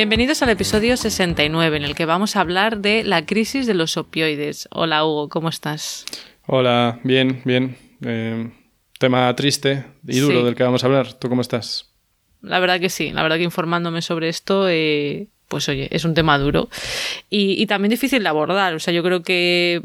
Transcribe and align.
Bienvenidos 0.00 0.40
al 0.40 0.48
episodio 0.48 0.96
69, 0.96 1.76
en 1.76 1.82
el 1.82 1.94
que 1.94 2.06
vamos 2.06 2.34
a 2.34 2.40
hablar 2.40 2.78
de 2.78 3.04
la 3.04 3.26
crisis 3.26 3.66
de 3.66 3.74
los 3.74 3.98
opioides. 3.98 4.66
Hola 4.70 5.04
Hugo, 5.04 5.28
¿cómo 5.28 5.50
estás? 5.50 6.06
Hola, 6.46 6.98
bien, 7.04 7.42
bien. 7.44 7.76
Eh, 8.02 8.50
tema 8.98 9.36
triste 9.36 9.84
y 10.08 10.20
duro 10.20 10.42
del 10.42 10.54
que 10.54 10.62
vamos 10.62 10.82
a 10.82 10.86
hablar. 10.86 11.12
¿Tú 11.12 11.28
cómo 11.28 11.42
estás? 11.42 11.90
La 12.40 12.60
verdad 12.60 12.80
que 12.80 12.88
sí, 12.88 13.12
la 13.12 13.22
verdad 13.22 13.36
que 13.36 13.42
informándome 13.42 14.00
sobre 14.00 14.30
esto, 14.30 14.70
eh, 14.70 15.26
pues 15.48 15.68
oye, 15.68 15.86
es 15.90 16.06
un 16.06 16.14
tema 16.14 16.38
duro 16.38 16.70
y, 17.28 17.66
también 17.66 17.90
difícil 17.90 18.22
de 18.22 18.28
abordar. 18.30 18.72
O 18.72 18.78
sea, 18.78 18.94
yo 18.94 19.02
creo 19.02 19.22
que, 19.22 19.82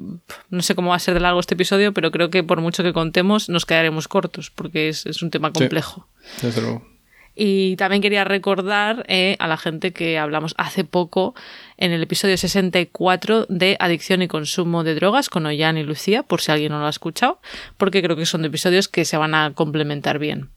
no 0.49 0.61
sé 0.61 0.75
cómo 0.75 0.91
va 0.91 0.95
a 0.95 0.99
ser 0.99 1.13
de 1.13 1.19
largo 1.19 1.41
este 1.41 1.55
episodio, 1.55 1.93
pero 1.93 2.11
creo 2.11 2.29
que 2.29 2.41
por 2.41 2.61
mucho 2.61 2.83
que 2.83 2.93
contemos 2.93 3.49
nos 3.49 3.65
quedaremos 3.65 4.07
cortos 4.07 4.49
porque 4.49 4.87
es, 4.87 5.21
un 5.21 5.29
tema 5.29 5.51
complejo. 5.51 6.07
Sí, 6.37 6.47
desde 6.47 6.61
luego. 6.61 6.94
Y 7.35 7.75
también 7.75 8.01
quería 8.01 8.23
recordar 8.23 9.05
eh, 9.09 9.35
a 9.39 9.47
la 9.47 9.57
gente 9.57 9.91
que 9.91 10.17
hablamos 10.17 10.55
hace 10.57 10.85
poco 10.85 11.35
en 11.75 11.91
el 11.91 12.01
episodio 12.01 12.37
64 12.37 13.45
de 13.49 13.75
adicción 13.79 14.21
y 14.21 14.29
consumo 14.29 14.85
de 14.85 14.95
drogas 14.95 15.29
con 15.29 15.45
Ollán 15.45 15.77
y 15.77 15.83
Lucía, 15.83 16.23
por 16.23 16.39
si 16.39 16.53
alguien 16.53 16.71
no 16.71 16.79
lo 16.79 16.87
ha 16.87 16.89
escuchado, 16.89 17.41
porque 17.75 18.01
creo 18.01 18.15
que 18.15 18.25
son 18.25 18.45
episodios 18.45 18.87
que 18.87 19.03
se 19.03 19.17
van 19.17 19.35
a 19.35 19.53
complementar 19.53 20.17
bien. 20.17 20.49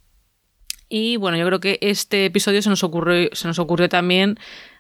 Y 0.88 1.16
bueno, 1.16 1.36
yo 1.36 1.44
creo 1.46 1.60
que 1.60 1.78
este 1.82 2.26
episodio 2.26 2.62
se 2.62 2.70
nos 2.70 2.84
ocurrió, 2.84 3.28
se 3.32 3.48
nos 3.48 3.58
ocurrió 3.58 3.88
también 3.88 4.38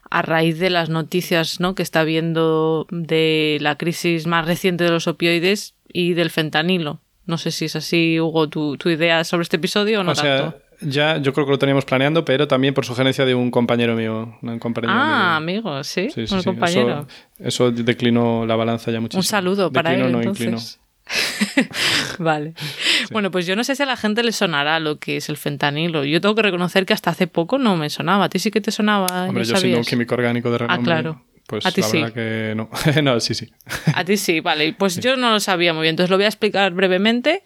a 0.08 0.22
raíz 0.22 0.58
de 0.58 0.70
las 0.70 0.88
noticias 0.88 1.60
¿no? 1.60 1.74
que 1.74 1.82
está 1.82 2.04
viendo 2.04 2.86
de 2.90 3.58
la 3.60 3.76
crisis 3.76 4.26
más 4.26 4.46
reciente 4.46 4.84
de 4.84 4.90
los 4.90 5.06
opioides 5.06 5.74
y 5.92 6.14
del 6.14 6.30
fentanilo. 6.30 7.00
No 7.26 7.36
sé 7.36 7.50
si 7.50 7.66
es 7.66 7.76
así, 7.76 8.18
Hugo, 8.20 8.48
tu, 8.48 8.78
idea 8.88 9.22
sobre 9.24 9.42
este 9.42 9.56
episodio 9.56 10.00
o 10.00 10.04
no 10.04 10.14
tanto. 10.14 10.58
Ya, 10.80 11.18
yo 11.18 11.32
creo 11.32 11.44
que 11.44 11.52
lo 11.52 11.58
teníamos 11.58 11.84
planeando, 11.84 12.24
pero 12.24 12.46
también 12.46 12.72
por 12.72 12.84
sugerencia 12.84 13.24
de 13.24 13.34
un 13.34 13.50
compañero 13.50 13.96
mío. 13.96 14.38
Un 14.42 14.58
compañero 14.58 14.92
ah, 14.92 15.36
amigo, 15.36 15.82
sí, 15.82 16.08
un 16.30 16.42
compañero. 16.42 17.06
Eso, 17.38 17.70
declinó 17.70 18.46
la 18.46 18.56
balanza 18.56 18.90
ya 18.90 19.00
muchísimo. 19.00 19.20
Un 19.20 19.24
saludo 19.24 19.72
para 19.72 19.94
él, 19.94 20.14
entonces. 20.14 20.80
vale. 22.18 22.54
Bueno, 23.10 23.30
pues 23.30 23.46
yo 23.46 23.56
no 23.56 23.64
sé 23.64 23.74
si 23.74 23.82
a 23.82 23.86
la 23.86 23.96
gente 23.96 24.22
le 24.22 24.32
sonará 24.32 24.78
lo 24.78 24.98
que 24.98 25.16
es 25.16 25.28
el 25.28 25.36
fentanilo. 25.36 26.04
Yo 26.04 26.20
tengo 26.20 26.34
que 26.34 26.42
reconocer 26.42 26.86
que 26.86 26.92
hasta 26.92 27.10
hace 27.10 27.26
poco 27.26 27.58
no 27.58 27.76
me 27.76 27.90
sonaba. 27.90 28.24
¿A 28.24 28.28
ti 28.28 28.38
sí 28.38 28.50
que 28.50 28.60
te 28.60 28.70
sonaba? 28.70 29.28
Hombre, 29.28 29.44
yo 29.44 29.56
siendo 29.56 29.78
un 29.78 29.84
químico 29.84 30.14
orgánico 30.14 30.50
de 30.50 30.56
ah, 30.56 30.58
renombre. 30.58 30.80
Ah, 30.80 30.84
claro. 30.84 31.22
Pues 31.48 31.64
a 31.64 31.72
ti 31.72 31.80
la 31.80 31.86
sí. 31.86 31.96
verdad 31.96 32.12
que 32.12 32.52
no. 32.54 32.68
no, 33.02 33.20
sí, 33.20 33.32
sí. 33.32 33.50
A 33.94 34.04
ti 34.04 34.18
sí, 34.18 34.40
vale. 34.40 34.74
Pues 34.74 35.00
yo 35.00 35.16
no 35.16 35.30
lo 35.30 35.40
sabía 35.40 35.72
muy 35.72 35.80
bien. 35.80 35.94
Entonces 35.94 36.10
lo 36.10 36.18
voy 36.18 36.26
a 36.26 36.28
explicar 36.28 36.74
brevemente. 36.74 37.42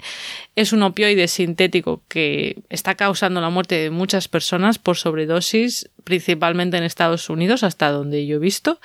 Es 0.57 0.73
un 0.73 0.83
opioide 0.83 1.29
sintético 1.29 2.03
que 2.09 2.65
está 2.69 2.97
causando 2.97 3.41
la 3.41 3.49
muerte 3.49 3.77
de 3.77 3.91
muchas 3.91 4.27
personas 4.27 4.81
por 4.81 4.97
sobredosis, 4.97 5.89
principalmente 6.03 6.77
en 6.77 6.83
Estados 6.83 7.31
Unidos, 7.31 7.63
hasta 7.63 7.93
donde 7.93 8.27
yo 8.27 8.39
he 8.39 8.41
visto. 8.41 8.81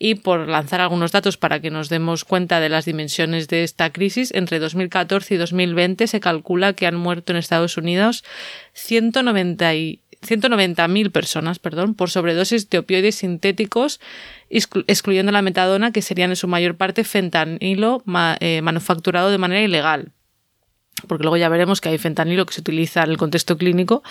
Y 0.00 0.16
por 0.16 0.48
lanzar 0.48 0.80
algunos 0.80 1.12
datos 1.12 1.36
para 1.36 1.60
que 1.60 1.70
nos 1.70 1.88
demos 1.88 2.24
cuenta 2.24 2.58
de 2.58 2.68
las 2.68 2.86
dimensiones 2.86 3.46
de 3.46 3.62
esta 3.62 3.92
crisis, 3.92 4.34
entre 4.34 4.58
2014 4.58 5.32
y 5.32 5.36
2020 5.36 6.08
se 6.08 6.18
calcula 6.18 6.72
que 6.72 6.88
han 6.88 6.96
muerto 6.96 7.32
en 7.32 7.38
Estados 7.38 7.76
Unidos 7.76 8.24
190 8.72 9.74
190.000 10.22 11.10
personas 11.10 11.58
perdón, 11.58 11.94
por 11.94 12.10
sobredosis 12.10 12.68
de 12.70 12.78
opioides 12.78 13.16
sintéticos 13.16 14.00
excluyendo 14.48 15.32
la 15.32 15.42
metadona, 15.42 15.92
que 15.92 16.02
serían 16.02 16.30
en 16.30 16.36
su 16.36 16.48
mayor 16.48 16.76
parte 16.76 17.04
fentanilo 17.04 18.02
eh, 18.40 18.62
manufacturado 18.62 19.30
de 19.30 19.38
manera 19.38 19.62
ilegal. 19.62 20.12
Porque 21.06 21.24
luego 21.24 21.36
ya 21.36 21.50
veremos 21.50 21.80
que 21.80 21.90
hay 21.90 21.98
fentanilo 21.98 22.46
que 22.46 22.54
se 22.54 22.62
utiliza 22.62 23.02
en 23.02 23.10
el 23.10 23.18
contexto 23.18 23.58
clínico 23.58 24.02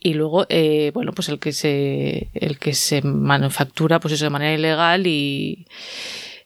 y 0.00 0.14
luego, 0.14 0.46
eh, 0.48 0.90
bueno, 0.94 1.12
pues 1.12 1.28
el 1.28 1.38
que 1.38 1.52
se, 1.52 2.30
el 2.32 2.58
que 2.58 2.74
se 2.74 3.02
manufactura, 3.02 4.00
pues 4.00 4.14
eso 4.14 4.24
de 4.24 4.30
manera 4.30 4.54
ilegal 4.54 5.06
y, 5.06 5.66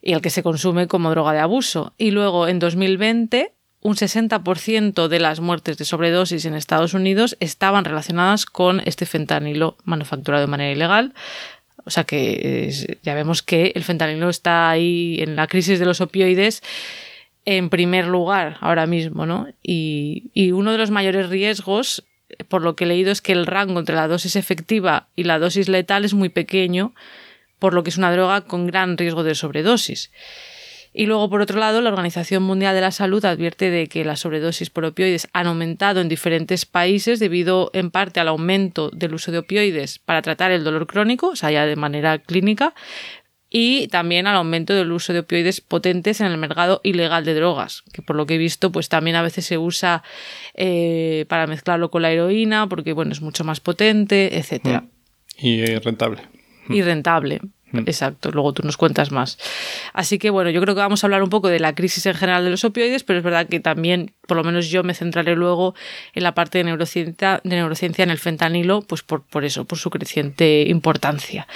y 0.03 0.13
el 0.13 0.21
que 0.21 0.31
se 0.31 0.43
consume 0.43 0.89
como 0.89 1.11
droga 1.11 1.33
de 1.33 1.39
abuso. 1.39 1.95
Y 1.99 2.11
luego 2.11 2.49
en 2.49 2.59
2020 2.59 3.56
un 3.83 3.95
60% 3.95 5.09
de 5.09 5.21
las 5.21 5.41
muertes 5.41 5.79
de 5.79 5.85
sobredosis 5.85 6.45
en 6.45 6.55
Estados 6.55 6.95
Unidos 6.95 7.37
estaban 7.41 7.85
relacionadas 7.85 8.47
con 8.47 8.81
este 8.85 9.07
fentanilo 9.07 9.77
manufacturado 9.85 10.41
de 10.41 10.51
manera 10.51 10.73
ilegal, 10.73 11.15
o 11.85 11.91
sea 11.91 12.05
que 12.05 12.99
ya 13.03 13.15
vemos 13.15 13.43
que 13.43 13.73
el 13.75 13.85
fentanilo 13.85 14.29
está 14.29 14.71
ahí 14.71 15.19
en 15.21 15.37
la 15.37 15.47
crisis 15.47 15.79
de 15.79 15.87
los 15.87 16.01
opioides 16.01 16.63
en 17.45 17.71
primer 17.71 18.07
lugar 18.09 18.57
ahora 18.61 18.87
mismo, 18.87 19.25
¿no? 19.25 19.47
Y, 19.63 20.31
y 20.35 20.51
uno 20.51 20.73
de 20.73 20.79
los 20.79 20.91
mayores 20.91 21.29
riesgos, 21.29 22.05
por 22.49 22.63
lo 22.63 22.75
que 22.75 22.85
he 22.85 22.89
leído, 22.89 23.13
es 23.13 23.23
que 23.23 23.33
el 23.33 23.47
rango 23.47 23.79
entre 23.79 23.95
la 23.95 24.09
dosis 24.09 24.35
efectiva 24.35 25.07
y 25.15 25.23
la 25.23 25.39
dosis 25.39 25.69
letal 25.69 26.05
es 26.05 26.13
muy 26.13 26.29
pequeño, 26.29 26.93
por 27.61 27.73
lo 27.73 27.85
que 27.85 27.91
es 27.91 27.99
una 27.99 28.13
droga 28.13 28.41
con 28.43 28.67
gran 28.67 28.99
riesgo 28.99 29.23
de 29.23 29.37
sobredosis. 29.37 30.11
Y 30.99 31.05
luego, 31.05 31.29
por 31.29 31.43
otro 31.43 31.61
lado, 31.61 31.83
la 31.83 31.91
Organización 31.91 32.43
Mundial 32.43 32.75
de 32.75 32.81
la 32.81 32.91
Salud 32.91 33.23
advierte 33.27 33.69
de 33.69 33.87
que 33.87 34.03
las 34.03 34.21
sobredosis 34.21 34.71
por 34.71 34.87
opioides 34.87 35.29
han 35.35 35.47
aumentado 35.47 36.01
en 36.01 36.09
diferentes 36.09 36.65
países 36.65 37.21
debido 37.21 37.71
en 37.75 37.91
parte 37.91 38.19
al 38.19 38.29
aumento 38.29 38.89
del 38.89 39.13
uso 39.13 39.31
de 39.31 39.37
opioides 39.37 39.99
para 39.99 40.23
tratar 40.23 40.53
el 40.53 40.65
dolor 40.65 40.87
crónico, 40.87 41.29
o 41.29 41.37
sea, 41.37 41.51
ya 41.51 41.67
de 41.67 41.77
manera 41.77 42.19
clínica, 42.19 42.73
y 43.51 43.89
también 43.89 44.27
al 44.27 44.37
aumento 44.37 44.73
del 44.73 44.91
uso 44.91 45.13
de 45.13 45.19
opioides 45.19 45.61
potentes 45.61 46.23
en 46.23 46.29
el 46.29 46.39
mercado 46.39 46.81
ilegal 46.83 47.27
de 47.27 47.35
drogas, 47.35 47.85
que 47.93 48.01
por 48.01 48.17
lo 48.17 48.25
que 48.25 48.37
he 48.37 48.39
visto, 48.39 48.73
pues 48.73 48.89
también 48.89 49.17
a 49.17 49.23
veces 49.23 49.45
se 49.45 49.59
usa 49.59 50.03
eh, 50.55 51.27
para 51.29 51.47
mezclarlo 51.47 51.91
con 51.91 52.01
la 52.01 52.11
heroína, 52.11 52.71
porque 52.71 52.95
bueno, 52.95 53.13
es 53.13 53.21
mucho 53.21 53.45
más 53.45 53.61
potente, 53.61 54.39
etcétera. 54.39 54.81
Mm. 54.81 55.47
Y 55.47 55.77
rentable. 55.77 56.23
Y 56.71 56.81
rentable. 56.81 57.41
Mm. 57.73 57.79
Exacto, 57.81 58.31
luego 58.31 58.53
tú 58.53 58.63
nos 58.63 58.77
cuentas 58.77 59.11
más. 59.11 59.39
Así 59.93 60.19
que 60.19 60.31
bueno, 60.31 60.51
yo 60.51 60.61
creo 60.61 60.75
que 60.75 60.81
vamos 60.81 61.03
a 61.03 61.07
hablar 61.07 61.23
un 61.23 61.31
poco 61.31 61.49
de 61.49 61.59
la 61.59 61.75
crisis 61.75 62.07
en 62.07 62.15
general 62.15 62.45
de 62.45 62.51
los 62.51 62.65
opioides, 62.65 63.03
pero 63.03 63.19
es 63.19 63.25
verdad 63.25 63.49
que 63.49 63.61
también, 63.61 64.13
por 64.27 64.37
lo 64.37 64.45
menos 64.45 64.69
yo 64.69 64.85
me 64.85 64.95
centraré 64.95 65.35
luego 65.35 65.75
en 66.15 66.23
la 66.23 66.35
parte 66.35 66.59
de 66.59 66.65
neurociencia, 66.65 67.41
de 67.43 67.57
neurociencia 67.57 68.05
en 68.05 68.11
el 68.11 68.19
fentanilo, 68.19 68.83
pues 68.83 69.03
por, 69.03 69.23
por 69.23 69.45
eso, 69.45 69.65
por 69.65 69.79
su 69.79 69.91
creciente 69.91 70.65
importancia. 70.69 71.49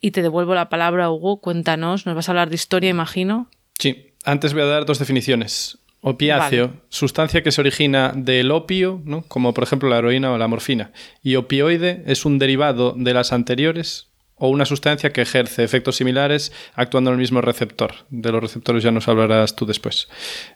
Y 0.00 0.10
te 0.10 0.22
devuelvo 0.22 0.54
la 0.54 0.68
palabra, 0.68 1.10
Hugo, 1.10 1.40
cuéntanos, 1.40 2.06
nos 2.06 2.14
vas 2.14 2.28
a 2.28 2.32
hablar 2.32 2.48
de 2.48 2.56
historia, 2.56 2.90
imagino. 2.90 3.48
Sí, 3.78 4.12
antes 4.24 4.52
voy 4.52 4.62
a 4.62 4.66
dar 4.66 4.84
dos 4.84 4.98
definiciones. 4.98 5.78
Opiáceo, 6.04 6.72
sustancia 6.88 7.44
que 7.44 7.52
se 7.52 7.60
origina 7.60 8.12
del 8.12 8.50
opio, 8.50 9.00
¿no? 9.04 9.22
como 9.22 9.54
por 9.54 9.62
ejemplo 9.62 9.88
la 9.88 9.98
heroína 9.98 10.32
o 10.32 10.38
la 10.38 10.48
morfina. 10.48 10.90
Y 11.22 11.36
opioide 11.36 12.02
es 12.06 12.24
un 12.24 12.40
derivado 12.40 12.92
de 12.96 13.14
las 13.14 13.32
anteriores, 13.32 14.08
o 14.44 14.48
una 14.48 14.64
sustancia 14.64 15.12
que 15.12 15.22
ejerce 15.22 15.62
efectos 15.62 15.94
similares 15.94 16.52
actuando 16.74 17.10
en 17.10 17.14
el 17.14 17.20
mismo 17.20 17.40
receptor. 17.40 17.94
De 18.10 18.32
los 18.32 18.42
receptores 18.42 18.82
ya 18.82 18.90
nos 18.90 19.06
hablarás 19.06 19.54
tú 19.54 19.66
después. 19.66 20.08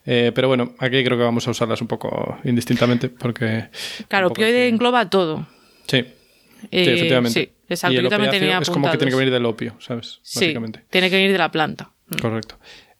Eh, 0.05 0.33
pero 0.35 0.49
bueno, 0.49 0.75
aquí 0.77 1.01
creo 1.05 1.17
que 1.17 1.23
vamos 1.23 1.47
a 1.47 1.51
usarlas 1.51 1.79
un 1.79 1.87
poco 1.87 2.37
indistintamente 2.43 3.07
porque... 3.07 3.69
Claro, 4.09 4.27
opioide 4.27 4.67
engloba 4.67 5.09
todo. 5.09 5.47
Sí. 5.87 5.99
Eh, 5.99 6.83
sí, 6.83 6.89
efectivamente. 6.89 7.39
Sí, 7.39 7.49
exacto. 7.69 7.93
Y 7.93 7.97
el 7.99 8.07
es 8.61 8.69
como 8.69 8.91
que 8.91 8.97
tiene 8.97 9.11
que 9.11 9.17
venir 9.17 9.31
del 9.31 9.45
opio, 9.45 9.77
¿sabes? 9.79 10.19
Sí, 10.21 10.53
tiene 10.89 11.09
que 11.09 11.15
venir 11.15 11.31
de 11.31 11.37
la 11.37 11.49
planta. 11.49 11.89
Correcto. 12.21 12.59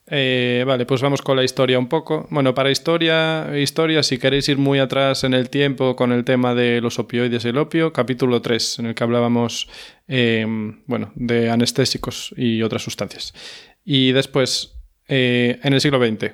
Eh, 0.09 0.63
vale, 0.65 0.86
pues 0.86 1.01
vamos 1.01 1.21
con 1.21 1.36
la 1.36 1.44
historia 1.44 1.77
un 1.77 1.89
poco. 1.89 2.27
Bueno, 2.30 2.56
para 2.56 2.71
historia, 2.71 3.50
historia, 3.57 4.04
si 4.04 4.18
queréis 4.18 4.48
ir 4.48 4.57
muy 4.57 4.80
atrás 4.80 5.25
en 5.25 5.33
el 5.33 5.50
tiempo 5.50 5.95
con 5.98 6.13
el 6.13 6.24
tema 6.24 6.56
de 6.56 6.80
los 6.80 6.98
opioides 6.98 7.44
y 7.44 7.50
el 7.50 7.57
opio, 7.57 7.92
capítulo 7.92 8.42
3, 8.42 8.80
en 8.80 8.86
el 8.88 8.95
que 8.95 9.04
hablábamos 9.04 9.68
em, 10.07 10.81
bueno, 10.86 11.12
de 11.15 11.50
anestésicos 11.50 12.33
y 12.38 12.62
otras 12.62 12.83
sustancias. 12.83 13.33
Y 13.83 14.13
después, 14.13 14.77
eh, 15.09 15.59
en 15.62 15.74
el 15.74 15.81
siglo 15.81 16.00
XX. 16.00 16.31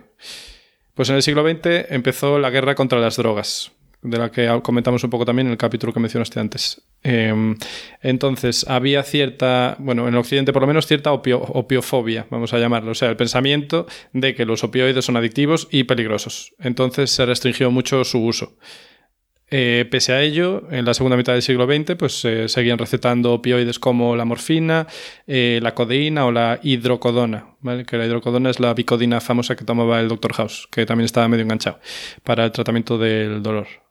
Pues 0.94 1.10
en 1.10 1.16
el 1.16 1.24
siglo 1.24 1.44
XX 1.44 1.90
empezó 1.90 2.38
la 2.38 2.52
guerra 2.52 2.76
contra 2.76 3.00
las 3.00 3.18
drogas 3.18 3.72
de 4.04 4.18
la 4.18 4.32
que 4.32 4.60
comentamos 4.62 5.04
un 5.04 5.10
poco 5.10 5.26
también 5.26 5.48
en 5.48 5.52
el 5.52 5.58
capítulo 5.58 5.94
que 5.94 6.00
mencionaste 6.00 6.40
antes. 6.40 6.82
Em, 7.04 7.56
entonces, 8.02 8.66
había 8.68 9.04
cierta, 9.04 9.76
bueno, 9.80 10.08
en 10.08 10.16
Occidente 10.16 10.54
por 10.54 10.62
lo 10.62 10.68
menos 10.68 10.88
cierta 10.88 11.12
opiofobia, 11.12 12.28
vamos 12.30 12.54
a 12.54 12.60
llamarlo, 12.60 12.92
o 12.92 12.96
sea, 12.96 13.10
el 13.10 13.18
pensamiento 13.18 13.88
de 14.12 14.36
que 14.36 14.46
los 14.46 14.64
opioides 14.64 15.06
son 15.06 15.18
adictivos 15.18 15.68
y 15.72 15.84
peligrosos. 15.86 16.54
Entonces 16.60 17.12
se 17.12 17.26
restringió 17.26 17.72
mucho 17.72 18.04
su 18.04 18.24
uso. 18.24 18.58
Eh, 19.56 19.86
pese 19.92 20.14
a 20.14 20.22
ello, 20.24 20.64
en 20.72 20.84
la 20.84 20.96
segunda 20.96 21.16
mitad 21.16 21.34
del 21.34 21.44
siglo 21.44 21.68
XX, 21.68 21.96
pues 21.96 22.26
seguían 22.48 22.80
recetando 22.80 23.34
opioides 23.34 23.78
como 23.78 24.16
la 24.16 24.26
morfina, 24.26 24.88
eh, 25.28 25.60
la 25.62 25.76
codeína 25.76 26.26
o 26.26 26.32
la 26.32 26.60
hidrocodona, 26.64 27.56
¿vale? 27.60 27.86
que 27.86 27.98
la 27.98 28.08
hidrocodona 28.08 28.50
es 28.50 28.60
la 28.60 28.74
bicodina 28.74 29.22
famosa 29.22 29.56
que 29.56 29.64
tomaba 29.64 30.00
el 30.00 30.08
Dr. 30.08 30.34
House, 30.34 30.68
que 30.72 30.88
también 30.88 31.06
estaba 31.06 31.28
medio 31.28 31.44
enganchado 31.44 31.80
para 32.24 32.46
el 32.46 32.52
tratamiento 32.52 32.98
del 32.98 33.44
dolor. 33.44 33.83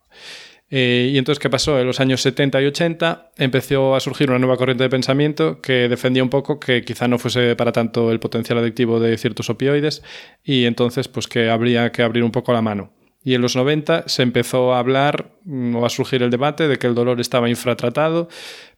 Eh, 0.75 1.11
y 1.12 1.19
entonces, 1.19 1.38
¿qué 1.38 1.50
pasó? 1.50 1.79
En 1.79 1.87
los 1.87 2.00
años 2.00 2.23
70 2.23 2.62
y 2.62 2.67
80 2.67 3.32
empezó 3.37 3.94
a 3.94 4.00
surgir 4.00 4.31
una 4.31 4.38
nueva 4.38 4.56
corriente 4.56 4.85
de 4.85 4.88
pensamiento 4.88 5.61
que 5.61 5.87
defendía 5.87 6.23
un 6.23 6.31
poco 6.31 6.59
que 6.59 6.82
quizá 6.82 7.09
no 7.09 7.19
fuese 7.19 7.55
para 7.56 7.73
tanto 7.73 8.11
el 8.11 8.20
potencial 8.20 8.56
adictivo 8.56 8.99
de 8.99 9.19
ciertos 9.19 9.50
opioides 9.50 10.03
y 10.43 10.64
entonces 10.64 11.09
pues 11.09 11.29
que 11.29 11.50
habría 11.50 11.93
que 11.93 12.03
abrir 12.03 12.25
un 12.25 12.31
poco 12.31 12.55
la 12.55 12.62
mano. 12.62 12.91
Y 13.23 13.35
en 13.35 13.43
los 13.43 13.55
90 13.55 14.05
se 14.09 14.23
empezó 14.23 14.73
a 14.73 14.79
hablar 14.79 15.32
mm, 15.44 15.76
o 15.76 15.85
a 15.85 15.91
surgir 15.91 16.23
el 16.23 16.31
debate 16.31 16.67
de 16.67 16.79
que 16.79 16.87
el 16.87 16.94
dolor 16.94 17.20
estaba 17.20 17.50
infratratado, 17.50 18.29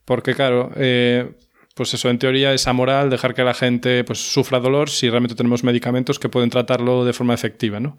porque 0.05 0.35
claro, 0.35 0.73
eh, 0.75 1.31
pues 1.75 1.95
eso, 1.95 2.09
en 2.09 2.19
teoría 2.19 2.53
es 2.53 2.69
amoral 2.69 3.11
dejar 3.11 3.35
que 3.35 3.43
la 3.43 3.55
gente 3.55 4.05
pues, 4.05 4.33
sufra 4.33 4.61
dolor 4.61 4.91
si 4.91 5.11
realmente 5.11 5.35
tenemos 5.35 5.65
medicamentos 5.65 6.19
que 6.19 6.29
pueden 6.29 6.51
tratarlo 6.51 7.05
de 7.05 7.13
forma 7.13 7.35
efectiva, 7.35 7.81
¿no? 7.81 7.97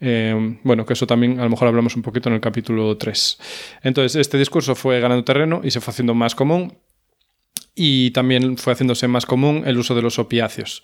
Eh, 0.00 0.58
bueno, 0.62 0.84
que 0.84 0.92
eso 0.92 1.06
también 1.06 1.40
a 1.40 1.44
lo 1.44 1.50
mejor 1.50 1.68
hablamos 1.68 1.96
un 1.96 2.02
poquito 2.02 2.28
en 2.28 2.34
el 2.34 2.40
capítulo 2.40 2.96
3. 2.96 3.38
Entonces, 3.82 4.16
este 4.16 4.38
discurso 4.38 4.74
fue 4.74 5.00
ganando 5.00 5.24
terreno 5.24 5.60
y 5.64 5.70
se 5.70 5.80
fue 5.80 5.92
haciendo 5.92 6.14
más 6.14 6.34
común 6.34 6.78
y 7.74 8.10
también 8.10 8.56
fue 8.56 8.72
haciéndose 8.72 9.08
más 9.08 9.26
común 9.26 9.62
el 9.66 9.78
uso 9.78 9.94
de 9.94 10.02
los 10.02 10.18
opiáceos 10.18 10.82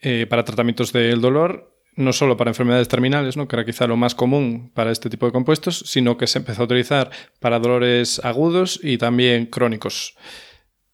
eh, 0.00 0.26
para 0.28 0.44
tratamientos 0.44 0.92
del 0.92 1.20
dolor 1.20 1.76
no 1.96 2.12
solo 2.12 2.36
para 2.36 2.50
enfermedades 2.50 2.88
terminales, 2.88 3.36
¿no? 3.36 3.48
que 3.48 3.56
era 3.56 3.64
quizá 3.64 3.86
lo 3.86 3.96
más 3.96 4.14
común 4.14 4.70
para 4.74 4.92
este 4.92 5.08
tipo 5.08 5.26
de 5.26 5.32
compuestos, 5.32 5.78
sino 5.86 6.16
que 6.18 6.26
se 6.26 6.38
empezó 6.38 6.62
a 6.62 6.64
utilizar 6.66 7.10
para 7.40 7.58
dolores 7.58 8.20
agudos 8.22 8.78
y 8.82 8.98
también 8.98 9.46
crónicos. 9.46 10.14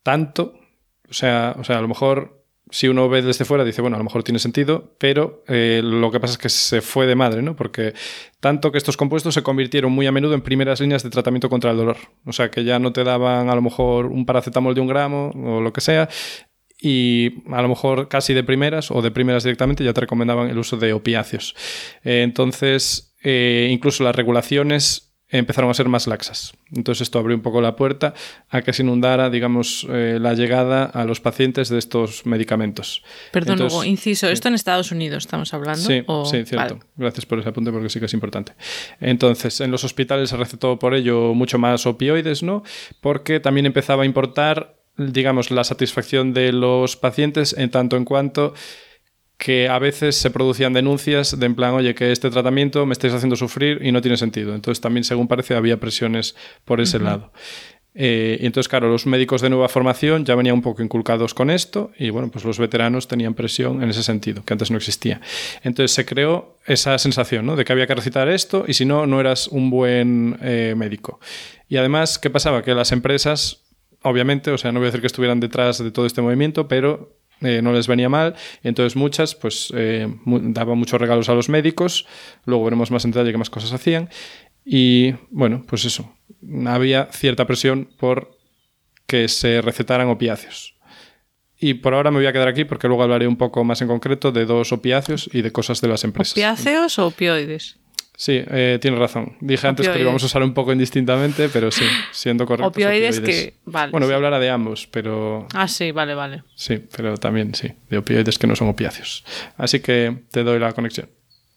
Tanto, 0.04 0.54
o 1.08 1.12
sea, 1.12 1.56
o 1.58 1.64
sea, 1.64 1.78
a 1.78 1.82
lo 1.82 1.88
mejor 1.88 2.41
si 2.72 2.88
uno 2.88 3.06
ve 3.10 3.20
desde 3.20 3.44
fuera, 3.44 3.64
dice, 3.64 3.82
bueno, 3.82 3.96
a 3.96 3.98
lo 3.98 4.04
mejor 4.04 4.22
tiene 4.22 4.38
sentido, 4.38 4.94
pero 4.98 5.44
eh, 5.46 5.82
lo 5.84 6.10
que 6.10 6.18
pasa 6.18 6.32
es 6.32 6.38
que 6.38 6.48
se 6.48 6.80
fue 6.80 7.06
de 7.06 7.14
madre, 7.14 7.42
¿no? 7.42 7.54
Porque 7.54 7.92
tanto 8.40 8.72
que 8.72 8.78
estos 8.78 8.96
compuestos 8.96 9.34
se 9.34 9.42
convirtieron 9.42 9.92
muy 9.92 10.06
a 10.06 10.12
menudo 10.12 10.32
en 10.32 10.40
primeras 10.40 10.80
líneas 10.80 11.02
de 11.02 11.10
tratamiento 11.10 11.50
contra 11.50 11.70
el 11.70 11.76
dolor. 11.76 11.98
O 12.24 12.32
sea, 12.32 12.50
que 12.50 12.64
ya 12.64 12.78
no 12.78 12.90
te 12.90 13.04
daban 13.04 13.50
a 13.50 13.54
lo 13.54 13.60
mejor 13.60 14.06
un 14.06 14.24
paracetamol 14.24 14.74
de 14.74 14.80
un 14.80 14.86
gramo 14.86 15.32
o 15.34 15.60
lo 15.60 15.70
que 15.74 15.82
sea, 15.82 16.08
y 16.80 17.44
a 17.52 17.60
lo 17.60 17.68
mejor 17.68 18.08
casi 18.08 18.32
de 18.32 18.42
primeras 18.42 18.90
o 18.90 19.02
de 19.02 19.10
primeras 19.10 19.44
directamente 19.44 19.84
ya 19.84 19.92
te 19.92 20.00
recomendaban 20.00 20.48
el 20.48 20.58
uso 20.58 20.78
de 20.78 20.94
opiáceos. 20.94 21.54
Eh, 22.02 22.22
entonces, 22.22 23.14
eh, 23.22 23.68
incluso 23.70 24.02
las 24.02 24.16
regulaciones 24.16 25.11
empezaron 25.32 25.70
a 25.70 25.74
ser 25.74 25.88
más 25.88 26.06
laxas. 26.06 26.52
Entonces 26.74 27.02
esto 27.02 27.18
abrió 27.18 27.34
un 27.34 27.42
poco 27.42 27.60
la 27.60 27.74
puerta 27.74 28.14
a 28.50 28.62
que 28.62 28.72
se 28.72 28.82
inundara, 28.82 29.30
digamos, 29.30 29.86
eh, 29.90 30.18
la 30.20 30.34
llegada 30.34 30.84
a 30.84 31.04
los 31.04 31.20
pacientes 31.20 31.70
de 31.70 31.78
estos 31.78 32.26
medicamentos. 32.26 33.02
Perdón, 33.32 33.62
Hugo, 33.62 33.82
inciso, 33.84 34.28
esto 34.28 34.48
en 34.48 34.54
Estados 34.54 34.92
Unidos 34.92 35.24
estamos 35.24 35.52
hablando. 35.54 35.82
Sí, 35.82 36.04
sí 36.30 36.44
cierto. 36.44 36.80
Gracias 36.96 37.26
por 37.26 37.38
ese 37.38 37.48
apunte 37.48 37.72
porque 37.72 37.88
sí 37.88 37.98
que 37.98 38.06
es 38.06 38.14
importante. 38.14 38.52
Entonces, 39.00 39.60
en 39.60 39.70
los 39.70 39.84
hospitales 39.84 40.30
se 40.30 40.36
recetó 40.36 40.78
por 40.78 40.94
ello 40.94 41.34
mucho 41.34 41.58
más 41.58 41.86
opioides, 41.86 42.42
¿no? 42.42 42.62
Porque 43.00 43.40
también 43.40 43.66
empezaba 43.66 44.02
a 44.02 44.06
importar, 44.06 44.76
digamos, 44.98 45.50
la 45.50 45.64
satisfacción 45.64 46.34
de 46.34 46.52
los 46.52 46.96
pacientes 46.96 47.54
en 47.56 47.70
tanto 47.70 47.96
en 47.96 48.04
cuanto 48.04 48.54
que 49.38 49.68
a 49.68 49.78
veces 49.78 50.16
se 50.16 50.30
producían 50.30 50.72
denuncias 50.72 51.38
de 51.38 51.46
en 51.46 51.54
plan, 51.54 51.74
oye, 51.74 51.94
que 51.94 52.12
este 52.12 52.30
tratamiento 52.30 52.86
me 52.86 52.92
estáis 52.92 53.12
haciendo 53.12 53.36
sufrir 53.36 53.80
y 53.82 53.90
no 53.90 54.00
tiene 54.00 54.16
sentido. 54.16 54.54
Entonces 54.54 54.80
también, 54.80 55.04
según 55.04 55.28
parece, 55.28 55.54
había 55.54 55.80
presiones 55.80 56.36
por 56.64 56.80
ese 56.80 56.98
lado. 56.98 57.32
Eh, 57.94 58.38
y 58.40 58.46
entonces, 58.46 58.68
claro, 58.68 58.88
los 58.88 59.06
médicos 59.06 59.42
de 59.42 59.50
nueva 59.50 59.68
formación 59.68 60.24
ya 60.24 60.34
venían 60.34 60.54
un 60.54 60.62
poco 60.62 60.82
inculcados 60.82 61.34
con 61.34 61.50
esto 61.50 61.90
y 61.98 62.10
bueno, 62.10 62.30
pues 62.30 62.44
los 62.44 62.58
veteranos 62.58 63.06
tenían 63.06 63.34
presión 63.34 63.82
en 63.82 63.90
ese 63.90 64.02
sentido, 64.02 64.44
que 64.44 64.54
antes 64.54 64.70
no 64.70 64.78
existía. 64.78 65.20
Entonces 65.62 65.92
se 65.92 66.06
creó 66.06 66.56
esa 66.66 66.96
sensación 66.98 67.44
¿no? 67.44 67.56
de 67.56 67.64
que 67.64 67.72
había 67.72 67.86
que 67.86 67.94
recitar 67.94 68.28
esto 68.28 68.64
y 68.66 68.74
si 68.74 68.86
no, 68.86 69.06
no 69.06 69.20
eras 69.20 69.48
un 69.48 69.68
buen 69.68 70.38
eh, 70.40 70.74
médico. 70.76 71.20
Y 71.68 71.76
además, 71.76 72.18
¿qué 72.18 72.30
pasaba? 72.30 72.62
Que 72.62 72.74
las 72.74 72.92
empresas, 72.92 73.64
obviamente, 74.02 74.50
o 74.50 74.58
sea, 74.58 74.72
no 74.72 74.78
voy 74.78 74.86
a 74.86 74.88
decir 74.88 75.00
que 75.00 75.06
estuvieran 75.06 75.40
detrás 75.40 75.82
de 75.82 75.90
todo 75.90 76.06
este 76.06 76.22
movimiento, 76.22 76.68
pero 76.68 77.16
eh, 77.42 77.60
no 77.62 77.72
les 77.72 77.86
venía 77.86 78.08
mal. 78.08 78.34
Entonces 78.62 78.96
muchas 78.96 79.34
pues 79.34 79.72
eh, 79.76 80.08
daban 80.24 80.78
muchos 80.78 81.00
regalos 81.00 81.28
a 81.28 81.34
los 81.34 81.48
médicos. 81.48 82.06
Luego 82.44 82.64
veremos 82.64 82.90
más 82.90 83.04
en 83.04 83.12
detalle 83.12 83.32
qué 83.32 83.38
más 83.38 83.50
cosas 83.50 83.72
hacían. 83.72 84.08
Y 84.64 85.14
bueno, 85.30 85.64
pues 85.66 85.84
eso. 85.84 86.14
Había 86.66 87.06
cierta 87.12 87.46
presión 87.46 87.88
por 87.98 88.36
que 89.06 89.28
se 89.28 89.60
recetaran 89.60 90.08
opiáceos. 90.08 90.76
Y 91.58 91.74
por 91.74 91.94
ahora 91.94 92.10
me 92.10 92.16
voy 92.16 92.26
a 92.26 92.32
quedar 92.32 92.48
aquí 92.48 92.64
porque 92.64 92.88
luego 92.88 93.04
hablaré 93.04 93.28
un 93.28 93.36
poco 93.36 93.62
más 93.62 93.80
en 93.82 93.88
concreto 93.88 94.32
de 94.32 94.46
dos 94.46 94.72
opiáceos 94.72 95.30
y 95.32 95.42
de 95.42 95.52
cosas 95.52 95.80
de 95.80 95.88
las 95.88 96.02
empresas. 96.02 96.32
¿Opiáceos 96.32 96.98
o 96.98 97.06
opioides? 97.06 97.78
Sí, 98.14 98.42
eh, 98.46 98.78
tienes 98.80 99.00
razón. 99.00 99.36
Dije 99.40 99.66
antes 99.66 99.88
que 99.88 99.94
lo 99.94 100.00
íbamos 100.00 100.22
a 100.22 100.26
usar 100.26 100.42
un 100.42 100.52
poco 100.54 100.72
indistintamente, 100.72 101.48
pero 101.48 101.70
sí, 101.70 101.84
siendo 102.12 102.46
correcto. 102.46 102.68
Opioides, 102.68 103.20
que. 103.20 103.54
bueno, 103.64 104.06
voy 104.06 104.12
a 104.12 104.16
hablar 104.16 104.38
de 104.38 104.50
ambos, 104.50 104.86
pero. 104.86 105.46
Ah, 105.54 105.66
sí, 105.66 105.92
vale, 105.92 106.14
vale. 106.14 106.42
Sí, 106.54 106.80
pero 106.94 107.16
también 107.16 107.54
sí, 107.54 107.72
de 107.88 107.98
opioides 107.98 108.38
que 108.38 108.46
no 108.46 108.54
son 108.54 108.68
opiáceos. 108.68 109.24
Así 109.56 109.80
que 109.80 110.24
te 110.30 110.44
doy 110.44 110.58
la 110.58 110.72
conexión. 110.72 111.08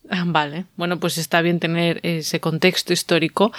Ah, 0.09 0.23
vale, 0.25 0.65
bueno, 0.77 0.99
pues 0.99 1.17
está 1.17 1.41
bien 1.41 1.59
tener 1.59 1.99
ese 2.03 2.39
contexto 2.39 2.93
histórico. 2.93 3.51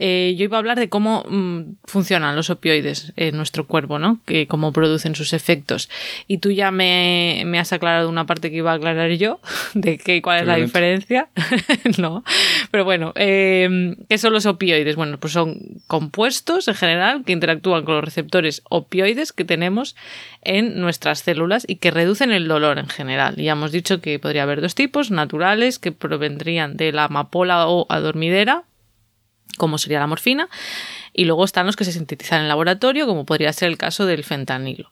Eh, 0.00 0.34
yo 0.36 0.44
iba 0.44 0.56
a 0.56 0.58
hablar 0.58 0.78
de 0.78 0.88
cómo 0.88 1.24
mm, 1.28 1.76
funcionan 1.84 2.34
los 2.34 2.50
opioides 2.50 3.12
en 3.16 3.36
nuestro 3.36 3.66
cuerpo, 3.66 4.00
¿no? 4.00 4.18
Que 4.24 4.48
cómo 4.48 4.72
producen 4.72 5.14
sus 5.14 5.32
efectos. 5.32 5.88
Y 6.26 6.38
tú 6.38 6.50
ya 6.50 6.72
me, 6.72 7.44
has 7.58 7.72
aclarado 7.72 8.08
una 8.08 8.26
parte 8.26 8.50
que 8.50 8.56
iba 8.56 8.72
a 8.72 8.74
aclarar 8.74 9.12
yo, 9.12 9.40
de 9.74 9.98
qué 9.98 10.22
cuál 10.22 10.40
es 10.40 10.46
la 10.46 10.56
diferencia. 10.56 11.28
no, 11.98 12.24
pero 12.72 12.84
bueno, 12.84 13.12
eh, 13.14 13.94
¿qué 14.08 14.18
son 14.18 14.32
los 14.32 14.46
opioides? 14.46 14.96
Bueno, 14.96 15.18
pues 15.18 15.32
son 15.32 15.58
compuestos 15.86 16.66
en 16.66 16.74
general 16.74 17.22
que 17.24 17.32
interactúan 17.32 17.84
con 17.84 17.94
los 17.94 18.04
receptores 18.04 18.62
opioides 18.68 19.32
que 19.32 19.44
tenemos 19.44 19.94
en 20.42 20.80
nuestras 20.80 21.20
células 21.20 21.64
y 21.68 21.76
que 21.76 21.92
reducen 21.92 22.32
el 22.32 22.48
dolor 22.48 22.78
en 22.78 22.88
general. 22.88 23.36
Ya 23.36 23.52
hemos 23.52 23.70
dicho 23.70 24.00
que 24.00 24.18
podría 24.18 24.42
haber 24.42 24.60
dos 24.60 24.74
tipos, 24.74 25.10
naturales, 25.12 25.78
que 25.78 25.91
provendrían 25.92 26.76
de 26.76 26.92
la 26.92 27.04
amapola 27.04 27.68
o 27.68 27.86
adormidera, 27.88 28.64
como 29.58 29.78
sería 29.78 30.00
la 30.00 30.06
morfina, 30.06 30.48
y 31.12 31.24
luego 31.24 31.44
están 31.44 31.66
los 31.66 31.76
que 31.76 31.84
se 31.84 31.92
sintetizan 31.92 32.38
en 32.38 32.42
el 32.44 32.48
laboratorio, 32.48 33.06
como 33.06 33.26
podría 33.26 33.52
ser 33.52 33.68
el 33.68 33.78
caso 33.78 34.06
del 34.06 34.24
fentanilo. 34.24 34.90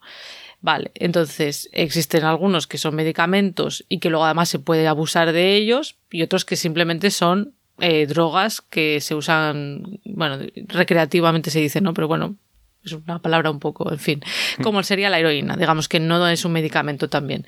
Vale, 0.63 0.91
entonces 0.95 1.71
existen 1.73 2.25
algunos 2.25 2.67
que 2.67 2.77
son 2.77 2.95
medicamentos 2.95 3.85
y 3.89 3.99
que 3.99 4.11
luego 4.11 4.27
además 4.27 4.51
se 4.51 4.59
puede 4.59 4.87
abusar 4.87 5.33
de 5.33 5.55
ellos 5.55 5.97
y 6.11 6.23
otros 6.23 6.45
que 6.45 6.57
simplemente 6.57 7.11
son 7.11 7.55
eh, 7.81 8.07
drogas 8.07 8.61
que 8.61 9.01
se 9.01 9.15
usan, 9.15 10.01
bueno, 10.05 10.39
recreativamente 10.69 11.51
se 11.51 11.61
dice, 11.61 11.81
¿no? 11.81 11.95
Pero 11.95 12.09
bueno, 12.09 12.37
es 12.85 12.93
una 12.93 13.21
palabra 13.21 13.51
un 13.51 13.59
poco, 13.59 13.91
en 13.91 13.99
fin, 13.99 14.23
mm. 14.59 14.63
como 14.63 14.83
sería 14.83 15.09
la 15.09 15.19
heroína, 15.19 15.57
digamos 15.57 15.89
que 15.89 15.99
no 15.99 16.29
es 16.29 16.45
un 16.45 16.53
medicamento 16.53 17.09
también. 17.09 17.47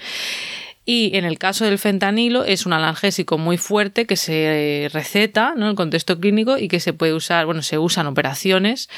Y 0.85 1.17
en 1.17 1.25
el 1.25 1.39
caso 1.39 1.65
del 1.65 1.79
fentanilo 1.79 2.45
es 2.45 2.67
un 2.67 2.73
analgésico 2.73 3.39
muy 3.39 3.57
fuerte 3.57 4.05
que 4.05 4.17
se 4.17 4.91
receta 4.93 5.55
¿no? 5.57 5.67
en 5.67 5.71
el 5.71 5.77
contexto 5.77 6.19
clínico 6.19 6.59
y 6.59 6.69
que 6.69 6.81
se 6.81 6.93
puede 6.93 7.15
usar, 7.15 7.47
bueno, 7.47 7.62
se 7.62 7.79
usa 7.79 8.01
en 8.01 8.09
operaciones, 8.09 8.89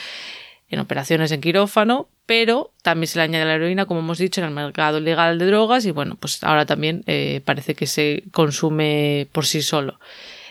en 0.70 0.80
operaciones 0.80 1.30
en 1.30 1.42
quirófano, 1.42 2.08
pero 2.24 2.72
también 2.82 3.08
se 3.08 3.18
le 3.18 3.24
añade 3.24 3.44
la 3.44 3.54
heroína, 3.54 3.84
como 3.84 4.00
hemos 4.00 4.16
dicho, 4.16 4.40
en 4.40 4.46
el 4.46 4.54
mercado 4.54 4.98
legal 4.98 5.38
de 5.38 5.46
drogas 5.46 5.84
y 5.84 5.90
bueno, 5.90 6.16
pues 6.18 6.42
ahora 6.42 6.64
también 6.64 7.04
eh, 7.06 7.42
parece 7.44 7.74
que 7.74 7.86
se 7.86 8.24
consume 8.32 9.28
por 9.32 9.44
sí 9.44 9.60
solo. 9.60 9.98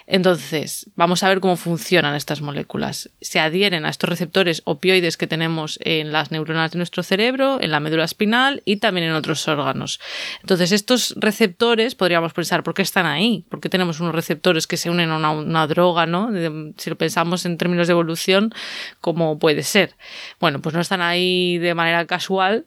Entonces, 0.05 0.89
vamos 0.95 1.23
a 1.23 1.29
ver 1.29 1.39
cómo 1.39 1.55
funcionan 1.55 2.15
estas 2.15 2.41
moléculas. 2.41 3.09
Se 3.21 3.39
adhieren 3.39 3.85
a 3.85 3.89
estos 3.89 4.09
receptores 4.09 4.61
opioides 4.65 5.17
que 5.17 5.27
tenemos 5.27 5.79
en 5.83 6.11
las 6.11 6.31
neuronas 6.31 6.71
de 6.71 6.77
nuestro 6.77 7.03
cerebro, 7.03 7.59
en 7.61 7.71
la 7.71 7.79
médula 7.79 8.03
espinal 8.03 8.61
y 8.65 8.77
también 8.77 9.07
en 9.07 9.13
otros 9.13 9.47
órganos. 9.47 9.99
Entonces, 10.41 10.71
estos 10.71 11.15
receptores, 11.17 11.95
podríamos 11.95 12.33
pensar, 12.33 12.63
¿por 12.63 12.73
qué 12.73 12.81
están 12.81 13.05
ahí? 13.05 13.45
¿Por 13.49 13.59
qué 13.61 13.69
tenemos 13.69 13.99
unos 13.99 14.13
receptores 14.13 14.67
que 14.67 14.77
se 14.77 14.89
unen 14.89 15.09
a 15.11 15.31
una, 15.31 15.67
droga, 15.67 16.05
¿no? 16.05 16.29
Si 16.77 16.89
lo 16.89 16.97
pensamos 16.97 17.45
en 17.45 17.57
términos 17.57 17.87
de 17.87 17.91
evolución, 17.91 18.53
¿cómo 18.99 19.39
puede 19.39 19.63
ser? 19.63 19.95
Bueno, 20.39 20.61
pues 20.61 20.75
no 20.75 20.81
están 20.81 21.01
ahí 21.01 21.57
de 21.57 21.73
manera 21.73 22.05
casual, 22.05 22.65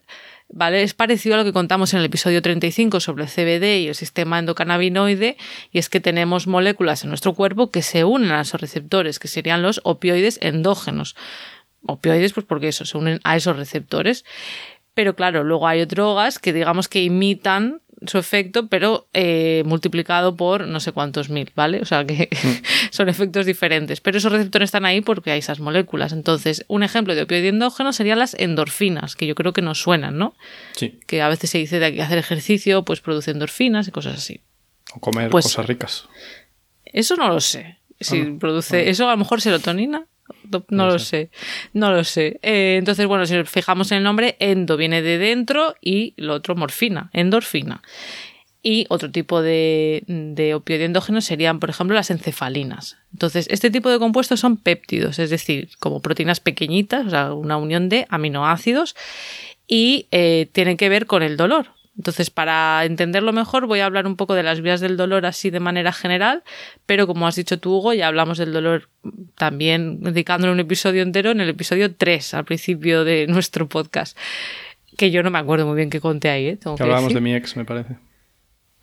¿vale? 0.48 0.82
Es 0.82 0.94
parecido 0.94 1.34
a 1.34 1.38
lo 1.38 1.44
que 1.44 1.52
contamos 1.52 1.92
en 1.92 2.00
el 2.00 2.06
episodio 2.06 2.42
35 2.42 3.00
sobre 3.00 3.24
el 3.24 3.30
CBD 3.30 3.82
y 3.82 3.88
el 3.88 3.94
sistema 3.94 4.38
endocannabinoide, 4.38 5.36
y 5.70 5.78
es 5.78 5.88
que 5.88 6.00
tenemos 6.00 6.46
moléculas 6.46 7.02
en 7.02 7.10
nuestro 7.10 7.34
cuerpo 7.34 7.70
que 7.70 7.82
se 7.82 8.04
unen 8.04 8.32
a 8.32 8.40
esos 8.40 8.60
receptores, 8.60 9.18
que 9.18 9.28
serían 9.28 9.62
los 9.62 9.80
opioides 9.84 10.38
endógenos. 10.42 11.16
Opioides, 11.82 12.32
pues 12.32 12.46
porque 12.46 12.68
eso, 12.68 12.84
se 12.84 12.98
unen 12.98 13.20
a 13.24 13.36
esos 13.36 13.56
receptores. 13.56 14.24
Pero 14.94 15.14
claro, 15.14 15.44
luego 15.44 15.68
hay 15.68 15.84
drogas 15.84 16.38
que 16.38 16.54
digamos 16.54 16.88
que 16.88 17.02
imitan 17.02 17.82
su 18.06 18.18
efecto, 18.18 18.68
pero 18.68 19.08
eh, 19.14 19.62
multiplicado 19.64 20.36
por 20.36 20.66
no 20.66 20.80
sé 20.80 20.92
cuántos 20.92 21.30
mil, 21.30 21.50
¿vale? 21.54 21.80
O 21.80 21.84
sea 21.84 22.04
que 22.04 22.28
mm. 22.30 22.48
son 22.90 23.08
efectos 23.08 23.46
diferentes. 23.46 24.00
Pero 24.00 24.18
esos 24.18 24.30
receptores 24.32 24.68
están 24.68 24.84
ahí 24.84 25.00
porque 25.00 25.30
hay 25.30 25.38
esas 25.38 25.60
moléculas. 25.60 26.12
Entonces, 26.12 26.64
un 26.68 26.82
ejemplo 26.82 27.14
de 27.14 27.22
opioide 27.22 27.48
endógeno 27.48 27.92
serían 27.92 28.18
las 28.18 28.34
endorfinas, 28.34 29.16
que 29.16 29.26
yo 29.26 29.34
creo 29.34 29.52
que 29.52 29.62
nos 29.62 29.80
suenan, 29.80 30.18
¿no? 30.18 30.34
Sí. 30.72 31.00
Que 31.06 31.22
a 31.22 31.28
veces 31.28 31.50
se 31.50 31.58
dice 31.58 31.78
de 31.78 32.02
hacer 32.02 32.18
ejercicio, 32.18 32.84
pues 32.84 33.00
produce 33.00 33.30
endorfinas 33.30 33.88
y 33.88 33.90
cosas 33.90 34.18
así. 34.18 34.40
O 34.94 35.00
comer 35.00 35.30
pues 35.30 35.46
cosas 35.46 35.66
ricas. 35.66 36.08
Eso 36.84 37.16
no 37.16 37.28
lo 37.28 37.40
sé. 37.40 37.78
Si 37.98 38.20
ah, 38.20 38.36
produce. 38.38 38.90
Eso 38.90 39.08
a 39.08 39.12
lo 39.12 39.16
mejor 39.16 39.40
serotonina. 39.40 40.06
No, 40.68 40.86
lo 40.86 40.98
sé. 40.98 41.30
no 41.72 41.90
lo 41.90 42.04
sé. 42.04 42.38
Eh, 42.42 42.76
entonces, 42.78 43.06
bueno, 43.06 43.26
si 43.26 43.34
nos 43.34 43.48
fijamos 43.48 43.90
en 43.92 43.98
el 43.98 44.04
nombre, 44.04 44.36
endo 44.38 44.76
viene 44.76 45.02
de 45.02 45.18
dentro 45.18 45.74
y 45.80 46.14
lo 46.16 46.34
otro 46.34 46.54
morfina, 46.56 47.10
endorfina. 47.12 47.82
Y 48.62 48.86
otro 48.88 49.10
tipo 49.12 49.42
de, 49.42 50.02
de 50.08 50.54
opioide 50.54 50.86
endógeno 50.86 51.20
serían, 51.20 51.60
por 51.60 51.70
ejemplo, 51.70 51.94
las 51.94 52.10
encefalinas. 52.10 52.96
Entonces, 53.12 53.46
este 53.48 53.70
tipo 53.70 53.90
de 53.90 54.00
compuestos 54.00 54.40
son 54.40 54.56
péptidos, 54.56 55.20
es 55.20 55.30
decir, 55.30 55.68
como 55.78 56.02
proteínas 56.02 56.40
pequeñitas, 56.40 57.06
o 57.06 57.10
sea, 57.10 57.32
una 57.32 57.58
unión 57.58 57.88
de 57.88 58.06
aminoácidos, 58.08 58.96
y 59.68 60.08
eh, 60.10 60.48
tienen 60.52 60.76
que 60.76 60.88
ver 60.88 61.06
con 61.06 61.22
el 61.22 61.36
dolor. 61.36 61.75
Entonces, 61.96 62.30
para 62.30 62.84
entenderlo 62.84 63.32
mejor, 63.32 63.66
voy 63.66 63.80
a 63.80 63.86
hablar 63.86 64.06
un 64.06 64.16
poco 64.16 64.34
de 64.34 64.42
las 64.42 64.60
vías 64.60 64.80
del 64.80 64.96
dolor 64.96 65.24
así 65.24 65.50
de 65.50 65.60
manera 65.60 65.92
general, 65.92 66.42
pero 66.84 67.06
como 67.06 67.26
has 67.26 67.36
dicho 67.36 67.58
tú, 67.58 67.78
Hugo, 67.78 67.94
ya 67.94 68.08
hablamos 68.08 68.36
del 68.38 68.52
dolor 68.52 68.88
también 69.36 70.02
dedicándole 70.02 70.52
un 70.52 70.60
episodio 70.60 71.02
entero 71.02 71.30
en 71.30 71.40
el 71.40 71.48
episodio 71.48 71.94
3, 71.94 72.34
al 72.34 72.44
principio 72.44 73.04
de 73.04 73.26
nuestro 73.28 73.68
podcast, 73.68 74.16
que 74.96 75.10
yo 75.10 75.22
no 75.22 75.30
me 75.30 75.38
acuerdo 75.38 75.66
muy 75.66 75.76
bien 75.76 75.90
qué 75.90 76.00
conté 76.00 76.28
ahí. 76.28 76.48
¿eh? 76.48 76.58
que 76.58 76.82
hablábamos 76.82 77.14
de 77.14 77.20
mi 77.20 77.34
ex, 77.34 77.56
me 77.56 77.64
parece. 77.64 77.96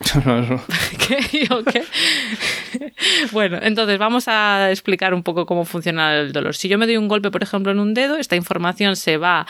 Bueno, 3.32 3.60
entonces 3.62 3.98
vamos 3.98 4.28
a 4.28 4.72
explicar 4.72 5.14
un 5.14 5.24
poco 5.24 5.46
cómo 5.46 5.66
funciona 5.66 6.20
el 6.20 6.34
dolor. 6.34 6.56
Si 6.56 6.68
yo 6.68 6.78
me 6.78 6.86
doy 6.86 6.98
un 6.98 7.08
golpe, 7.08 7.32
por 7.32 7.44
ejemplo, 7.44 7.72
en 7.72 7.80
un 7.80 7.94
dedo, 7.94 8.18
esta 8.18 8.36
información 8.36 8.96
se 8.96 9.18
va 9.18 9.46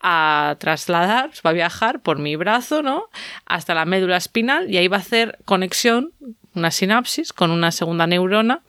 a 0.00 0.56
trasladar, 0.58 1.30
va 1.44 1.50
a 1.50 1.52
viajar 1.52 2.00
por 2.00 2.18
mi 2.18 2.36
brazo, 2.36 2.82
¿no? 2.82 3.08
Hasta 3.46 3.74
la 3.74 3.84
médula 3.84 4.16
espinal 4.16 4.70
y 4.70 4.76
ahí 4.76 4.88
va 4.88 4.98
a 4.98 5.00
hacer 5.00 5.38
conexión, 5.44 6.12
una 6.54 6.70
sinapsis 6.70 7.32
con 7.32 7.50
una 7.50 7.70
segunda 7.70 8.06
neurona 8.06 8.62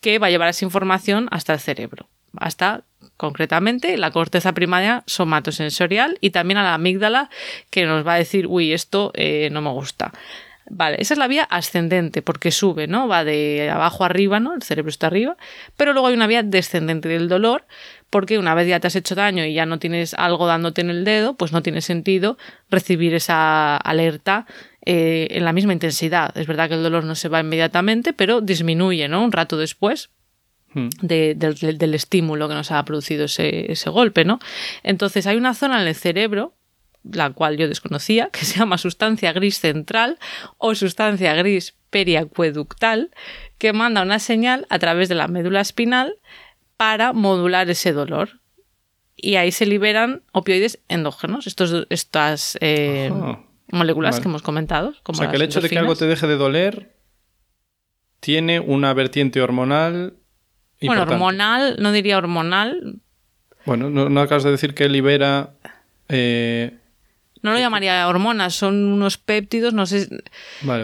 que 0.00 0.18
va 0.18 0.28
a 0.28 0.30
llevar 0.30 0.48
esa 0.48 0.64
información 0.64 1.28
hasta 1.30 1.54
el 1.54 1.60
cerebro, 1.60 2.08
hasta 2.36 2.84
concretamente 3.16 3.96
la 3.96 4.10
corteza 4.10 4.52
primaria 4.52 5.02
somatosensorial 5.06 6.18
y 6.20 6.30
también 6.30 6.58
a 6.58 6.62
la 6.62 6.74
amígdala 6.74 7.30
que 7.70 7.86
nos 7.86 8.06
va 8.06 8.14
a 8.14 8.18
decir, 8.18 8.46
uy, 8.46 8.72
esto 8.72 9.10
eh, 9.14 9.48
no 9.52 9.62
me 9.62 9.70
gusta. 9.70 10.12
Vale, 10.68 10.96
esa 10.98 11.14
es 11.14 11.18
la 11.18 11.28
vía 11.28 11.44
ascendente 11.44 12.22
porque 12.22 12.50
sube, 12.50 12.88
¿no? 12.88 13.06
Va 13.06 13.22
de 13.22 13.70
abajo 13.70 14.04
arriba, 14.04 14.40
¿no? 14.40 14.54
El 14.54 14.62
cerebro 14.62 14.90
está 14.90 15.06
arriba, 15.06 15.36
pero 15.76 15.92
luego 15.92 16.08
hay 16.08 16.14
una 16.14 16.26
vía 16.26 16.42
descendente 16.42 17.08
del 17.08 17.28
dolor 17.28 17.64
porque 18.10 18.38
una 18.38 18.54
vez 18.54 18.66
ya 18.66 18.80
te 18.80 18.88
has 18.88 18.96
hecho 18.96 19.14
daño 19.14 19.44
y 19.44 19.54
ya 19.54 19.64
no 19.64 19.78
tienes 19.78 20.14
algo 20.14 20.46
dándote 20.46 20.80
en 20.80 20.90
el 20.90 21.04
dedo, 21.04 21.34
pues 21.34 21.52
no 21.52 21.62
tiene 21.62 21.82
sentido 21.82 22.36
recibir 22.68 23.14
esa 23.14 23.76
alerta 23.76 24.46
eh, 24.84 25.28
en 25.30 25.44
la 25.44 25.52
misma 25.52 25.72
intensidad. 25.72 26.36
Es 26.36 26.48
verdad 26.48 26.68
que 26.68 26.74
el 26.74 26.82
dolor 26.82 27.04
no 27.04 27.14
se 27.14 27.28
va 27.28 27.40
inmediatamente, 27.40 28.12
pero 28.12 28.40
disminuye, 28.40 29.08
¿no? 29.08 29.22
Un 29.22 29.32
rato 29.32 29.56
después, 29.56 30.10
hmm. 30.74 30.88
del, 31.00 31.94
estímulo 31.94 32.48
que 32.48 32.54
nos 32.54 32.72
ha 32.72 32.84
producido 32.84 33.26
ese, 33.26 33.70
ese, 33.70 33.90
golpe, 33.90 34.24
¿no? 34.24 34.40
Entonces 34.82 35.28
hay 35.28 35.36
una 35.36 35.54
zona 35.54 35.80
en 35.80 35.86
el 35.86 35.94
cerebro 35.94 36.54
la 37.12 37.30
cual 37.30 37.56
yo 37.56 37.68
desconocía, 37.68 38.30
que 38.30 38.44
se 38.44 38.58
llama 38.58 38.78
sustancia 38.78 39.32
gris 39.32 39.60
central 39.60 40.18
o 40.58 40.74
sustancia 40.74 41.34
gris 41.34 41.74
periacueductal, 41.90 43.10
que 43.58 43.72
manda 43.72 44.02
una 44.02 44.18
señal 44.18 44.66
a 44.70 44.78
través 44.78 45.08
de 45.08 45.14
la 45.14 45.28
médula 45.28 45.60
espinal 45.60 46.16
para 46.76 47.12
modular 47.12 47.70
ese 47.70 47.92
dolor. 47.92 48.40
Y 49.16 49.36
ahí 49.36 49.50
se 49.50 49.64
liberan 49.64 50.22
opioides 50.32 50.78
endógenos, 50.88 51.46
estos, 51.46 51.86
estas 51.88 52.58
eh, 52.60 53.10
moléculas 53.72 54.20
que 54.20 54.28
hemos 54.28 54.42
comentado. 54.42 54.92
o 55.04 55.14
sea, 55.14 55.30
que 55.30 55.36
el 55.36 55.42
hecho 55.42 55.60
de 55.60 55.70
que 55.70 55.78
algo 55.78 55.96
te 55.96 56.06
deje 56.06 56.26
de 56.26 56.36
doler 56.36 56.96
tiene 58.20 58.60
una 58.60 58.92
vertiente 58.92 59.40
hormonal. 59.40 60.14
Bueno, 60.82 61.02
hormonal, 61.02 61.76
no 61.78 61.92
diría 61.92 62.18
hormonal. 62.18 63.00
Bueno, 63.64 63.88
no, 63.88 64.20
acabas 64.20 64.44
de 64.44 64.50
decir 64.50 64.74
que 64.74 64.88
libera 64.88 65.54
eh, 66.08 66.76
no 67.42 67.52
lo 67.52 67.58
llamaría 67.58 68.08
hormonas, 68.08 68.54
son 68.54 68.84
unos 68.86 69.18
péptidos, 69.18 69.74
no 69.74 69.86
sé. 69.86 70.08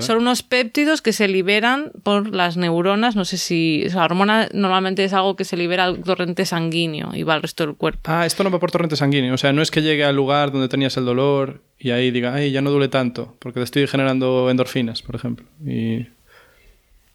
Son 0.00 0.18
unos 0.18 0.42
péptidos 0.42 1.02
que 1.02 1.12
se 1.12 1.26
liberan 1.28 1.92
por 2.02 2.34
las 2.34 2.56
neuronas. 2.56 3.16
No 3.16 3.24
sé 3.24 3.38
si. 3.38 3.86
O 3.94 3.98
hormona 3.98 4.48
normalmente 4.52 5.04
es 5.04 5.12
algo 5.12 5.34
que 5.36 5.44
se 5.44 5.56
libera 5.56 5.84
al 5.84 6.02
torrente 6.02 6.44
sanguíneo 6.44 7.14
y 7.14 7.22
va 7.22 7.34
al 7.34 7.42
resto 7.42 7.66
del 7.66 7.74
cuerpo. 7.74 8.00
Ah, 8.04 8.26
esto 8.26 8.44
no 8.44 8.50
va 8.50 8.60
por 8.60 8.70
torrente 8.70 8.96
sanguíneo. 8.96 9.34
O 9.34 9.38
sea, 9.38 9.52
no 9.52 9.62
es 9.62 9.70
que 9.70 9.82
llegue 9.82 10.04
al 10.04 10.14
lugar 10.14 10.52
donde 10.52 10.68
tenías 10.68 10.96
el 10.96 11.04
dolor 11.04 11.62
y 11.78 11.90
ahí 11.90 12.10
diga, 12.10 12.34
ay, 12.34 12.52
ya 12.52 12.60
no 12.60 12.70
duele 12.70 12.88
tanto, 12.88 13.34
porque 13.38 13.60
te 13.60 13.64
estoy 13.64 13.86
generando 13.86 14.50
endorfinas, 14.50 15.02
por 15.02 15.16
ejemplo. 15.16 15.46
Y. 15.66 16.06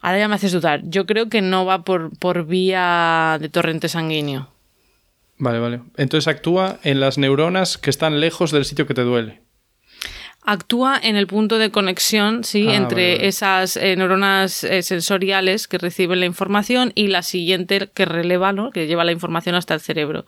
Ahora 0.02 0.20
ya 0.20 0.28
me 0.28 0.36
haces 0.36 0.52
dudar. 0.52 0.82
Yo 0.84 1.06
creo 1.06 1.30
que 1.30 1.42
no 1.42 1.66
va 1.66 1.84
por, 1.84 2.16
por 2.18 2.46
vía 2.46 3.38
de 3.40 3.50
torrente 3.50 3.90
sanguíneo. 3.90 4.50
Vale, 5.38 5.60
vale. 5.60 5.82
Entonces 5.98 6.28
actúa 6.28 6.80
en 6.84 7.00
las 7.00 7.18
neuronas 7.18 7.78
que 7.78 7.90
están 7.90 8.20
lejos 8.20 8.52
del 8.52 8.66
sitio 8.66 8.88
que 8.88 8.94
te 8.94 9.04
duele. 9.04 9.42
Actúa 10.50 10.98
en 11.04 11.18
el 11.18 11.28
punto 11.28 11.58
de 11.58 11.72
conexión, 11.72 12.46
sí, 12.46 12.68
ah, 12.70 12.76
entre 12.76 13.28
esas 13.28 13.76
eh, 13.76 13.98
neuronas 13.98 14.64
eh, 14.64 14.82
sensoriales 14.82 15.68
que 15.68 15.78
reciben 15.78 16.22
la 16.22 16.26
información 16.26 16.94
y 16.96 17.08
la 17.08 17.22
siguiente 17.22 17.90
que 17.94 18.06
releva, 18.06 18.54
¿no? 18.54 18.72
que 18.72 18.88
lleva 18.88 19.04
la 19.04 19.12
información 19.12 19.56
hasta 19.56 19.74
el 19.74 19.82
cerebro. 19.82 20.26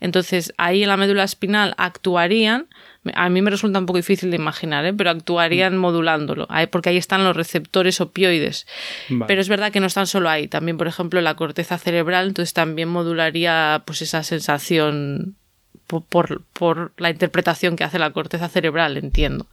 Entonces, 0.00 0.52
ahí 0.58 0.82
en 0.82 0.88
la 0.88 0.96
médula 0.96 1.22
espinal 1.22 1.74
actuarían 1.76 2.66
a 3.14 3.28
mí 3.28 3.42
me 3.42 3.50
resulta 3.50 3.78
un 3.78 3.86
poco 3.86 3.98
difícil 3.98 4.30
de 4.30 4.36
imaginar, 4.36 4.84
¿eh? 4.84 4.92
pero 4.92 5.10
actuarían 5.10 5.76
modulándolo, 5.76 6.46
porque 6.70 6.90
ahí 6.90 6.96
están 6.96 7.24
los 7.24 7.36
receptores 7.36 8.00
opioides. 8.00 8.66
Pero 9.26 9.40
es 9.40 9.48
verdad 9.48 9.72
que 9.72 9.80
no 9.80 9.86
están 9.86 10.06
solo 10.06 10.28
ahí, 10.28 10.48
también, 10.48 10.76
por 10.76 10.86
ejemplo, 10.86 11.20
la 11.20 11.34
corteza 11.34 11.78
cerebral, 11.78 12.28
entonces 12.28 12.54
también 12.54 12.88
modularía 12.88 13.82
pues 13.86 14.02
esa 14.02 14.22
sensación 14.22 15.36
por, 16.00 16.42
por, 16.52 16.92
la 16.96 17.10
interpretación 17.10 17.76
que 17.76 17.84
hace 17.84 17.98
la 17.98 18.12
corteza 18.12 18.48
cerebral, 18.48 18.96
entiendo. 18.96 19.46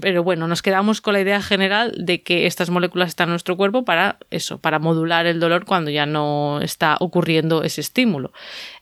Pero 0.00 0.22
bueno, 0.22 0.46
nos 0.46 0.62
quedamos 0.62 1.00
con 1.00 1.14
la 1.14 1.20
idea 1.20 1.40
general 1.40 1.94
de 1.96 2.22
que 2.22 2.46
estas 2.46 2.70
moléculas 2.70 3.08
están 3.08 3.28
en 3.28 3.30
nuestro 3.30 3.56
cuerpo 3.56 3.84
para 3.84 4.18
eso, 4.30 4.58
para 4.58 4.78
modular 4.78 5.26
el 5.26 5.40
dolor 5.40 5.64
cuando 5.64 5.90
ya 5.90 6.06
no 6.06 6.60
está 6.60 6.96
ocurriendo 7.00 7.62
ese 7.62 7.80
estímulo. 7.80 8.32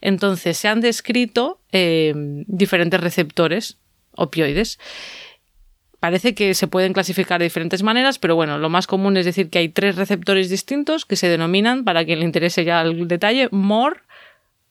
Entonces, 0.01 0.57
se 0.57 0.69
han 0.69 0.81
descrito 0.81 1.61
eh, 1.71 2.13
diferentes 2.47 3.01
receptores 3.01 3.79
opioides. 4.17 4.79
Parece 6.01 6.35
que 6.35 6.55
se 6.55 6.67
pueden 6.67 6.93
clasificar 6.93 7.39
de 7.39 7.45
diferentes 7.45 7.85
maneras, 7.85 8.19
pero 8.19 8.35
bueno, 8.35 8.59
lo 8.59 8.69
más 8.69 8.89
común 8.89 9.17
es 9.17 9.25
decir 9.25 9.51
que 9.51 9.61
hay 9.61 9.69
tres 9.69 9.95
receptores 9.95 10.51
distintos 10.51 11.05
que 11.05 11.15
se 11.15 11.29
denominan, 11.29 11.85
para 11.85 12.05
quien 12.05 12.19
le 12.19 12.25
interese 12.25 12.65
ya 12.65 12.81
el 12.83 13.07
detalle, 13.07 13.49
MOR, 13.53 14.03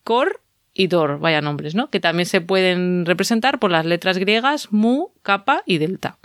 COR 0.03 0.41
y 0.73 0.87
DOR, 0.87 1.19
vaya 1.19 1.41
nombres, 1.41 1.75
¿no? 1.75 1.89
Que 1.89 1.99
también 1.99 2.25
se 2.25 2.41
pueden 2.41 3.05
representar 3.05 3.59
por 3.59 3.71
las 3.71 3.85
letras 3.85 4.17
griegas 4.17 4.71
mu, 4.71 5.07
kappa 5.21 5.63
y 5.65 5.77
delta, 5.77 6.17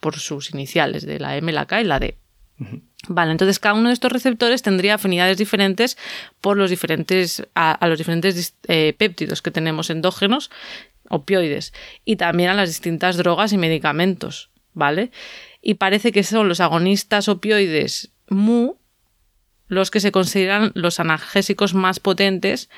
por 0.00 0.16
sus 0.16 0.50
iniciales 0.52 1.06
de 1.06 1.20
la 1.20 1.36
M, 1.36 1.52
la 1.52 1.66
K 1.66 1.80
y 1.80 1.84
la 1.84 2.00
D. 2.00 2.16
Vale, 3.06 3.30
entonces 3.30 3.60
cada 3.60 3.76
uno 3.76 3.88
de 3.88 3.94
estos 3.94 4.10
receptores 4.10 4.62
tendría 4.62 4.94
afinidades 4.94 5.38
diferentes 5.38 5.96
por 6.40 6.56
los 6.56 6.70
diferentes, 6.70 7.46
a, 7.54 7.78
los 7.86 7.98
diferentes 7.98 8.56
eh, 8.66 8.94
péptidos 8.98 9.40
que 9.40 9.52
tenemos 9.52 9.90
endógenos 9.90 10.50
opioides 11.10 11.72
y 12.04 12.16
también 12.16 12.50
a 12.50 12.54
las 12.54 12.68
distintas 12.68 13.16
drogas 13.16 13.52
y 13.52 13.58
medicamentos, 13.58 14.50
¿vale? 14.74 15.10
Y 15.62 15.74
parece 15.74 16.12
que 16.12 16.22
son 16.22 16.48
los 16.48 16.60
agonistas 16.60 17.28
opioides 17.28 18.10
mu 18.28 18.74
los 19.68 19.90
que 19.90 20.00
se 20.00 20.12
consideran 20.12 20.72
los 20.74 20.98
analgésicos 20.98 21.74
más 21.74 22.00
potentes, 22.00 22.70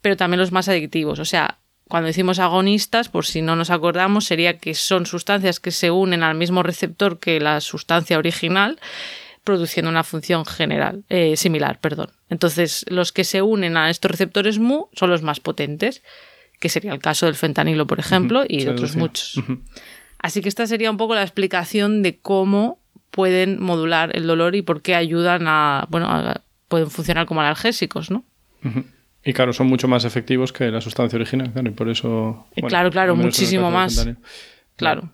pero 0.00 0.16
también 0.16 0.40
los 0.40 0.52
más 0.52 0.68
adictivos. 0.68 1.18
O 1.18 1.24
sea, 1.24 1.58
cuando 1.88 2.06
decimos 2.06 2.38
agonistas, 2.38 3.08
por 3.08 3.26
si 3.26 3.42
no 3.42 3.56
nos 3.56 3.70
acordamos, 3.70 4.24
sería 4.24 4.58
que 4.58 4.74
son 4.74 5.06
sustancias 5.06 5.58
que 5.58 5.72
se 5.72 5.90
unen 5.90 6.22
al 6.22 6.36
mismo 6.36 6.62
receptor 6.62 7.18
que 7.18 7.40
la 7.40 7.60
sustancia 7.60 8.16
original, 8.16 8.78
produciendo 9.42 9.90
una 9.90 10.04
función 10.04 10.46
general, 10.46 11.02
eh, 11.08 11.36
similar, 11.36 11.80
perdón. 11.80 12.12
Entonces, 12.28 12.86
los 12.88 13.10
que 13.10 13.24
se 13.24 13.42
unen 13.42 13.76
a 13.76 13.90
estos 13.90 14.10
receptores 14.10 14.60
mu 14.60 14.86
son 14.92 15.10
los 15.10 15.22
más 15.22 15.40
potentes 15.40 16.02
que 16.60 16.68
sería 16.68 16.92
el 16.92 17.00
caso 17.00 17.26
del 17.26 17.34
fentanilo, 17.34 17.86
por 17.86 17.98
ejemplo, 17.98 18.44
y 18.46 18.64
de 18.64 18.70
otros 18.70 18.94
muchos. 18.94 19.42
Así 20.18 20.42
que 20.42 20.48
esta 20.48 20.66
sería 20.66 20.90
un 20.90 20.98
poco 20.98 21.14
la 21.14 21.22
explicación 21.22 22.02
de 22.02 22.18
cómo 22.18 22.78
pueden 23.10 23.60
modular 23.60 24.14
el 24.14 24.26
dolor 24.26 24.54
y 24.54 24.62
por 24.62 24.82
qué 24.82 24.94
ayudan 24.94 25.46
a, 25.48 25.86
bueno, 25.88 26.08
pueden 26.68 26.90
funcionar 26.90 27.26
como 27.26 27.40
analgésicos, 27.40 28.10
¿no? 28.10 28.22
Y 29.24 29.32
claro, 29.32 29.52
son 29.52 29.66
mucho 29.66 29.88
más 29.88 30.04
efectivos 30.04 30.52
que 30.52 30.70
la 30.70 30.80
sustancia 30.80 31.16
original, 31.16 31.50
claro, 31.52 31.68
y 31.68 31.72
por 31.72 31.88
eso... 31.88 32.46
claro, 32.68 32.90
claro, 32.90 33.16
muchísimo 33.16 33.70
más. 33.70 34.06
Claro. 34.76 35.10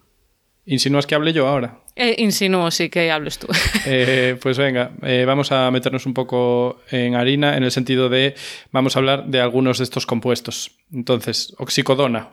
¿Insinúas 0.64 1.06
que 1.06 1.14
hable 1.14 1.32
yo 1.32 1.46
ahora? 1.46 1.78
Eh, 1.98 2.14
insinúo, 2.18 2.70
sí, 2.70 2.90
que 2.90 3.10
hables 3.10 3.38
tú. 3.38 3.48
Eh, 3.88 4.36
pues 4.42 4.58
venga, 4.58 4.90
eh, 5.02 5.24
vamos 5.26 5.52
a 5.52 5.70
meternos 5.70 6.06
un 6.06 6.12
poco 6.12 6.80
en 6.90 7.14
harina 7.14 7.56
en 7.56 7.62
el 7.62 7.70
sentido 7.70 8.08
de, 8.08 8.34
vamos 8.70 8.96
a 8.96 8.98
hablar 8.98 9.26
de 9.26 9.40
algunos 9.40 9.78
de 9.78 9.84
estos 9.84 10.06
compuestos. 10.06 10.72
Entonces, 10.92 11.54
oxicodona. 11.58 12.30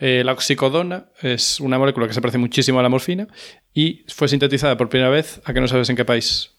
la 0.00 0.32
oxicodona 0.32 1.10
es 1.20 1.60
una 1.60 1.78
molécula 1.78 2.08
que 2.08 2.14
se 2.14 2.20
parece 2.20 2.38
muchísimo 2.38 2.80
a 2.80 2.82
la 2.82 2.88
morfina 2.88 3.28
y 3.74 4.04
fue 4.08 4.28
sintetizada 4.28 4.76
por 4.76 4.88
primera 4.88 5.10
vez, 5.10 5.40
¿a 5.44 5.52
que 5.52 5.60
no 5.60 5.68
sabes 5.68 5.90
en 5.90 5.96
qué 5.96 6.04
país? 6.04 6.50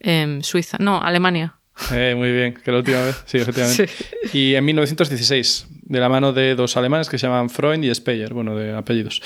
En 0.00 0.42
Suiza, 0.42 0.78
no, 0.80 1.00
Alemania. 1.02 1.56
Eh, 1.92 2.14
muy 2.16 2.32
bien, 2.32 2.54
que 2.54 2.72
la 2.72 2.78
última 2.78 3.02
vez, 3.02 3.22
sí, 3.26 3.38
efectivamente. 3.38 3.88
Y 4.32 4.54
en 4.54 4.64
1916, 4.64 5.66
de 5.82 6.00
la 6.00 6.08
mano 6.08 6.32
de 6.32 6.54
dos 6.54 6.76
alemanes 6.76 7.08
que 7.08 7.18
se 7.18 7.26
llaman 7.26 7.50
Freund 7.50 7.84
y 7.84 7.94
Speyer, 7.94 8.32
bueno, 8.32 8.56
de 8.56 8.74
apellidos. 8.74 9.22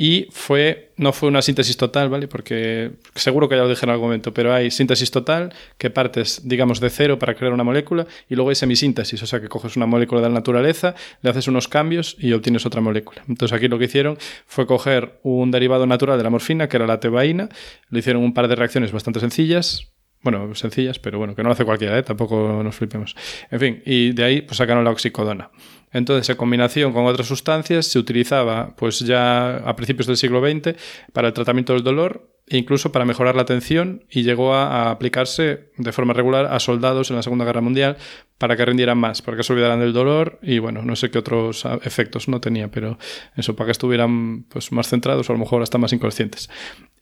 Y 0.00 0.28
fue, 0.30 0.92
no 0.96 1.12
fue 1.12 1.28
una 1.28 1.42
síntesis 1.42 1.76
total, 1.76 2.08
¿vale? 2.08 2.28
Porque 2.28 2.92
seguro 3.16 3.48
que 3.48 3.56
ya 3.56 3.62
lo 3.62 3.68
dije 3.68 3.84
en 3.84 3.90
algún 3.90 4.06
momento, 4.06 4.32
pero 4.32 4.54
hay 4.54 4.70
síntesis 4.70 5.10
total 5.10 5.52
que 5.76 5.90
partes, 5.90 6.42
digamos, 6.44 6.78
de 6.78 6.88
cero 6.88 7.18
para 7.18 7.34
crear 7.34 7.52
una 7.52 7.64
molécula 7.64 8.06
y 8.28 8.36
luego 8.36 8.50
hay 8.50 8.54
semisíntesis, 8.54 9.20
o 9.24 9.26
sea, 9.26 9.40
que 9.40 9.48
coges 9.48 9.74
una 9.74 9.86
molécula 9.86 10.20
de 10.20 10.28
la 10.28 10.34
naturaleza, 10.34 10.94
le 11.20 11.30
haces 11.30 11.48
unos 11.48 11.66
cambios 11.66 12.14
y 12.16 12.32
obtienes 12.32 12.64
otra 12.64 12.80
molécula. 12.80 13.24
Entonces 13.28 13.56
aquí 13.56 13.66
lo 13.66 13.76
que 13.76 13.86
hicieron 13.86 14.18
fue 14.46 14.68
coger 14.68 15.18
un 15.24 15.50
derivado 15.50 15.84
natural 15.84 16.16
de 16.16 16.22
la 16.22 16.30
morfina, 16.30 16.68
que 16.68 16.76
era 16.76 16.86
la 16.86 17.00
tebaína, 17.00 17.48
le 17.90 17.98
hicieron 17.98 18.22
un 18.22 18.34
par 18.34 18.46
de 18.46 18.54
reacciones 18.54 18.92
bastante 18.92 19.18
sencillas, 19.18 19.90
bueno, 20.22 20.54
sencillas, 20.54 21.00
pero 21.00 21.18
bueno, 21.18 21.34
que 21.34 21.42
no 21.42 21.48
lo 21.48 21.54
hace 21.54 21.64
cualquiera, 21.64 21.98
¿eh? 21.98 22.04
tampoco 22.04 22.62
nos 22.62 22.76
flipemos. 22.76 23.16
En 23.50 23.58
fin, 23.58 23.82
y 23.84 24.12
de 24.12 24.22
ahí 24.22 24.42
pues 24.42 24.58
sacaron 24.58 24.84
la 24.84 24.90
oxicodona. 24.92 25.50
Entonces, 25.92 26.28
en 26.28 26.36
combinación 26.36 26.92
con 26.92 27.06
otras 27.06 27.26
sustancias, 27.26 27.86
se 27.86 27.98
utilizaba 27.98 28.74
pues 28.76 29.00
ya 29.00 29.56
a 29.56 29.76
principios 29.76 30.06
del 30.06 30.16
siglo 30.16 30.40
XX 30.40 30.74
para 31.12 31.28
el 31.28 31.34
tratamiento 31.34 31.72
del 31.72 31.82
dolor 31.82 32.38
e 32.50 32.56
incluso 32.56 32.92
para 32.92 33.04
mejorar 33.04 33.36
la 33.36 33.42
atención 33.42 34.04
y 34.10 34.22
llegó 34.22 34.54
a, 34.54 34.90
aplicarse 34.90 35.70
de 35.76 35.92
forma 35.92 36.14
regular 36.14 36.46
a 36.46 36.58
soldados 36.60 37.10
en 37.10 37.16
la 37.16 37.22
Segunda 37.22 37.44
Guerra 37.44 37.60
Mundial 37.60 37.96
para 38.38 38.56
que 38.56 38.64
rindieran 38.64 38.98
más, 38.98 39.20
para 39.22 39.36
que 39.36 39.42
se 39.42 39.52
olvidaran 39.52 39.80
del 39.80 39.92
dolor 39.92 40.38
y 40.42 40.58
bueno, 40.58 40.82
no 40.82 40.96
sé 40.96 41.10
qué 41.10 41.18
otros 41.18 41.64
efectos 41.82 42.28
no 42.28 42.40
tenía, 42.40 42.70
pero 42.70 42.98
eso, 43.36 43.54
para 43.54 43.66
que 43.66 43.72
estuvieran 43.72 44.44
pues 44.44 44.72
más 44.72 44.88
centrados 44.88 45.28
o 45.28 45.32
a 45.32 45.36
lo 45.36 45.40
mejor 45.40 45.62
hasta 45.62 45.78
más 45.78 45.92
inconscientes. 45.92 46.48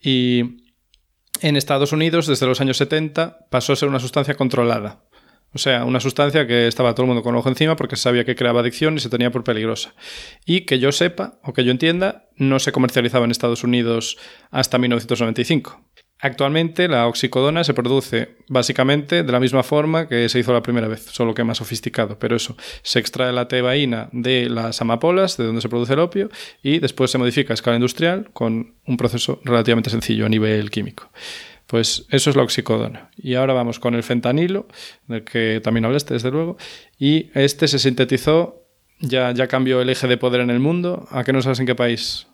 Y 0.01 0.63
en 1.41 1.55
Estados 1.55 1.91
Unidos, 1.91 2.27
desde 2.27 2.45
los 2.45 2.61
años 2.61 2.77
70, 2.77 3.47
pasó 3.49 3.73
a 3.73 3.75
ser 3.75 3.89
una 3.89 3.99
sustancia 3.99 4.35
controlada. 4.35 5.03
O 5.53 5.57
sea, 5.57 5.85
una 5.85 5.99
sustancia 5.99 6.45
que 6.45 6.67
estaba 6.67 6.93
todo 6.93 7.03
el 7.03 7.07
mundo 7.07 7.23
con 7.23 7.35
ojo 7.35 7.49
encima 7.49 7.75
porque 7.75 7.95
sabía 7.95 8.25
que 8.25 8.35
creaba 8.35 8.59
adicción 8.59 8.97
y 8.97 8.99
se 8.99 9.09
tenía 9.09 9.31
por 9.31 9.43
peligrosa. 9.43 9.93
Y 10.45 10.61
que 10.61 10.79
yo 10.79 10.91
sepa, 10.91 11.39
o 11.43 11.53
que 11.53 11.63
yo 11.63 11.71
entienda, 11.71 12.27
no 12.35 12.59
se 12.59 12.71
comercializaba 12.71 13.25
en 13.25 13.31
Estados 13.31 13.63
Unidos 13.63 14.17
hasta 14.51 14.77
1995. 14.77 15.81
Actualmente 16.19 16.87
la 16.87 17.07
oxicodona 17.07 17.63
se 17.63 17.75
produce 17.75 18.37
básicamente 18.47 19.23
de 19.23 19.31
la 19.31 19.39
misma 19.39 19.61
forma 19.61 20.07
que 20.07 20.27
se 20.29 20.39
hizo 20.39 20.51
la 20.51 20.63
primera 20.63 20.87
vez, 20.87 21.05
solo 21.05 21.35
que 21.35 21.43
más 21.43 21.57
sofisticado. 21.57 22.17
Pero 22.17 22.35
eso, 22.35 22.57
se 22.81 22.99
extrae 22.99 23.31
la 23.31 23.47
tebaína 23.47 24.09
de 24.11 24.49
las 24.49 24.81
amapolas, 24.81 25.37
de 25.37 25.45
donde 25.45 25.61
se 25.61 25.69
produce 25.69 25.93
el 25.93 25.99
opio, 25.99 26.29
y 26.63 26.79
después 26.79 27.11
se 27.11 27.19
modifica 27.19 27.53
a 27.53 27.55
escala 27.55 27.77
industrial 27.77 28.31
con 28.33 28.75
un 28.85 28.97
proceso 28.97 29.41
relativamente 29.43 29.91
sencillo 29.91 30.25
a 30.25 30.29
nivel 30.29 30.71
químico. 30.71 31.11
Pues 31.67 32.05
eso 32.09 32.29
es 32.29 32.35
la 32.35 32.43
oxicodona. 32.43 33.11
Y 33.17 33.35
ahora 33.35 33.53
vamos 33.53 33.79
con 33.79 33.93
el 33.93 34.03
fentanilo, 34.03 34.67
del 35.07 35.23
que 35.23 35.59
también 35.61 35.85
hablaste, 35.85 36.13
desde 36.13 36.31
luego. 36.31 36.57
Y 36.97 37.29
este 37.33 37.67
se 37.67 37.77
sintetizó, 37.77 38.65
ya, 38.99 39.31
ya 39.33 39.47
cambió 39.47 39.81
el 39.81 39.89
eje 39.89 40.07
de 40.07 40.17
poder 40.17 40.41
en 40.41 40.49
el 40.49 40.59
mundo. 40.59 41.07
¿A 41.11 41.23
qué 41.23 41.33
no 41.33 41.41
sabes 41.41 41.59
en 41.59 41.65
qué 41.65 41.75
país? 41.75 42.27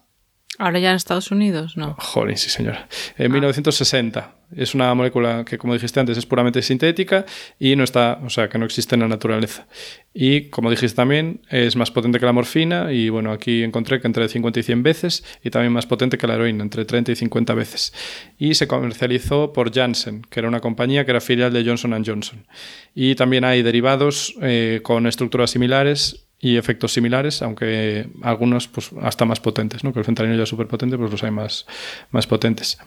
Ahora 0.60 0.80
ya 0.80 0.92
en 0.92 0.96
Estados 0.96 1.32
Unidos, 1.32 1.78
¿no? 1.78 1.96
Joder, 1.98 2.38
sí, 2.38 2.50
señora. 2.50 2.88
En 3.18 3.32
1960. 3.32 4.36
Es 4.56 4.76
una 4.76 4.94
molécula 4.94 5.44
que, 5.46 5.58
como 5.58 5.74
dijiste 5.74 6.00
antes, 6.00 6.18
es 6.18 6.26
puramente 6.26 6.62
sintética 6.62 7.26
y 7.60 7.76
no 7.76 7.84
está, 7.84 8.20
o 8.24 8.30
sea, 8.30 8.50
que 8.50 8.60
no 8.60 8.66
existe 8.66 8.96
en 8.96 9.02
la 9.02 9.08
naturaleza. 9.08 9.68
Y, 10.14 10.50
como 10.50 10.70
dijiste 10.70 10.96
también, 10.96 11.42
es 11.50 11.76
más 11.76 11.90
potente 11.90 12.20
que 12.20 12.26
la 12.26 12.34
morfina 12.34 12.92
y, 12.92 13.10
bueno, 13.10 13.32
aquí 13.32 13.64
encontré 13.64 14.00
que 14.00 14.06
entre 14.06 14.28
50 14.30 14.60
y 14.60 14.64
100 14.64 14.84
veces 14.84 15.24
y 15.44 15.50
también 15.50 15.74
más 15.74 15.88
potente 15.88 16.18
que 16.20 16.28
la 16.28 16.36
heroína, 16.36 16.64
entre 16.64 16.86
30 16.86 17.14
y 17.14 17.16
50 17.16 17.54
veces. 17.56 17.94
Y 18.38 18.54
se 18.54 18.68
comercializó 18.68 19.54
por 19.54 19.74
Janssen, 19.74 20.22
que 20.30 20.40
era 20.40 20.50
una 20.50 20.60
compañía 20.60 21.04
que 21.06 21.12
era 21.12 21.22
filial 21.22 21.52
de 21.52 21.66
Johnson 21.66 22.04
Johnson. 22.06 22.46
Y 22.94 23.16
también 23.16 23.46
hay 23.46 23.64
derivados 23.64 24.36
eh, 24.42 24.82
con 24.84 25.08
estructuras 25.08 25.50
similares 25.50 26.23
y 26.44 26.58
efectos 26.58 26.92
similares, 26.92 27.42
aunque 27.42 28.10
algunos 28.22 28.68
pues, 28.68 28.92
hasta 29.02 29.24
más 29.24 29.40
potentes, 29.40 29.86
¿no? 29.86 29.94
que 29.94 30.00
el 30.00 30.06
fentanilo 30.06 30.36
ya 30.36 30.44
es 30.44 30.50
súper 30.50 30.68
potente, 30.68 30.98
pues 30.98 31.10
los 31.10 31.24
hay 31.24 31.32
más, 31.32 31.66
más 32.12 32.28
potentes. 32.28 32.78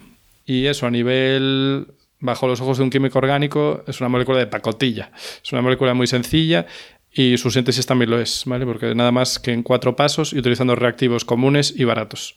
Y 0.45 0.67
eso 0.67 0.85
a 0.85 0.91
nivel, 0.91 1.87
bajo 2.19 2.47
los 2.47 2.61
ojos 2.61 2.77
de 2.77 2.83
un 2.83 2.91
químico 2.91 3.17
orgánico, 3.17 3.83
es 3.87 3.99
una 3.99 4.09
molécula 4.09 4.37
de 4.37 4.45
pacotilla. 4.45 5.11
Es 5.43 5.51
una 5.53 5.63
molécula 5.63 5.95
muy 5.95 6.05
sencilla 6.05 6.67
y 7.11 7.39
su 7.39 7.49
síntesis 7.49 7.87
también 7.87 8.11
lo 8.11 8.21
es, 8.21 8.43
¿vale? 8.45 8.63
porque 8.63 8.93
nada 8.93 9.11
más 9.11 9.39
que 9.39 9.53
en 9.53 9.63
cuatro 9.63 9.95
pasos 9.95 10.33
y 10.33 10.37
utilizando 10.37 10.75
reactivos 10.75 11.25
comunes 11.25 11.73
y 11.75 11.83
baratos. 11.83 12.35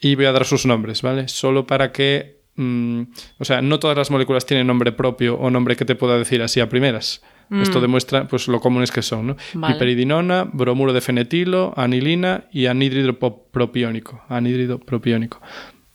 Y 0.00 0.14
voy 0.14 0.24
a 0.24 0.32
dar 0.32 0.46
sus 0.46 0.64
nombres, 0.64 1.02
¿vale? 1.02 1.28
Solo 1.28 1.66
para 1.66 1.92
que... 1.92 2.38
Mm, 2.54 3.02
o 3.38 3.44
sea, 3.44 3.60
no 3.60 3.78
todas 3.78 3.98
las 3.98 4.10
moléculas 4.10 4.46
tienen 4.46 4.66
nombre 4.66 4.92
propio 4.92 5.34
o 5.34 5.50
nombre 5.50 5.76
que 5.76 5.84
te 5.84 5.94
pueda 5.94 6.16
decir 6.16 6.40
así 6.40 6.60
a 6.60 6.70
primeras. 6.70 7.20
Esto 7.50 7.78
mm. 7.78 7.82
demuestra 7.82 8.28
pues, 8.28 8.48
lo 8.48 8.60
comunes 8.60 8.90
que 8.90 9.02
son. 9.02 9.28
¿no? 9.28 9.36
Piperidinona, 9.66 10.44
bromuro 10.44 10.92
de 10.92 11.00
fenetilo, 11.00 11.72
anilina 11.76 12.44
y 12.52 12.66
anhídrido 12.66 13.18
propiónico. 13.18 14.22
Anhídrido 14.28 14.78
propiónico. 14.78 15.40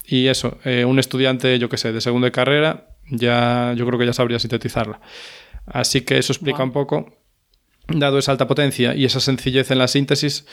Y 0.06 0.28
eso, 0.28 0.58
eh, 0.66 0.86
un 0.86 1.00
estudiante, 1.00 1.58
yo 1.60 1.70
qué 1.70 1.78
sé, 1.78 1.94
de 1.94 2.02
segunda 2.02 2.32
carrera, 2.32 2.88
ya, 3.10 3.74
yo 3.76 3.86
creo 3.86 4.00
que 4.00 4.06
ya 4.06 4.14
sabría 4.14 4.40
sintetizarla. 4.40 5.00
Así 5.66 6.02
que 6.02 6.18
eso 6.18 6.34
explica 6.34 6.64
un 6.64 6.72
poco, 6.72 7.18
dado 7.88 8.18
esa 8.18 8.32
alta 8.32 8.48
potencia 8.48 8.96
y 8.96 9.06
esa 9.06 9.20
sencillez 9.20 9.72
en 9.72 9.78
la 9.78 9.88
síntesis, 9.88 10.46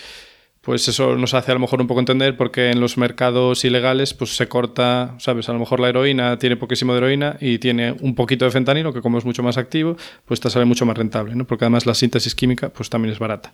pues 0.60 0.86
eso 0.88 1.16
nos 1.16 1.32
hace 1.34 1.50
a 1.50 1.54
lo 1.54 1.60
mejor 1.60 1.80
un 1.80 1.86
poco 1.86 2.00
entender 2.00 2.36
porque 2.36 2.70
en 2.70 2.80
los 2.80 2.98
mercados 2.98 3.64
ilegales 3.64 4.12
pues 4.12 4.36
se 4.36 4.48
corta, 4.48 5.14
sabes, 5.18 5.48
a 5.48 5.52
lo 5.52 5.58
mejor 5.58 5.80
la 5.80 5.88
heroína 5.88 6.38
tiene 6.38 6.56
poquísimo 6.56 6.92
de 6.92 6.98
heroína 6.98 7.36
y 7.40 7.58
tiene 7.58 7.92
un 8.00 8.14
poquito 8.14 8.44
de 8.44 8.50
fentanilo 8.50 8.92
que 8.92 9.00
como 9.00 9.18
es 9.18 9.24
mucho 9.24 9.42
más 9.42 9.56
activo, 9.56 9.96
pues 10.26 10.40
te 10.40 10.50
sale 10.50 10.66
mucho 10.66 10.84
más 10.84 10.96
rentable, 10.98 11.34
¿no? 11.34 11.46
Porque 11.46 11.64
además 11.64 11.86
la 11.86 11.94
síntesis 11.94 12.34
química 12.34 12.68
pues 12.68 12.90
también 12.90 13.12
es 13.12 13.18
barata. 13.18 13.52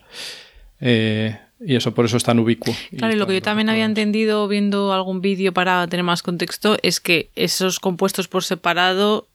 Eh, 0.80 1.38
y 1.60 1.74
eso, 1.74 1.94
por 1.94 2.04
eso 2.04 2.16
es 2.16 2.24
tan 2.24 2.38
ubicuo. 2.38 2.74
Claro, 2.96 3.14
y, 3.14 3.16
lo 3.16 3.26
que 3.26 3.34
yo 3.34 3.42
también 3.42 3.70
había 3.70 3.84
entendido 3.84 4.46
viendo 4.46 4.92
algún 4.92 5.20
vídeo 5.20 5.52
para 5.52 5.86
tener 5.88 6.04
más 6.04 6.22
contexto 6.22 6.76
es 6.82 7.00
que 7.00 7.30
esos 7.34 7.80
compuestos 7.80 8.28
por 8.28 8.44
separado. 8.44 9.28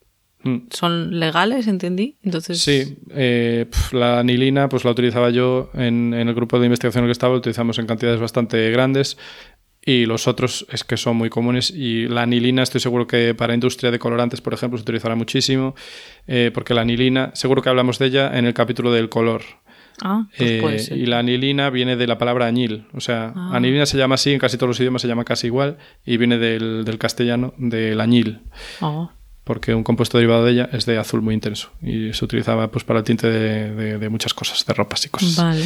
¿Son 0.70 1.18
legales, 1.18 1.66
entendí? 1.68 2.16
Entonces... 2.22 2.60
Sí, 2.60 2.98
eh, 3.10 3.66
la 3.92 4.20
anilina 4.20 4.68
pues 4.68 4.84
la 4.84 4.90
utilizaba 4.90 5.30
yo 5.30 5.70
en, 5.74 6.14
el 6.14 6.34
grupo 6.34 6.58
de 6.58 6.66
investigación 6.66 7.02
en 7.02 7.04
el 7.06 7.08
que 7.08 7.12
estaba, 7.12 7.32
lo 7.32 7.38
utilizamos 7.38 7.78
en 7.78 7.86
cantidades 7.86 8.20
bastante 8.20 8.70
grandes 8.70 9.18
y 9.84 10.06
los 10.06 10.28
otros 10.28 10.66
es 10.70 10.84
que 10.84 10.96
son 10.96 11.16
muy 11.16 11.28
comunes 11.28 11.70
y 11.70 12.06
la 12.06 12.22
anilina 12.22 12.62
estoy 12.62 12.80
seguro 12.80 13.06
que 13.06 13.34
para 13.34 13.54
industria 13.54 13.90
de 13.90 13.98
colorantes, 13.98 14.40
por 14.40 14.54
ejemplo, 14.54 14.78
se 14.78 14.82
utilizará 14.82 15.14
muchísimo 15.14 15.74
eh, 16.26 16.50
porque 16.52 16.74
la 16.74 16.82
anilina, 16.82 17.30
seguro 17.34 17.62
que 17.62 17.68
hablamos 17.68 17.98
de 17.98 18.06
ella 18.06 18.38
en 18.38 18.44
el 18.44 18.54
capítulo 18.54 18.92
del 18.92 19.08
color. 19.08 19.42
Ah, 20.00 20.26
pues 20.36 20.90
eh, 20.90 20.96
y 20.96 21.06
la 21.06 21.18
anilina 21.18 21.68
viene 21.70 21.96
de 21.96 22.06
la 22.06 22.16
palabra 22.18 22.46
añil. 22.46 22.86
O 22.94 23.00
sea, 23.00 23.32
ah. 23.34 23.50
anilina 23.54 23.86
se 23.86 23.98
llama 23.98 24.14
así, 24.14 24.32
en 24.32 24.38
casi 24.38 24.56
todos 24.56 24.68
los 24.68 24.80
idiomas 24.80 25.02
se 25.02 25.08
llama 25.08 25.24
casi 25.24 25.48
igual, 25.48 25.78
y 26.04 26.16
viene 26.16 26.38
del, 26.38 26.84
del 26.84 26.98
castellano, 26.98 27.52
del 27.58 28.00
añil. 28.00 28.40
Ah 28.80 29.10
porque 29.44 29.74
un 29.74 29.82
compuesto 29.82 30.18
derivado 30.18 30.44
de 30.44 30.52
ella 30.52 30.68
es 30.72 30.86
de 30.86 30.98
azul 30.98 31.22
muy 31.22 31.34
intenso 31.34 31.70
y 31.82 32.12
se 32.12 32.24
utilizaba 32.24 32.70
pues 32.70 32.84
para 32.84 33.00
el 33.00 33.04
tinte 33.04 33.28
de, 33.28 34.08
muchas 34.08 34.34
cosas, 34.34 34.64
de 34.64 34.74
ropas 34.74 35.04
y 35.06 35.08
cosas. 35.08 35.36
Vale. 35.36 35.64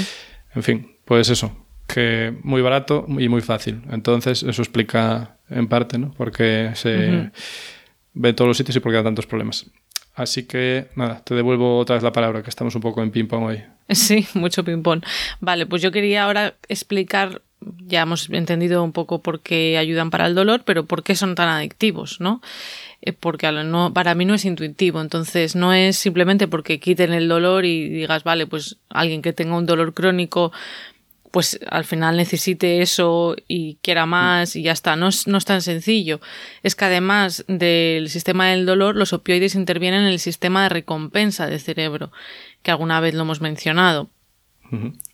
En 0.54 0.62
fin, 0.62 0.96
pues 1.04 1.28
eso, 1.28 1.52
que 1.86 2.34
muy 2.42 2.62
barato 2.62 3.06
y 3.08 3.28
muy 3.28 3.42
fácil. 3.42 3.82
Entonces 3.90 4.42
eso 4.42 4.62
explica 4.62 5.36
en 5.50 5.68
parte, 5.68 5.98
¿no? 5.98 6.12
Porque 6.16 6.70
se 6.74 7.30
ve 8.14 8.28
en 8.30 8.36
todos 8.36 8.48
los 8.48 8.56
sitios 8.56 8.76
y 8.76 8.80
por 8.80 8.92
qué 8.92 8.96
da 8.96 9.04
tantos 9.04 9.26
problemas. 9.26 9.66
Así 10.14 10.44
que 10.44 10.88
nada, 10.96 11.22
te 11.22 11.34
devuelvo 11.34 11.78
otra 11.78 11.94
vez 11.94 12.02
la 12.02 12.12
palabra, 12.12 12.42
que 12.42 12.48
estamos 12.48 12.74
un 12.74 12.80
poco 12.80 13.02
en 13.02 13.10
ping-pong 13.10 13.44
hoy. 13.44 13.62
Sí, 13.90 14.26
mucho 14.34 14.64
ping-pong. 14.64 15.02
Vale, 15.40 15.66
pues 15.66 15.82
yo 15.82 15.92
quería 15.92 16.24
ahora 16.24 16.54
explicar, 16.68 17.42
ya 17.60 18.02
hemos 18.02 18.30
entendido 18.30 18.82
un 18.82 18.92
poco 18.92 19.20
por 19.20 19.40
qué 19.40 19.76
ayudan 19.76 20.08
para 20.08 20.26
el 20.26 20.34
dolor, 20.34 20.62
pero 20.64 20.86
por 20.86 21.02
qué 21.02 21.14
son 21.14 21.34
tan 21.34 21.50
adictivos, 21.50 22.18
¿no? 22.18 22.40
Eh, 23.06 23.12
porque 23.12 23.50
no, 23.52 23.94
para 23.94 24.14
mí 24.14 24.24
no 24.24 24.34
es 24.34 24.44
intuitivo. 24.44 25.00
Entonces, 25.00 25.54
no 25.54 25.72
es 25.72 25.96
simplemente 25.96 26.48
porque 26.48 26.80
quiten 26.80 27.12
el 27.14 27.28
dolor 27.28 27.64
y 27.64 27.88
digas, 27.88 28.24
vale, 28.24 28.46
pues 28.46 28.76
alguien 28.90 29.22
que 29.22 29.32
tenga 29.32 29.56
un 29.56 29.64
dolor 29.64 29.94
crónico, 29.94 30.52
pues 31.30 31.60
al 31.70 31.84
final 31.84 32.16
necesite 32.16 32.82
eso 32.82 33.36
y 33.46 33.76
quiera 33.80 34.06
más 34.06 34.56
y 34.56 34.62
ya 34.62 34.72
está. 34.72 34.96
No 34.96 35.08
es, 35.08 35.28
no 35.28 35.38
es 35.38 35.44
tan 35.44 35.62
sencillo. 35.62 36.20
Es 36.64 36.74
que 36.74 36.86
además 36.86 37.44
del 37.46 38.10
sistema 38.10 38.48
del 38.48 38.66
dolor, 38.66 38.96
los 38.96 39.12
opioides 39.12 39.54
intervienen 39.54 40.02
en 40.02 40.08
el 40.08 40.18
sistema 40.18 40.64
de 40.64 40.70
recompensa 40.70 41.46
del 41.46 41.60
cerebro, 41.60 42.10
que 42.62 42.72
alguna 42.72 42.98
vez 42.98 43.14
lo 43.14 43.22
hemos 43.22 43.40
mencionado. 43.40 44.10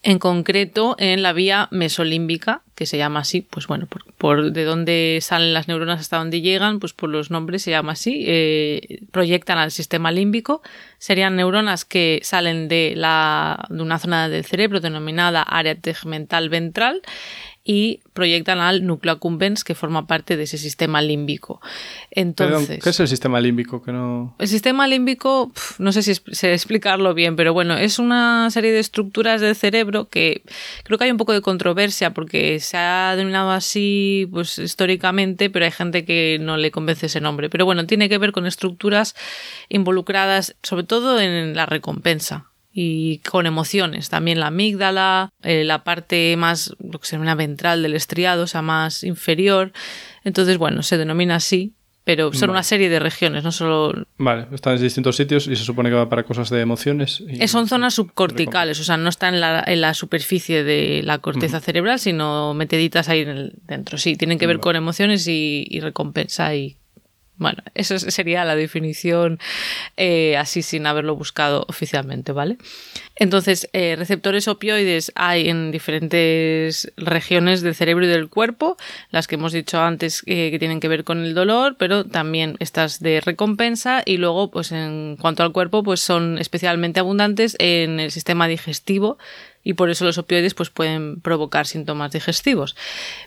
En 0.02 0.18
concreto, 0.18 0.96
en 0.98 1.22
la 1.22 1.34
vía 1.34 1.68
mesolímbica, 1.70 2.62
que 2.82 2.86
se 2.86 2.98
llama 2.98 3.20
así, 3.20 3.42
pues 3.42 3.68
bueno, 3.68 3.86
por, 4.18 4.50
de 4.50 4.64
dónde 4.64 5.20
salen 5.22 5.54
las 5.54 5.68
neuronas 5.68 6.00
hasta 6.00 6.16
dónde 6.16 6.40
llegan, 6.40 6.80
pues 6.80 6.92
por 6.92 7.10
los 7.10 7.30
nombres 7.30 7.62
se 7.62 7.70
llama 7.70 7.92
así, 7.92 8.24
eh, 8.26 9.04
proyectan 9.12 9.56
al 9.56 9.70
sistema 9.70 10.10
límbico. 10.10 10.62
Serían 10.98 11.36
neuronas 11.36 11.84
que 11.84 12.18
salen 12.24 12.66
de, 12.66 12.94
la, 12.96 13.66
de 13.70 13.80
una 13.80 14.00
zona 14.00 14.28
del 14.28 14.44
cerebro 14.44 14.80
denominada 14.80 15.42
área 15.42 15.76
tegmental 15.76 16.48
ventral 16.48 17.02
y 17.64 18.00
proyectan 18.12 18.58
al 18.58 18.84
núcleo 18.84 19.14
accumbens 19.14 19.62
que 19.62 19.74
forma 19.74 20.06
parte 20.06 20.36
de 20.36 20.44
ese 20.44 20.58
sistema 20.58 21.00
límbico. 21.00 21.60
Entonces, 22.10 22.82
¿qué 22.82 22.90
es 22.90 23.00
el 23.00 23.06
sistema 23.06 23.40
límbico? 23.40 23.82
Que 23.82 23.92
no... 23.92 24.34
El 24.38 24.48
sistema 24.48 24.88
límbico, 24.88 25.52
no 25.78 25.92
sé 25.92 26.02
si 26.02 26.14
sé 26.14 26.52
explicarlo 26.52 27.14
bien, 27.14 27.36
pero 27.36 27.52
bueno, 27.52 27.76
es 27.76 27.98
una 28.00 28.50
serie 28.50 28.72
de 28.72 28.80
estructuras 28.80 29.40
del 29.40 29.54
cerebro 29.54 30.08
que 30.08 30.42
creo 30.82 30.98
que 30.98 31.04
hay 31.04 31.10
un 31.12 31.18
poco 31.18 31.32
de 31.32 31.40
controversia 31.40 32.12
porque 32.12 32.58
se 32.58 32.76
ha 32.76 33.14
denominado 33.16 33.52
así 33.52 34.28
pues 34.32 34.58
históricamente, 34.58 35.48
pero 35.48 35.64
hay 35.64 35.72
gente 35.72 36.04
que 36.04 36.38
no 36.40 36.56
le 36.56 36.72
convence 36.72 37.06
ese 37.06 37.20
nombre. 37.20 37.48
Pero 37.48 37.64
bueno, 37.64 37.86
tiene 37.86 38.08
que 38.08 38.18
ver 38.18 38.32
con 38.32 38.46
estructuras 38.46 39.14
involucradas 39.68 40.56
sobre 40.62 40.84
todo 40.84 41.20
en 41.20 41.54
la 41.54 41.66
recompensa 41.66 42.51
y 42.72 43.18
con 43.18 43.46
emociones. 43.46 44.08
También 44.08 44.40
la 44.40 44.46
amígdala, 44.46 45.30
eh, 45.42 45.64
la 45.64 45.84
parte 45.84 46.36
más, 46.36 46.74
lo 46.80 46.98
que 46.98 47.06
se 47.06 47.16
llama 47.16 47.34
ventral 47.34 47.82
del 47.82 47.94
estriado, 47.94 48.44
o 48.44 48.46
sea, 48.46 48.62
más 48.62 49.04
inferior. 49.04 49.72
Entonces, 50.24 50.56
bueno, 50.58 50.82
se 50.82 50.96
denomina 50.96 51.36
así, 51.36 51.74
pero 52.04 52.32
son 52.32 52.50
una 52.50 52.62
serie 52.64 52.88
de 52.88 52.98
regiones, 52.98 53.44
no 53.44 53.52
solo... 53.52 53.92
Vale, 54.18 54.46
están 54.52 54.74
en 54.74 54.82
distintos 54.82 55.14
sitios 55.16 55.46
y 55.46 55.54
se 55.54 55.64
supone 55.64 55.88
que 55.88 55.94
va 55.94 56.08
para 56.08 56.24
cosas 56.24 56.50
de 56.50 56.60
emociones. 56.60 57.22
Eh, 57.28 57.46
son 57.46 57.68
zonas 57.68 57.94
subcorticales, 57.94 58.80
o 58.80 58.84
sea, 58.84 58.96
no 58.96 59.08
están 59.08 59.34
en 59.34 59.40
la, 59.40 59.62
en 59.66 59.80
la 59.80 59.94
superficie 59.94 60.64
de 60.64 61.02
la 61.04 61.18
corteza 61.18 61.60
cerebral, 61.60 62.00
sino 62.00 62.54
meteditas 62.54 63.08
ahí 63.08 63.24
dentro. 63.66 63.98
Sí, 63.98 64.16
tienen 64.16 64.38
que 64.38 64.48
ver 64.48 64.58
con 64.58 64.74
emociones 64.74 65.28
y, 65.28 65.64
y 65.68 65.80
recompensa 65.80 66.54
y 66.56 66.76
bueno, 67.42 67.62
eso 67.74 67.98
sería 67.98 68.44
la 68.44 68.56
definición 68.56 69.38
eh, 69.96 70.36
así 70.36 70.62
sin 70.62 70.86
haberlo 70.86 71.16
buscado 71.16 71.66
oficialmente, 71.68 72.32
¿vale? 72.32 72.56
Entonces, 73.16 73.68
eh, 73.72 73.94
receptores 73.96 74.48
opioides 74.48 75.12
hay 75.14 75.48
en 75.48 75.70
diferentes 75.70 76.90
regiones 76.96 77.60
del 77.60 77.74
cerebro 77.74 78.06
y 78.06 78.08
del 78.08 78.28
cuerpo, 78.28 78.76
las 79.10 79.26
que 79.26 79.34
hemos 79.34 79.52
dicho 79.52 79.80
antes 79.80 80.22
eh, 80.26 80.50
que 80.50 80.58
tienen 80.58 80.80
que 80.80 80.88
ver 80.88 81.04
con 81.04 81.24
el 81.24 81.34
dolor, 81.34 81.76
pero 81.78 82.04
también 82.04 82.56
estas 82.58 83.00
de 83.00 83.20
recompensa 83.20 84.02
y 84.06 84.16
luego, 84.16 84.50
pues 84.50 84.72
en 84.72 85.16
cuanto 85.20 85.42
al 85.42 85.52
cuerpo, 85.52 85.82
pues 85.82 86.00
son 86.00 86.38
especialmente 86.38 87.00
abundantes 87.00 87.56
en 87.58 88.00
el 88.00 88.10
sistema 88.10 88.48
digestivo 88.48 89.18
y 89.64 89.74
por 89.74 89.90
eso 89.90 90.04
los 90.04 90.18
opioides 90.18 90.54
pues, 90.54 90.70
pueden 90.70 91.20
provocar 91.20 91.66
síntomas 91.66 92.12
digestivos. 92.12 92.76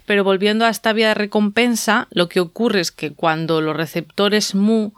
Pero 0.05 0.23
volviendo 0.23 0.65
a 0.65 0.69
esta 0.69 0.93
vía 0.93 1.09
de 1.09 1.13
recompensa, 1.13 2.07
lo 2.11 2.29
que 2.29 2.39
ocurre 2.39 2.81
es 2.81 2.91
que 2.91 3.13
cuando 3.13 3.61
los 3.61 3.75
receptores 3.75 4.55
MU, 4.55 4.93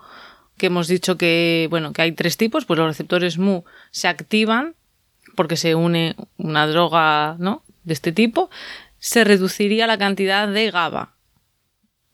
que 0.58 0.68
hemos 0.68 0.88
dicho 0.88 1.18
que, 1.18 1.68
bueno, 1.70 1.94
que 1.94 2.02
hay 2.02 2.12
tres 2.12 2.38
tipos, 2.38 2.66
pues 2.66 2.80
los 2.80 2.88
receptores 2.88 3.38
MU 3.38 3.64
se 3.92 4.08
activan 4.08 4.76
porque 5.36 5.56
se 5.56 5.76
une 5.76 6.16
una 6.38 6.66
droga 6.66 7.36
¿no? 7.38 7.62
de 7.84 7.94
este 7.94 8.12
tipo, 8.12 8.50
se 8.98 9.24
reduciría 9.24 9.86
la 9.86 9.98
cantidad 9.98 10.48
de 10.48 10.72
GABA. 10.72 11.14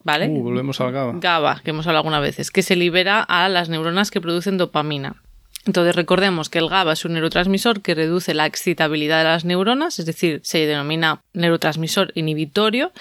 ¿Vale? 0.04 0.28
Uh, 0.28 0.44
volvemos 0.44 0.82
al 0.82 0.92
GABA. 0.92 1.14
GABA, 1.20 1.62
que 1.64 1.70
hemos 1.70 1.88
hablado 1.88 2.02
alguna 2.02 2.20
veces, 2.20 2.52
que 2.52 2.62
se 2.62 2.76
libera 2.76 3.22
a 3.22 3.48
las 3.48 3.70
neuronas 3.70 4.12
que 4.12 4.20
producen 4.20 4.58
dopamina. 4.58 5.23
Entonces 5.66 5.96
recordemos 5.96 6.50
que 6.50 6.60
el 6.60 6.68
GABA 6.68 6.94
es 6.94 7.06
un 7.06 7.14
neurotransmisor 7.14 7.82
que 7.82 7.96
reduce 7.96 8.34
la 8.34 8.46
excitabilidad 8.46 9.20
de 9.20 9.24
las 9.26 9.46
neuronas, 9.46 9.98
es 10.00 10.06
decir, 10.06 10.42
se 10.44 10.66
denomina 10.66 11.22
neurotransmisor 11.34 12.12
inhibitorio 12.16 12.92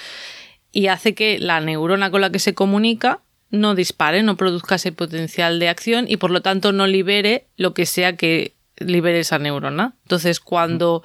y 0.71 0.87
hace 0.87 1.15
que 1.15 1.39
la 1.39 1.61
neurona 1.61 2.11
con 2.11 2.21
la 2.21 2.31
que 2.31 2.39
se 2.39 2.55
comunica 2.55 3.21
no 3.51 3.75
dispare, 3.75 4.23
no 4.23 4.37
produzca 4.37 4.77
ese 4.77 4.93
potencial 4.93 5.59
de 5.59 5.69
acción 5.69 6.07
y 6.09 6.17
por 6.17 6.31
lo 6.31 6.41
tanto 6.41 6.73
no 6.73 6.87
libere 6.87 7.47
lo 7.57 7.75
que 7.75 7.85
sea 7.85 8.17
que 8.17 8.53
libere 8.79 9.21
esa 9.21 9.39
neurona. 9.39 9.95
Entonces 10.05 10.41
cuando 10.41 11.03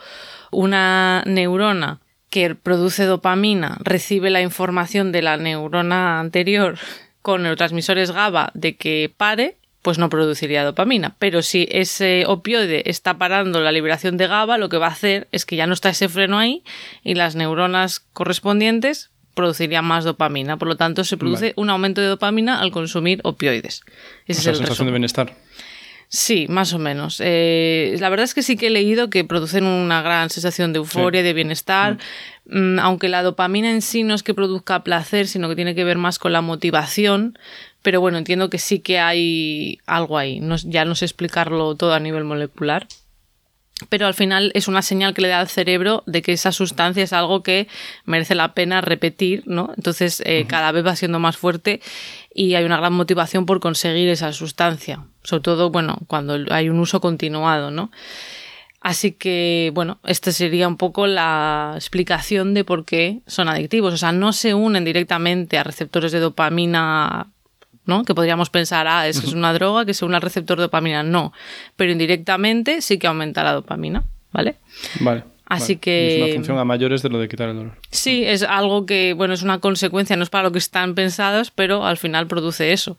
una 0.52 1.24
neurona 1.26 2.00
que 2.30 2.56
produce 2.56 3.06
dopamina 3.06 3.78
recibe 3.82 4.30
la 4.30 4.41
información 4.41 5.12
de 5.12 5.22
la 5.22 5.38
neurona 5.38 6.20
anterior 6.20 6.78
con 7.22 7.43
neurotransmisores 7.43 8.12
GABA 8.12 8.52
de 8.54 8.78
que 8.78 9.12
pare, 9.15 9.58
pues 9.88 10.00
no 10.00 10.10
produciría 10.10 10.65
dopamina. 10.65 11.15
Pero 11.17 11.41
si 11.41 11.65
ese 11.71 12.26
opioide 12.28 12.89
está 12.89 13.17
parando 13.17 13.62
la 13.62 13.71
liberación 13.71 14.17
de 14.17 14.28
GABA, 14.28 14.58
lo 14.58 14.67
que 14.67 14.76
va 14.76 14.88
a 14.88 14.89
hacer 14.89 15.30
es 15.32 15.45
que 15.45 15.56
ya 15.56 15.65
no 15.65 15.73
está 15.73 15.88
ese 15.88 16.10
freno 16.10 16.38
ahí 16.38 16.62
y 17.06 17.15
las 17.15 17.38
neuronas 17.38 18.02
correspondientes 18.12 19.12
producirían 19.34 19.86
más 19.86 20.04
dopamina. 20.04 20.58
Por 20.58 20.67
lo 20.67 20.76
tanto, 20.76 21.06
se 21.06 21.15
produce 21.15 21.54
un 21.56 21.69
aumento 21.69 22.02
de 22.02 22.08
dopamina 22.08 22.60
al 22.60 22.71
consumir 22.71 23.21
opioides. 23.23 23.84
Esa 24.26 24.41
es 24.41 24.45
la 24.47 24.56
sensación 24.56 24.88
de 24.88 24.91
bienestar. 24.91 25.34
Sí, 26.10 26.47
más 26.50 26.73
o 26.73 26.80
menos. 26.80 27.21
Eh, 27.23 27.95
la 28.02 28.10
verdad 28.10 28.26
es 28.26 28.34
que 28.34 28.41
sí 28.41 28.58
que 28.58 28.67
he 28.67 28.69
leído 28.69 29.10
que 29.10 29.23
producen 29.23 29.65
una 29.65 30.02
gran 30.02 30.30
sensación 30.30 30.73
de 30.73 30.80
euforia, 30.80 31.23
de 31.23 31.32
bienestar, 31.34 31.97
mm. 32.45 32.76
Mm, 32.76 32.80
aunque 32.80 33.10
la 33.10 33.23
dopamina 33.23 33.71
en 33.71 33.82
sí 33.82 34.04
no 34.04 34.15
es 34.15 34.23
que 34.23 34.34
produzca 34.34 34.84
placer, 34.84 35.28
sino 35.28 35.50
que 35.50 35.56
tiene 35.56 35.76
que 35.76 35.84
ver 35.84 35.97
más 35.97 36.17
con 36.17 36.32
la 36.32 36.41
motivación, 36.41 37.38
pero 37.88 38.02
bueno, 38.02 38.17
entiendo 38.17 38.50
que 38.50 38.58
sí 38.58 38.80
que 38.80 39.00
hay 39.00 39.80
algo 39.86 40.17
ahí. 40.17 40.41
ya 40.65 40.84
no 40.84 40.93
sé 40.93 41.06
explicarlo 41.06 41.73
todo 41.76 41.93
a 41.93 42.02
nivel 42.02 42.26
molecular. 42.26 42.86
Pero 43.88 44.08
al 44.08 44.13
final 44.13 44.52
es 44.56 44.67
una 44.67 44.82
señal 44.82 45.13
que 45.13 45.21
le 45.21 45.30
da 45.30 45.39
al 45.39 45.47
cerebro 45.47 46.04
de 46.06 46.21
que 46.21 46.34
esa 46.34 46.52
sustancia 46.52 47.02
es 47.02 47.13
algo 47.13 47.43
que 47.43 47.69
merece 48.04 48.36
la 48.36 48.54
pena 48.54 48.82
repetir, 48.82 49.43
¿no? 49.45 49.71
Entonces 49.78 50.21
eh, 50.26 50.43
cada 50.50 50.73
vez 50.73 50.86
va 50.86 50.97
siendo 50.97 51.19
más 51.19 51.38
fuerte 51.38 51.80
y 52.34 52.56
hay 52.56 52.65
una 52.65 52.76
gran 52.76 52.91
motivación 52.91 53.45
por 53.45 53.62
conseguir 53.62 54.10
esa 54.10 54.34
sustancia. 54.34 55.06
Sobre 55.23 55.43
todo, 55.43 55.69
bueno, 55.69 55.97
cuando 56.08 56.38
hay 56.50 56.67
un 56.67 56.82
uso 56.82 57.00
continuado, 57.00 57.71
¿no? 57.71 57.89
Así 58.82 59.13
que, 59.13 59.71
bueno, 59.73 60.00
esta 60.04 60.34
sería 60.34 60.67
un 60.67 60.76
poco 60.76 61.08
la 61.08 61.71
explicación 61.76 62.54
de 62.54 62.65
por 62.65 62.84
qué 62.84 63.21
son 63.28 63.47
adictivos. 63.47 63.93
O 63.93 63.97
sea, 63.97 64.12
no 64.12 64.34
se 64.34 64.54
unen 64.54 64.84
directamente 64.84 65.58
a 65.58 65.63
receptores 65.63 66.12
de 66.12 66.19
dopamina 66.19 67.28
¿no? 67.88 68.04
Que 68.04 68.13
podríamos 68.13 68.50
pensar, 68.52 68.88
ah, 68.88 69.08
es 69.08 69.19
que 69.19 69.28
es 69.28 69.34
una 69.34 69.54
droga 69.54 69.86
que 69.86 69.95
se 69.95 70.06
une 70.06 70.15
al 70.15 70.21
receptor 70.21 70.58
de 70.58 70.63
dopamina. 70.63 71.02
No, 71.02 71.34
pero 71.76 71.91
indirectamente 71.91 72.82
sí 72.82 73.00
que 73.00 73.08
aumenta 73.08 73.43
la 73.43 73.54
dopamina, 73.54 74.04
¿vale? 74.32 74.56
Vale. 75.00 75.23
Así 75.45 75.78
que. 75.78 76.17
Es 76.17 76.23
una 76.23 76.34
función 76.36 76.58
a 76.60 76.65
mayores 76.65 77.02
de 77.02 77.10
lo 77.10 77.19
de 77.19 77.30
quitar 77.30 77.50
el 77.50 77.56
dolor. 77.56 77.78
Sí, 77.89 78.23
es 78.26 78.43
algo 78.43 78.86
que, 78.86 79.13
bueno, 79.13 79.34
es 79.34 79.41
una 79.41 79.60
consecuencia, 79.60 80.15
no 80.17 80.23
es 80.23 80.30
para 80.30 80.43
lo 80.43 80.52
que 80.52 80.60
están 80.60 80.93
pensados, 80.93 81.52
pero 81.52 81.86
al 81.86 81.97
final 81.97 82.28
produce 82.28 82.73
eso. 82.73 82.97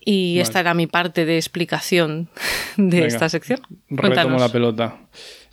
Y 0.00 0.38
esta 0.38 0.60
era 0.60 0.72
mi 0.72 0.86
parte 0.86 1.24
de 1.24 1.36
explicación 1.36 2.28
de 2.76 3.06
esta 3.06 3.28
sección. 3.28 3.60
Retomo 3.90 4.38
la 4.38 4.48
pelota. 4.50 4.96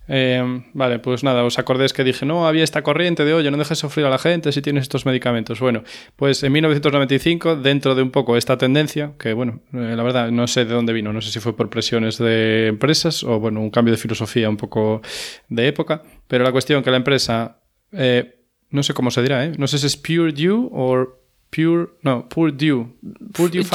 Em, 0.08 0.66
vale, 0.74 1.00
pues 1.00 1.24
nada, 1.24 1.44
os 1.44 1.58
acordéis 1.58 1.94
que 1.94 2.04
dije, 2.04 2.26
no, 2.26 2.46
había 2.46 2.64
esta 2.64 2.82
corriente 2.82 3.24
de, 3.24 3.34
oye, 3.34 3.50
no 3.52 3.58
dejes 3.58 3.80
sufrir 3.80 4.06
a 4.06 4.10
la 4.10 4.18
gente 4.18 4.52
si 4.52 4.62
tienes 4.62 4.84
estos 4.84 5.06
medicamentos. 5.06 5.60
Bueno, 5.60 5.84
pues 6.16 6.44
en 6.44 6.52
1995, 6.52 7.56
dentro 7.58 7.96
de 7.96 8.02
un 8.02 8.12
poco 8.12 8.36
esta 8.36 8.58
tendencia, 8.58 9.14
que 9.18 9.34
bueno, 9.34 9.62
eh, 9.74 9.94
la 9.96 10.04
verdad 10.04 10.32
no 10.32 10.48
sé 10.48 10.66
de 10.66 10.74
dónde 10.74 10.92
vino, 10.92 11.14
no 11.14 11.22
sé 11.22 11.32
si 11.32 11.40
fue 11.40 11.56
por 11.56 11.70
presiones 11.70 12.18
de 12.18 12.68
empresas 12.68 13.24
o 13.24 13.40
bueno, 13.40 13.62
un 13.62 13.70
cambio 13.70 13.94
de 13.94 13.98
filosofía 13.98 14.50
un 14.50 14.58
poco 14.58 15.02
de 15.48 15.68
época, 15.68 16.04
pero 16.28 16.44
la 16.44 16.52
cuestión 16.52 16.84
que 16.84 16.92
la 16.92 16.98
empresa, 16.98 17.60
eh, 17.94 18.40
no 18.72 18.84
sé 18.84 18.94
cómo 18.94 19.10
se 19.10 19.22
dirá, 19.22 19.46
¿eh? 19.46 19.54
no 19.58 19.68
sé 19.68 19.78
si 19.78 19.88
es 19.88 19.96
Pure 19.96 20.34
Dew 20.34 20.70
o 20.74 21.24
Pure, 21.50 21.92
no, 22.02 22.28
Pure 22.28 22.52
Dew. 22.52 22.94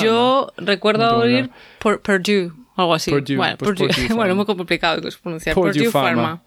Yo 0.02 0.52
recuerdo 0.56 1.18
oír 1.18 1.48
Purdue. 1.78 2.52
Algo 2.78 2.94
así. 2.94 3.10
bueno, 3.10 3.56
pues 3.58 3.74
bueno, 4.14 4.36
muy 4.36 4.46
complicado 4.46 5.00
de 5.00 5.12
pronunciar. 5.20 5.54
Purdue, 5.54 5.90
Pharma. 5.90 6.42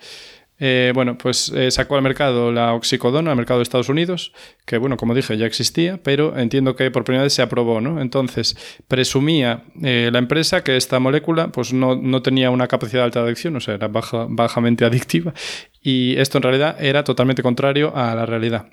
Eh, 0.63 0.91
bueno, 0.94 1.17
pues 1.17 1.52
eh, 1.56 1.72
sacó 1.72 1.96
al 1.96 2.04
mercado 2.04 2.52
la 2.52 2.74
oxicodona, 2.74 3.32
al 3.32 3.38
mercado 3.38 3.60
de 3.60 3.63
Estados 3.63 3.89
Unidos, 3.89 4.32
que 4.63 4.78
bueno, 4.78 4.96
como 4.96 5.15
dije, 5.15 5.36
ya 5.36 5.48
existía, 5.48 6.00
pero 6.04 6.38
entiendo 6.38 6.76
que 6.76 6.89
por 6.91 7.04
primera 7.04 7.24
vez 7.24 7.34
se 7.34 7.41
aprobó, 7.41 7.82
¿no? 7.82 8.00
Entonces, 8.00 8.56
presumía 8.88 9.63
eh, 9.82 10.10
la 10.13 10.20
empresa 10.20 10.63
que 10.63 10.78
esta 10.78 11.00
molécula 11.00 11.48
pues 11.48 11.74
no, 11.74 11.96
no, 11.96 12.22
tenía 12.22 12.52
una 12.52 12.67
capacidad 12.67 13.02
de 13.02 13.06
alta 13.06 13.22
adicción, 13.22 13.56
o 13.56 13.60
sea, 13.60 13.74
era 13.74 13.88
baja, 13.88 14.28
bajamente 14.30 14.86
adictiva, 14.86 15.34
y 15.82 16.15
esto 16.17 16.38
en 16.38 16.44
realidad 16.44 16.78
era 16.80 17.04
totalmente 17.04 17.41
contrario 17.41 17.91
a 17.96 18.13
la 18.13 18.28
realidad. 18.28 18.67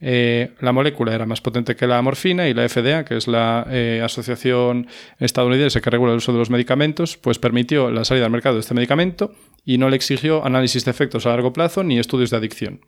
Eh, 0.00 0.52
la 0.60 0.72
molécula 0.72 1.14
era 1.14 1.24
más 1.24 1.40
potente 1.40 1.76
que 1.76 1.86
la 1.86 2.02
morfina 2.02 2.48
y 2.48 2.54
la 2.54 2.68
FDA, 2.68 3.04
que 3.04 3.16
es 3.16 3.28
la 3.28 3.66
eh, 3.70 4.02
asociación 4.04 4.88
estadounidense 5.18 5.80
que 5.80 5.90
regula 5.90 6.12
el 6.12 6.18
uso 6.18 6.32
de 6.32 6.38
los 6.38 6.50
medicamentos, 6.50 7.16
pues 7.16 7.38
permitió 7.38 7.90
la 7.90 8.04
salida 8.04 8.26
al 8.26 8.32
mercado 8.32 8.56
de 8.56 8.60
este 8.60 8.74
medicamento 8.74 9.34
y 9.64 9.78
no 9.78 9.88
le 9.88 9.96
exigió 9.96 10.44
análisis 10.44 10.84
de 10.84 10.90
efectos 10.90 11.26
a 11.26 11.30
largo 11.30 11.52
plazo 11.52 11.84
ni 11.84 11.98
estudios 11.98 12.30
de 12.30 12.36
adicción. 12.36 12.80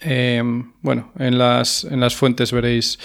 Eh, 0.00 0.42
bueno, 0.80 1.12
en 1.18 1.38
las, 1.38 1.84
en 1.84 2.00
las 2.00 2.16
fuentes 2.16 2.52
veréis 2.52 2.98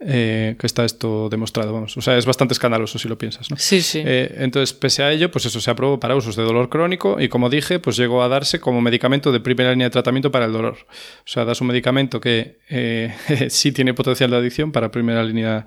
eh, 0.00 0.54
que 0.60 0.66
está 0.66 0.84
esto 0.84 1.28
demostrado, 1.28 1.72
vamos. 1.72 1.96
O 1.96 2.00
sea, 2.00 2.16
es 2.16 2.24
bastante 2.24 2.54
escandaloso 2.54 3.00
si 3.00 3.08
lo 3.08 3.18
piensas, 3.18 3.50
¿no? 3.50 3.56
Sí, 3.56 3.82
sí. 3.82 4.00
Eh, 4.04 4.36
entonces, 4.38 4.72
pese 4.72 5.02
a 5.02 5.10
ello, 5.10 5.30
pues 5.32 5.46
eso 5.46 5.60
se 5.60 5.70
aprobó 5.70 5.98
para 5.98 6.14
usos 6.14 6.36
de 6.36 6.44
dolor 6.44 6.68
crónico 6.68 7.20
y, 7.20 7.28
como 7.28 7.50
dije, 7.50 7.80
pues 7.80 7.96
llegó 7.96 8.22
a 8.22 8.28
darse 8.28 8.60
como 8.60 8.80
medicamento 8.80 9.32
de 9.32 9.40
primera 9.40 9.72
línea 9.72 9.88
de 9.88 9.90
tratamiento 9.90 10.30
para 10.30 10.44
el 10.44 10.52
dolor. 10.52 10.76
O 10.90 11.26
sea, 11.26 11.44
das 11.44 11.60
un 11.60 11.66
medicamento 11.66 12.20
que 12.20 12.58
eh, 12.68 13.12
sí 13.50 13.72
tiene 13.72 13.92
potencial 13.92 14.30
de 14.30 14.36
adicción 14.36 14.70
para 14.70 14.90
primera 14.90 15.24
línea 15.24 15.66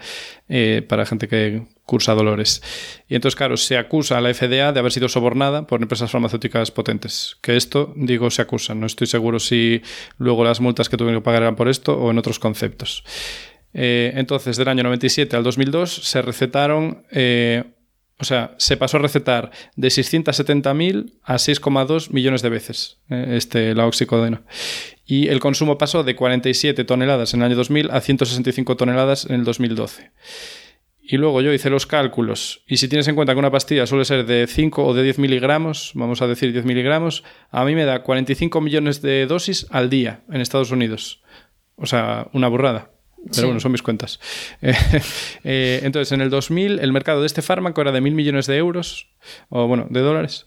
para 0.87 1.05
gente 1.05 1.29
que 1.29 1.63
cursa 1.85 2.13
dolores. 2.13 2.61
Y 3.07 3.15
entonces, 3.15 3.35
claro, 3.35 3.57
se 3.57 3.77
acusa 3.77 4.17
a 4.17 4.21
la 4.21 4.33
FDA 4.33 4.71
de 4.71 4.79
haber 4.79 4.91
sido 4.91 5.09
sobornada 5.09 5.67
por 5.67 5.81
empresas 5.81 6.11
farmacéuticas 6.11 6.71
potentes. 6.71 7.37
Que 7.41 7.57
esto, 7.57 7.93
digo, 7.97 8.29
se 8.31 8.41
acusa. 8.41 8.73
No 8.75 8.85
estoy 8.85 9.07
seguro 9.07 9.39
si 9.39 9.81
luego 10.17 10.43
las 10.43 10.61
multas 10.61 10.87
que 10.87 10.97
tuvieron 10.97 11.21
que 11.21 11.25
pagar 11.25 11.43
eran 11.43 11.55
por 11.55 11.67
esto 11.67 11.97
o 11.97 12.11
en 12.11 12.17
otros 12.17 12.39
conceptos. 12.39 13.03
Eh, 13.73 14.13
entonces, 14.15 14.57
del 14.57 14.67
año 14.67 14.83
97 14.83 15.35
al 15.35 15.43
2002 15.43 15.93
se 15.93 16.21
recetaron, 16.21 17.05
eh, 17.11 17.63
o 18.17 18.23
sea, 18.23 18.53
se 18.57 18.77
pasó 18.77 18.97
a 18.97 19.01
recetar 19.01 19.51
de 19.75 19.87
670.000 19.87 21.13
a 21.23 21.35
6,2 21.35 22.11
millones 22.11 22.41
de 22.41 22.49
veces 22.49 22.99
eh, 23.09 23.33
este, 23.37 23.73
la 23.73 23.87
oxicodona. 23.87 24.43
Y 25.05 25.27
el 25.27 25.39
consumo 25.39 25.77
pasó 25.77 26.03
de 26.03 26.15
47 26.15 26.83
toneladas 26.83 27.33
en 27.33 27.41
el 27.41 27.47
año 27.47 27.55
2000 27.55 27.91
a 27.91 28.01
165 28.01 28.77
toneladas 28.77 29.25
en 29.25 29.35
el 29.35 29.43
2012. 29.43 30.11
Y 31.03 31.17
luego 31.17 31.41
yo 31.41 31.51
hice 31.51 31.69
los 31.69 31.87
cálculos, 31.87 32.63
y 32.67 32.77
si 32.77 32.87
tienes 32.87 33.07
en 33.07 33.15
cuenta 33.15 33.33
que 33.33 33.39
una 33.39 33.51
pastilla 33.51 33.85
suele 33.87 34.05
ser 34.05 34.25
de 34.25 34.47
5 34.47 34.85
o 34.85 34.93
de 34.93 35.03
10 35.03 35.19
miligramos, 35.19 35.91
vamos 35.95 36.21
a 36.21 36.27
decir 36.27 36.53
10 36.53 36.63
miligramos, 36.63 37.23
a 37.49 37.65
mí 37.65 37.75
me 37.75 37.83
da 37.83 38.03
45 38.03 38.61
millones 38.61 39.01
de 39.01 39.25
dosis 39.25 39.67
al 39.71 39.89
día 39.89 40.21
en 40.31 40.39
Estados 40.39 40.71
Unidos. 40.71 41.21
O 41.75 41.85
sea, 41.87 42.29
una 42.31 42.47
burrada. 42.47 42.91
Pero 43.33 43.47
bueno, 43.47 43.59
son 43.59 43.71
mis 43.71 43.81
cuentas. 43.81 44.19
Eh, 45.43 45.81
entonces, 45.83 46.11
en 46.11 46.21
el 46.21 46.29
2000, 46.29 46.79
el 46.79 46.91
mercado 46.91 47.21
de 47.21 47.27
este 47.27 47.41
fármaco 47.41 47.81
era 47.81 47.91
de 47.91 47.99
mil 47.99 48.13
millones 48.13 48.45
de 48.45 48.57
euros, 48.57 49.07
o 49.49 49.67
bueno, 49.67 49.87
de 49.89 50.01
dólares. 50.01 50.45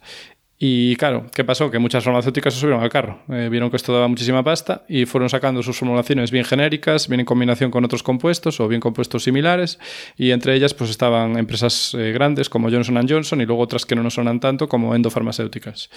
Y 0.56 0.94
claro, 0.96 1.26
¿qué 1.34 1.44
pasó? 1.44 1.70
Que 1.70 1.78
muchas 1.78 2.04
farmacéuticas 2.04 2.54
se 2.54 2.60
subieron 2.60 2.82
al 2.82 2.88
carro. 2.88 3.22
Eh, 3.28 3.48
vieron 3.50 3.70
que 3.70 3.76
esto 3.76 3.92
daba 3.92 4.06
muchísima 4.06 4.44
pasta 4.44 4.84
y 4.88 5.04
fueron 5.04 5.28
sacando 5.28 5.62
sus 5.62 5.76
formulaciones 5.76 6.30
bien 6.30 6.44
genéricas, 6.44 7.08
bien 7.08 7.20
en 7.20 7.26
combinación 7.26 7.70
con 7.70 7.84
otros 7.84 8.02
compuestos 8.02 8.60
o 8.60 8.68
bien 8.68 8.80
compuestos 8.80 9.24
similares. 9.24 9.80
Y 10.16 10.30
entre 10.30 10.54
ellas, 10.54 10.72
pues 10.72 10.90
estaban 10.90 11.36
empresas 11.36 11.94
eh, 11.94 12.12
grandes 12.12 12.48
como 12.48 12.70
Johnson 12.70 13.06
Johnson 13.08 13.40
y 13.40 13.46
luego 13.46 13.62
otras 13.62 13.84
que 13.84 13.96
no 13.96 14.02
nos 14.04 14.14
sonan 14.14 14.38
tanto 14.38 14.68
como 14.68 14.94
endofarmacéuticas. 14.94 15.90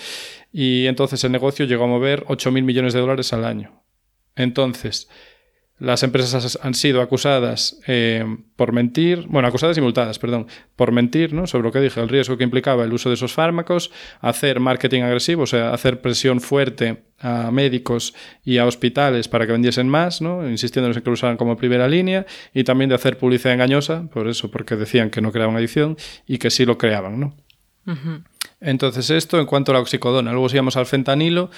Y 0.51 0.87
entonces 0.87 1.23
el 1.23 1.31
negocio 1.31 1.65
llegó 1.65 1.83
a 1.83 1.87
mover 1.87 2.25
8.000 2.25 2.63
millones 2.63 2.93
de 2.93 2.99
dólares 2.99 3.31
al 3.33 3.45
año. 3.45 3.83
Entonces, 4.35 5.07
las 5.79 6.01
empresas 6.01 6.57
han 6.61 6.73
sido 6.73 7.01
acusadas 7.01 7.79
eh, 7.85 8.25
por 8.55 8.71
mentir, 8.71 9.25
bueno, 9.27 9.47
acusadas 9.47 9.77
y 9.77 9.81
multadas, 9.81 10.17
perdón, 10.17 10.47
por 10.75 10.91
mentir, 10.91 11.33
¿no? 11.33 11.45
Sobre 11.45 11.63
lo 11.65 11.71
que 11.71 11.79
dije, 11.79 12.01
el 12.01 12.09
riesgo 12.09 12.35
que 12.35 12.43
implicaba 12.43 12.83
el 12.83 12.93
uso 12.93 13.09
de 13.09 13.15
esos 13.15 13.33
fármacos, 13.33 13.91
hacer 14.19 14.59
marketing 14.59 15.03
agresivo, 15.03 15.43
o 15.43 15.47
sea, 15.47 15.73
hacer 15.73 16.01
presión 16.01 16.41
fuerte 16.41 17.03
a 17.19 17.51
médicos 17.51 18.15
y 18.43 18.57
a 18.57 18.65
hospitales 18.65 19.27
para 19.27 19.45
que 19.45 19.51
vendiesen 19.51 19.87
más, 19.87 20.19
¿no? 20.19 20.49
Insistiéndoles 20.49 20.97
en 20.97 21.03
que 21.03 21.09
lo 21.09 21.13
usaran 21.13 21.37
como 21.37 21.57
primera 21.57 21.87
línea, 21.87 22.25
y 22.53 22.63
también 22.63 22.89
de 22.89 22.95
hacer 22.95 23.19
publicidad 23.19 23.53
engañosa, 23.53 24.09
por 24.11 24.27
eso, 24.27 24.49
porque 24.49 24.75
decían 24.75 25.11
que 25.11 25.21
no 25.21 25.31
creaban 25.31 25.55
adicción 25.55 25.95
y 26.25 26.39
que 26.39 26.49
sí 26.49 26.65
lo 26.65 26.77
creaban, 26.79 27.19
¿no? 27.19 27.35
Entonces, 28.59 29.09
esto 29.11 29.39
en 29.39 29.45
cuanto 29.45 29.71
a 29.71 29.75
la 29.75 29.79
oxicodona. 29.79 30.31
Luego, 30.31 30.49
si 30.49 30.57
al 30.57 30.85
fentanilo, 30.85 31.49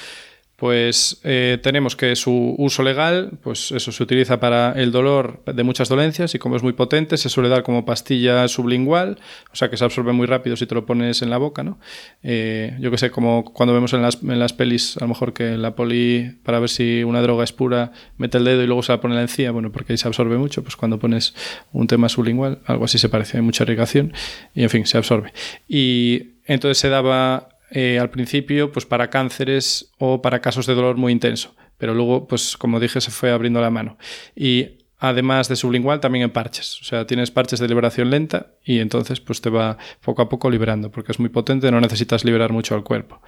pues 0.59 1.21
eh, 1.23 1.57
tenemos 1.63 1.95
que 1.95 2.17
su 2.17 2.53
uso 2.57 2.83
legal, 2.83 3.31
pues 3.41 3.71
eso 3.71 3.93
se 3.93 4.03
utiliza 4.03 4.41
para 4.41 4.73
el 4.73 4.91
dolor 4.91 5.41
de 5.45 5.63
muchas 5.63 5.87
dolencias 5.87 6.35
y 6.35 6.39
como 6.39 6.57
es 6.57 6.63
muy 6.63 6.73
potente 6.73 7.15
se 7.15 7.29
suele 7.29 7.47
dar 7.47 7.63
como 7.63 7.85
pastilla 7.85 8.45
sublingual, 8.49 9.19
o 9.53 9.55
sea 9.55 9.69
que 9.69 9.77
se 9.77 9.85
absorbe 9.85 10.11
muy 10.11 10.27
rápido 10.27 10.57
si 10.57 10.65
te 10.65 10.75
lo 10.75 10.85
pones 10.85 11.21
en 11.21 11.29
la 11.29 11.37
boca, 11.37 11.63
¿no? 11.63 11.79
Eh, 12.23 12.75
yo 12.81 12.91
que 12.91 12.97
sé, 12.97 13.09
como 13.09 13.45
cuando 13.45 13.73
vemos 13.73 13.93
en 13.93 14.01
las, 14.01 14.21
en 14.21 14.37
las 14.37 14.51
pelis, 14.51 14.97
a 14.97 15.01
lo 15.01 15.07
mejor 15.07 15.31
que 15.31 15.57
la 15.57 15.75
poli, 15.75 16.37
para 16.43 16.59
ver 16.59 16.69
si 16.69 17.05
una 17.05 17.21
droga 17.21 17.45
es 17.45 17.53
pura, 17.53 17.93
mete 18.17 18.37
el 18.37 18.43
dedo 18.43 18.61
y 18.61 18.67
luego 18.67 18.83
se 18.83 18.91
la 18.91 18.99
pone 18.99 19.13
en 19.13 19.19
la 19.19 19.21
encía, 19.21 19.51
bueno, 19.51 19.71
porque 19.71 19.93
ahí 19.93 19.97
se 19.97 20.09
absorbe 20.09 20.37
mucho, 20.37 20.61
pues 20.61 20.75
cuando 20.75 20.99
pones 20.99 21.35
un 21.71 21.87
tema 21.87 22.09
sublingual, 22.09 22.59
algo 22.65 22.83
así 22.83 22.97
se 22.97 23.07
parece, 23.07 23.37
hay 23.37 23.43
mucha 23.43 23.63
irrigación 23.63 24.11
y 24.53 24.63
en 24.63 24.69
fin, 24.69 24.85
se 24.85 24.97
absorbe. 24.97 25.31
Y 25.69 26.31
entonces 26.45 26.79
se 26.79 26.89
daba 26.89 27.58
eh, 27.71 27.99
al 27.99 28.09
principio 28.09 28.71
pues 28.71 28.85
para 28.85 29.09
cánceres 29.09 29.91
o 29.97 30.21
para 30.21 30.41
casos 30.41 30.65
de 30.65 30.75
dolor 30.75 30.97
muy 30.97 31.11
intenso, 31.11 31.55
pero 31.77 31.93
luego 31.93 32.27
pues 32.27 32.57
como 32.57 32.79
dije 32.79 33.01
se 33.01 33.11
fue 33.11 33.31
abriendo 33.31 33.61
la 33.61 33.69
mano. 33.69 33.97
Y 34.35 34.79
además 34.97 35.47
de 35.47 35.55
sublingual 35.55 35.99
también 35.99 36.23
en 36.23 36.31
parches, 36.31 36.81
o 36.81 36.83
sea, 36.83 37.05
tienes 37.07 37.31
parches 37.31 37.59
de 37.59 37.67
liberación 37.67 38.09
lenta 38.09 38.53
y 38.63 38.79
entonces 38.79 39.19
pues 39.19 39.41
te 39.41 39.49
va 39.49 39.77
poco 40.01 40.21
a 40.21 40.29
poco 40.29 40.49
liberando 40.49 40.91
porque 40.91 41.11
es 41.11 41.19
muy 41.19 41.29
potente, 41.29 41.71
no 41.71 41.79
necesitas 41.79 42.25
liberar 42.25 42.51
mucho 42.51 42.75
al 42.75 42.83
cuerpo. 42.83 43.21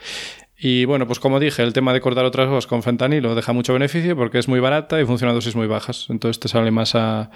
Y 0.57 0.85
bueno, 0.85 1.07
pues 1.07 1.19
como 1.19 1.39
dije, 1.39 1.63
el 1.63 1.73
tema 1.73 1.93
de 1.93 2.01
cortar 2.01 2.25
otras 2.25 2.47
cosas 2.47 2.67
con 2.67 2.83
fentanilo 2.83 3.33
deja 3.35 3.53
mucho 3.53 3.73
beneficio 3.73 4.15
porque 4.15 4.37
es 4.37 4.47
muy 4.47 4.59
barata 4.59 4.99
y 5.01 5.05
funciona 5.05 5.31
a 5.31 5.35
dosis 5.35 5.55
muy 5.55 5.67
bajas, 5.67 6.07
entonces 6.09 6.39
te 6.39 6.47
sale 6.47 6.71
más 6.71 6.93
a, 6.95 7.31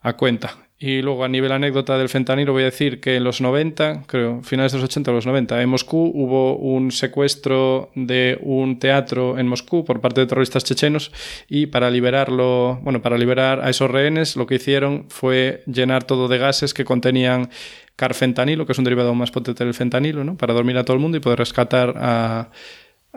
a 0.00 0.16
cuenta. 0.16 0.67
Y 0.80 1.02
luego 1.02 1.24
a 1.24 1.28
nivel 1.28 1.50
anécdota 1.50 1.98
del 1.98 2.08
fentanilo 2.08 2.52
voy 2.52 2.62
a 2.62 2.66
decir 2.66 3.00
que 3.00 3.16
en 3.16 3.24
los 3.24 3.40
90, 3.40 4.04
creo, 4.06 4.42
finales 4.44 4.70
de 4.70 4.78
los 4.78 4.84
80 4.84 5.10
o 5.10 5.14
los 5.14 5.26
90, 5.26 5.60
en 5.60 5.68
Moscú 5.68 6.12
hubo 6.14 6.56
un 6.56 6.92
secuestro 6.92 7.90
de 7.96 8.38
un 8.42 8.78
teatro 8.78 9.38
en 9.38 9.48
Moscú 9.48 9.84
por 9.84 10.00
parte 10.00 10.20
de 10.20 10.28
terroristas 10.28 10.62
chechenos 10.62 11.10
y 11.48 11.66
para 11.66 11.90
liberarlo, 11.90 12.78
bueno, 12.82 13.02
para 13.02 13.18
liberar 13.18 13.60
a 13.60 13.70
esos 13.70 13.90
rehenes 13.90 14.36
lo 14.36 14.46
que 14.46 14.54
hicieron 14.54 15.06
fue 15.08 15.64
llenar 15.66 16.04
todo 16.04 16.28
de 16.28 16.38
gases 16.38 16.72
que 16.74 16.84
contenían 16.84 17.50
carfentanilo, 17.96 18.64
que 18.64 18.70
es 18.70 18.78
un 18.78 18.84
derivado 18.84 19.12
más 19.16 19.32
potente 19.32 19.64
del 19.64 19.74
fentanilo, 19.74 20.22
¿no? 20.22 20.36
Para 20.36 20.54
dormir 20.54 20.78
a 20.78 20.84
todo 20.84 20.94
el 20.94 21.02
mundo 21.02 21.16
y 21.16 21.20
poder 21.20 21.40
rescatar 21.40 21.94
a 21.96 22.50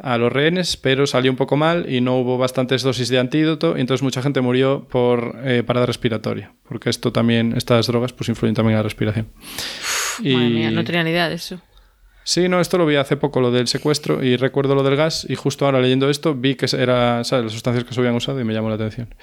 a 0.03 0.17
los 0.17 0.31
rehenes, 0.31 0.77
pero 0.77 1.05
salió 1.07 1.31
un 1.31 1.37
poco 1.37 1.57
mal 1.57 1.91
y 1.91 2.01
no 2.01 2.17
hubo 2.17 2.37
bastantes 2.37 2.81
dosis 2.81 3.09
de 3.09 3.19
antídoto 3.19 3.77
y 3.77 3.81
entonces 3.81 4.03
mucha 4.03 4.21
gente 4.21 4.41
murió 4.41 4.87
por 4.89 5.39
eh, 5.43 5.63
parada 5.63 5.85
respiratoria, 5.85 6.53
porque 6.67 6.89
esto 6.89 7.11
también, 7.11 7.53
estas 7.55 7.87
drogas 7.87 8.13
pues 8.13 8.29
influyen 8.29 8.55
también 8.55 8.73
en 8.73 8.79
la 8.79 8.83
respiración. 8.83 9.27
y... 10.19 10.33
Madre 10.33 10.49
mía, 10.49 10.71
no 10.71 10.83
tenía 10.83 11.03
ni 11.03 11.11
idea 11.11 11.29
de 11.29 11.35
eso. 11.35 11.61
Sí, 12.23 12.47
no, 12.47 12.61
esto 12.61 12.77
lo 12.77 12.85
vi 12.85 12.95
hace 12.95 13.17
poco, 13.17 13.41
lo 13.41 13.51
del 13.51 13.67
secuestro, 13.67 14.23
y 14.23 14.35
recuerdo 14.37 14.75
lo 14.75 14.83
del 14.83 14.95
gas, 14.95 15.25
y 15.27 15.35
justo 15.35 15.65
ahora 15.65 15.81
leyendo 15.81 16.09
esto 16.09 16.35
vi 16.35 16.55
que 16.55 16.67
era, 16.77 17.23
¿sabes?, 17.23 17.45
las 17.45 17.53
sustancias 17.53 17.83
que 17.83 17.93
se 17.93 17.99
habían 17.99 18.15
usado 18.15 18.39
y 18.39 18.43
me 18.43 18.53
llamó 18.53 18.69
la 18.69 18.75
atención. 18.75 19.15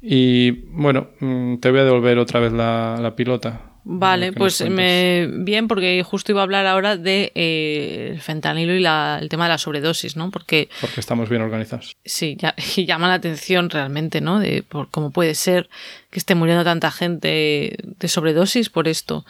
Y 0.00 0.50
bueno, 0.70 1.08
mm, 1.18 1.56
te 1.56 1.70
voy 1.70 1.80
a 1.80 1.84
devolver 1.84 2.18
otra 2.18 2.38
vez 2.38 2.52
la, 2.52 2.98
la 3.00 3.16
pilota. 3.16 3.75
Vale, 3.88 4.32
pues 4.32 4.68
me, 4.68 5.28
bien, 5.30 5.68
porque 5.68 6.02
justo 6.02 6.32
iba 6.32 6.40
a 6.40 6.42
hablar 6.42 6.66
ahora 6.66 6.96
de 6.96 7.30
eh, 7.36 8.10
el 8.14 8.20
fentanilo 8.20 8.74
y 8.74 8.84
el 8.84 9.28
tema 9.28 9.44
de 9.44 9.50
la 9.50 9.58
sobredosis, 9.58 10.16
¿no? 10.16 10.32
Porque, 10.32 10.68
porque 10.80 10.98
estamos 10.98 11.28
bien 11.28 11.42
organizados. 11.42 11.96
Sí, 12.04 12.36
ya, 12.36 12.56
y 12.76 12.84
llama 12.84 13.06
la 13.06 13.14
atención 13.14 13.70
realmente, 13.70 14.20
¿no? 14.20 14.40
De 14.40 14.64
por 14.64 14.90
cómo 14.90 15.12
puede 15.12 15.36
ser 15.36 15.68
que 16.10 16.18
esté 16.18 16.34
muriendo 16.34 16.64
tanta 16.64 16.90
gente 16.90 17.76
de 17.80 18.08
sobredosis 18.08 18.70
por 18.70 18.88
esto. 18.88 19.24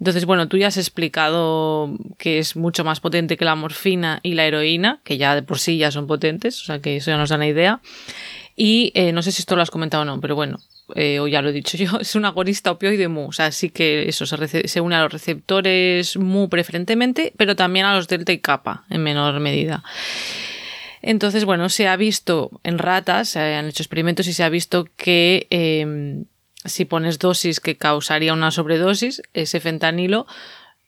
Entonces, 0.00 0.24
bueno, 0.24 0.48
tú 0.48 0.56
ya 0.56 0.68
has 0.68 0.78
explicado 0.78 1.94
que 2.16 2.38
es 2.38 2.56
mucho 2.56 2.84
más 2.84 3.00
potente 3.00 3.36
que 3.36 3.44
la 3.44 3.56
morfina 3.56 4.20
y 4.22 4.32
la 4.32 4.46
heroína, 4.46 5.00
que 5.04 5.18
ya 5.18 5.34
de 5.34 5.42
por 5.42 5.58
sí 5.58 5.76
ya 5.76 5.90
son 5.90 6.06
potentes, 6.06 6.62
o 6.62 6.64
sea 6.64 6.80
que 6.80 6.96
eso 6.96 7.10
ya 7.10 7.18
nos 7.18 7.28
da 7.28 7.36
una 7.36 7.46
idea. 7.46 7.82
Y 8.56 8.90
eh, 8.94 9.12
no 9.12 9.20
sé 9.20 9.32
si 9.32 9.42
esto 9.42 9.54
lo 9.54 9.60
has 9.60 9.70
comentado 9.70 10.02
o 10.02 10.06
no, 10.06 10.18
pero 10.18 10.34
bueno, 10.34 10.60
eh, 10.94 11.20
o 11.20 11.28
ya 11.28 11.42
lo 11.42 11.50
he 11.50 11.52
dicho 11.52 11.76
yo, 11.76 11.86
es 12.00 12.14
un 12.14 12.24
agonista 12.24 12.70
opioide 12.70 13.08
MU. 13.08 13.26
O 13.28 13.32
sea, 13.32 13.52
sí 13.52 13.70
que 13.70 14.08
eso 14.08 14.26
se, 14.26 14.80
une 14.80 14.96
a 14.96 15.02
los 15.02 15.12
receptores 15.12 16.16
MU 16.16 16.48
preferentemente, 16.48 17.32
pero 17.36 17.56
también 17.56 17.86
a 17.86 17.94
los 17.94 18.08
delta 18.08 18.32
y 18.32 18.38
kappa 18.38 18.84
en 18.90 19.02
menor 19.02 19.40
medida. 19.40 19.82
Entonces, 21.02 21.44
bueno, 21.44 21.68
se 21.68 21.88
ha 21.88 21.96
visto 21.96 22.50
en 22.62 22.78
ratas, 22.78 23.30
se 23.30 23.40
han 23.40 23.66
hecho 23.66 23.82
experimentos 23.82 24.28
y 24.28 24.32
se 24.32 24.44
ha 24.44 24.48
visto 24.48 24.86
que 24.96 25.48
em, 25.50 26.26
si 26.64 26.84
pones 26.84 27.18
dosis 27.18 27.58
que 27.58 27.76
causaría 27.76 28.32
una 28.32 28.52
sobredosis, 28.52 29.22
ese 29.34 29.58
fentanilo 29.58 30.26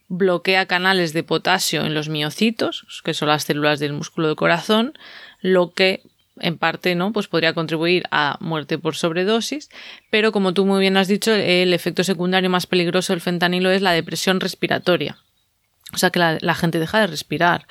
bloquea 0.08 0.66
canales 0.66 1.12
de 1.12 1.24
potasio 1.24 1.84
en 1.84 1.94
los 1.94 2.08
miocitos, 2.08 3.02
que 3.04 3.14
son 3.14 3.28
las 3.28 3.44
células 3.44 3.80
del 3.80 3.92
músculo 3.92 4.28
del 4.28 4.36
corazón, 4.36 4.96
lo 5.40 5.72
que 5.72 6.02
en 6.40 6.58
parte 6.58 6.94
no, 6.94 7.12
pues 7.12 7.28
podría 7.28 7.54
contribuir 7.54 8.04
a 8.10 8.36
muerte 8.40 8.78
por 8.78 8.96
sobredosis, 8.96 9.68
pero 10.10 10.32
como 10.32 10.54
tú 10.54 10.66
muy 10.66 10.80
bien 10.80 10.96
has 10.96 11.08
dicho, 11.08 11.32
el 11.32 11.72
efecto 11.72 12.04
secundario 12.04 12.50
más 12.50 12.66
peligroso 12.66 13.12
del 13.12 13.20
fentanilo 13.20 13.70
es 13.70 13.82
la 13.82 13.92
depresión 13.92 14.40
respiratoria. 14.40 15.18
O 15.92 15.98
sea 15.98 16.10
que 16.10 16.18
la, 16.18 16.54
gente 16.54 16.80
deja 16.80 17.00
de 17.00 17.06
respirar. 17.06 17.66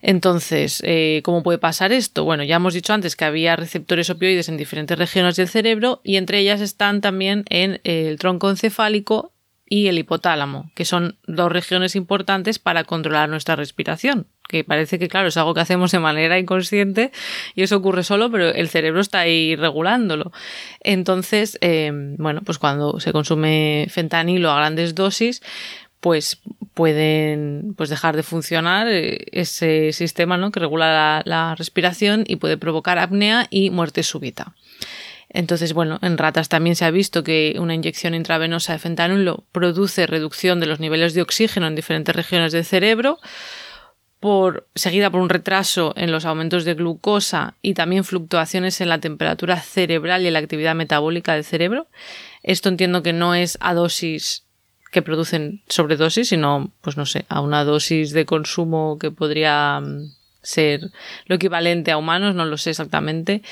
Entonces, 0.00 0.82
eh, 0.84 1.20
¿cómo 1.24 1.42
puede 1.42 1.58
pasar 1.58 1.92
esto? 1.92 2.24
Bueno, 2.24 2.42
ya 2.42 2.56
hemos 2.56 2.74
dicho 2.74 2.92
antes 2.92 3.16
que 3.16 3.24
había 3.24 3.56
receptores 3.56 4.08
opioides 4.10 4.48
en 4.48 4.56
diferentes 4.56 4.98
regiones 4.98 5.36
del 5.36 5.48
cerebro 5.48 6.00
y 6.04 6.16
entre 6.16 6.38
ellas 6.38 6.60
están 6.60 7.00
también 7.00 7.44
en 7.48 7.80
el 7.84 8.18
tronco 8.18 8.50
encefálico 8.50 9.33
y 9.66 9.88
el 9.88 9.98
hipotálamo, 9.98 10.70
que 10.74 10.84
son 10.84 11.16
dos 11.26 11.50
regiones 11.50 11.96
importantes 11.96 12.58
para 12.58 12.84
controlar 12.84 13.28
nuestra 13.28 13.56
respiración. 13.56 14.26
Que 14.46 14.62
parece 14.62 14.98
que, 14.98 15.08
claro, 15.08 15.28
es 15.28 15.36
algo 15.38 15.54
que 15.54 15.60
hacemos 15.60 15.90
de 15.90 16.00
manera 16.00 16.38
inconsciente 16.38 17.12
y 17.54 17.62
eso 17.62 17.76
ocurre 17.76 18.04
solo, 18.04 18.30
pero 18.30 18.48
el 18.50 18.68
cerebro 18.68 19.00
está 19.00 19.20
ahí 19.20 19.56
regulándolo. 19.56 20.32
Entonces, 20.80 21.56
eh, 21.62 21.90
bueno, 22.18 22.42
pues 22.44 22.58
cuando 22.58 23.00
se 23.00 23.12
consume 23.12 23.86
fentanilo 23.88 24.50
a 24.50 24.56
grandes 24.56 24.94
dosis, 24.94 25.40
pues 26.04 26.42
pueden 26.74 27.72
pues 27.78 27.88
dejar 27.88 28.14
de 28.14 28.22
funcionar 28.22 28.88
eh, 28.88 29.24
ese 29.32 29.90
sistema 29.92 30.36
¿no? 30.36 30.52
que 30.52 30.60
regula 30.60 31.22
la, 31.24 31.54
respiración 31.54 32.24
y 32.26 32.36
puede 32.36 32.58
provocar 32.58 32.98
apnea 32.98 33.46
y 33.48 33.70
muerte 33.70 34.02
súbita. 34.02 34.54
Entonces, 35.34 35.72
bueno, 35.72 35.98
en 36.00 36.16
ratas 36.16 36.48
también 36.48 36.76
se 36.76 36.84
ha 36.84 36.92
visto 36.92 37.24
que 37.24 37.56
una 37.58 37.74
inyección 37.74 38.14
intravenosa 38.14 38.72
de 38.72 38.78
fentanilo 38.78 39.44
produce 39.50 40.06
reducción 40.06 40.60
de 40.60 40.66
los 40.66 40.78
niveles 40.78 41.12
de 41.12 41.22
oxígeno 41.22 41.66
en 41.66 41.74
diferentes 41.74 42.14
regiones 42.14 42.52
del 42.52 42.64
cerebro, 42.64 43.18
por, 44.20 44.68
seguida 44.76 45.10
por 45.10 45.20
un 45.20 45.28
retraso 45.28 45.92
en 45.96 46.12
los 46.12 46.24
aumentos 46.24 46.64
de 46.64 46.74
glucosa 46.74 47.56
y 47.62 47.74
también 47.74 48.04
fluctuaciones 48.04 48.80
en 48.80 48.88
la 48.88 49.00
temperatura 49.00 49.60
cerebral 49.60 50.22
y 50.22 50.28
en 50.28 50.34
la 50.34 50.38
actividad 50.38 50.76
metabólica 50.76 51.34
del 51.34 51.44
cerebro. 51.44 51.88
Esto 52.44 52.68
entiendo 52.68 53.02
que 53.02 53.12
no 53.12 53.34
es 53.34 53.58
a 53.60 53.74
dosis 53.74 54.44
que 54.92 55.02
producen 55.02 55.62
sobredosis, 55.68 56.28
sino, 56.28 56.70
pues 56.80 56.96
no 56.96 57.06
sé, 57.06 57.26
a 57.28 57.40
una 57.40 57.64
dosis 57.64 58.12
de 58.12 58.24
consumo 58.24 58.98
que 59.00 59.10
podría 59.10 59.80
mm, 59.80 60.12
ser 60.44 60.92
lo 61.26 61.34
equivalente 61.34 61.90
a 61.90 61.96
humanos, 61.96 62.34
no 62.36 62.44
lo 62.44 62.56
sé 62.56 62.70
exactamente. 62.70 63.42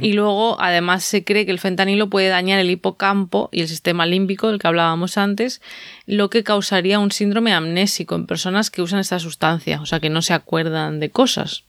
Y 0.00 0.12
luego, 0.12 0.60
además, 0.60 1.04
se 1.04 1.24
cree 1.24 1.46
que 1.46 1.52
el 1.52 1.58
fentanilo 1.58 2.10
puede 2.10 2.28
dañar 2.28 2.58
el 2.58 2.70
hipocampo 2.70 3.48
y 3.52 3.62
el 3.62 3.68
sistema 3.68 4.04
límbico 4.04 4.48
del 4.48 4.58
que 4.58 4.66
hablábamos 4.66 5.16
antes, 5.16 5.62
lo 6.04 6.28
que 6.28 6.44
causaría 6.44 6.98
un 6.98 7.12
síndrome 7.12 7.54
amnésico 7.54 8.14
en 8.14 8.26
personas 8.26 8.70
que 8.70 8.82
usan 8.82 8.98
esta 8.98 9.18
sustancia, 9.18 9.80
o 9.80 9.86
sea, 9.86 10.00
que 10.00 10.10
no 10.10 10.20
se 10.20 10.34
acuerdan 10.34 11.00
de 11.00 11.10
cosas. 11.10 11.64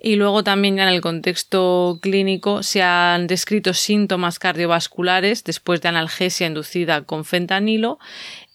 Y 0.00 0.14
luego 0.14 0.44
también 0.44 0.76
ya 0.76 0.84
en 0.84 0.90
el 0.90 1.00
contexto 1.00 1.98
clínico 2.00 2.62
se 2.62 2.82
han 2.82 3.26
descrito 3.26 3.74
síntomas 3.74 4.38
cardiovasculares 4.38 5.42
después 5.42 5.80
de 5.80 5.88
analgesia 5.88 6.46
inducida 6.46 7.02
con 7.02 7.24
fentanilo 7.24 7.98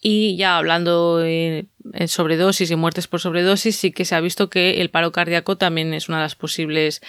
y 0.04 0.36
ya 0.36 0.58
hablando 0.58 1.24
en 1.24 1.70
sobredosis 2.08 2.70
y 2.70 2.76
muertes 2.76 3.08
por 3.08 3.22
sobredosis, 3.22 3.78
sí 3.78 3.92
que 3.92 4.04
se 4.04 4.16
ha 4.16 4.20
visto 4.20 4.50
que 4.50 4.82
el 4.82 4.90
paro 4.90 5.14
cardíaco 5.14 5.58
también 5.58 5.94
es 5.94 6.10
una 6.10 6.18
de 6.18 6.24
las 6.24 6.36
posibles 6.36 7.02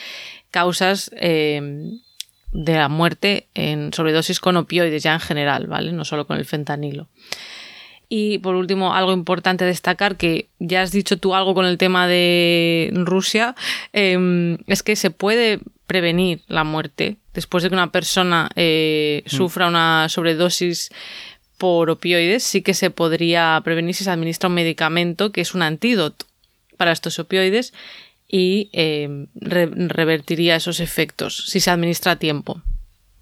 causas 0.53 1.11
eh, 1.17 1.91
de 2.53 2.75
la 2.75 2.89
muerte 2.89 3.49
en 3.55 3.93
sobredosis 3.93 4.39
con 4.39 4.57
opioides 4.57 5.03
ya 5.03 5.15
en 5.15 5.21
general, 5.21 5.67
¿vale? 5.67 5.91
No 5.91 6.05
solo 6.05 6.27
con 6.29 6.39
el 6.39 6.45
fentanilo. 6.45 7.09
Y 8.09 8.39
por 8.39 8.55
último, 8.55 8.95
algo 8.95 9.13
importante 9.13 9.65
destacar, 9.65 10.17
que 10.17 10.49
ya 10.61 10.83
has 10.83 10.93
dicho 10.93 11.19
tú 11.19 11.35
algo 11.35 11.53
con 11.53 11.67
el 11.67 11.79
tema 11.79 12.07
de 12.07 12.93
Rusia, 12.95 13.57
em, 13.93 14.59
es 14.69 14.85
que 14.85 14.95
se 14.95 15.11
puede 15.11 15.59
prevenir 15.89 16.43
la 16.47 16.63
muerte 16.63 17.17
después 17.35 17.65
de 17.65 17.71
que 17.71 17.75
una 17.75 17.91
persona 17.91 18.49
eh, 18.55 19.23
mm. 19.27 19.29
sufra 19.29 19.67
una 19.67 20.09
sobredosis 20.09 20.91
por 21.65 21.89
opioides, 21.89 22.45
sí 22.45 22.61
que 22.61 22.75
se 22.75 22.91
podría 22.91 23.59
prevenir 23.65 23.95
si 23.95 24.05
se 24.05 24.11
administra 24.11 24.51
un 24.51 24.55
medicamento 24.55 25.33
que 25.33 25.41
es 25.41 25.55
un 25.55 25.63
antídoto 25.63 26.27
para 26.77 26.93
estos 26.93 27.19
opioides 27.19 27.73
y 28.29 28.69
em, 28.75 29.29
revertiría 29.35 30.57
esos 30.57 30.79
efectos 30.79 31.47
si 31.47 31.61
se 31.61 31.71
administra 31.71 32.13
a 32.13 32.17
tiempo. 32.17 32.61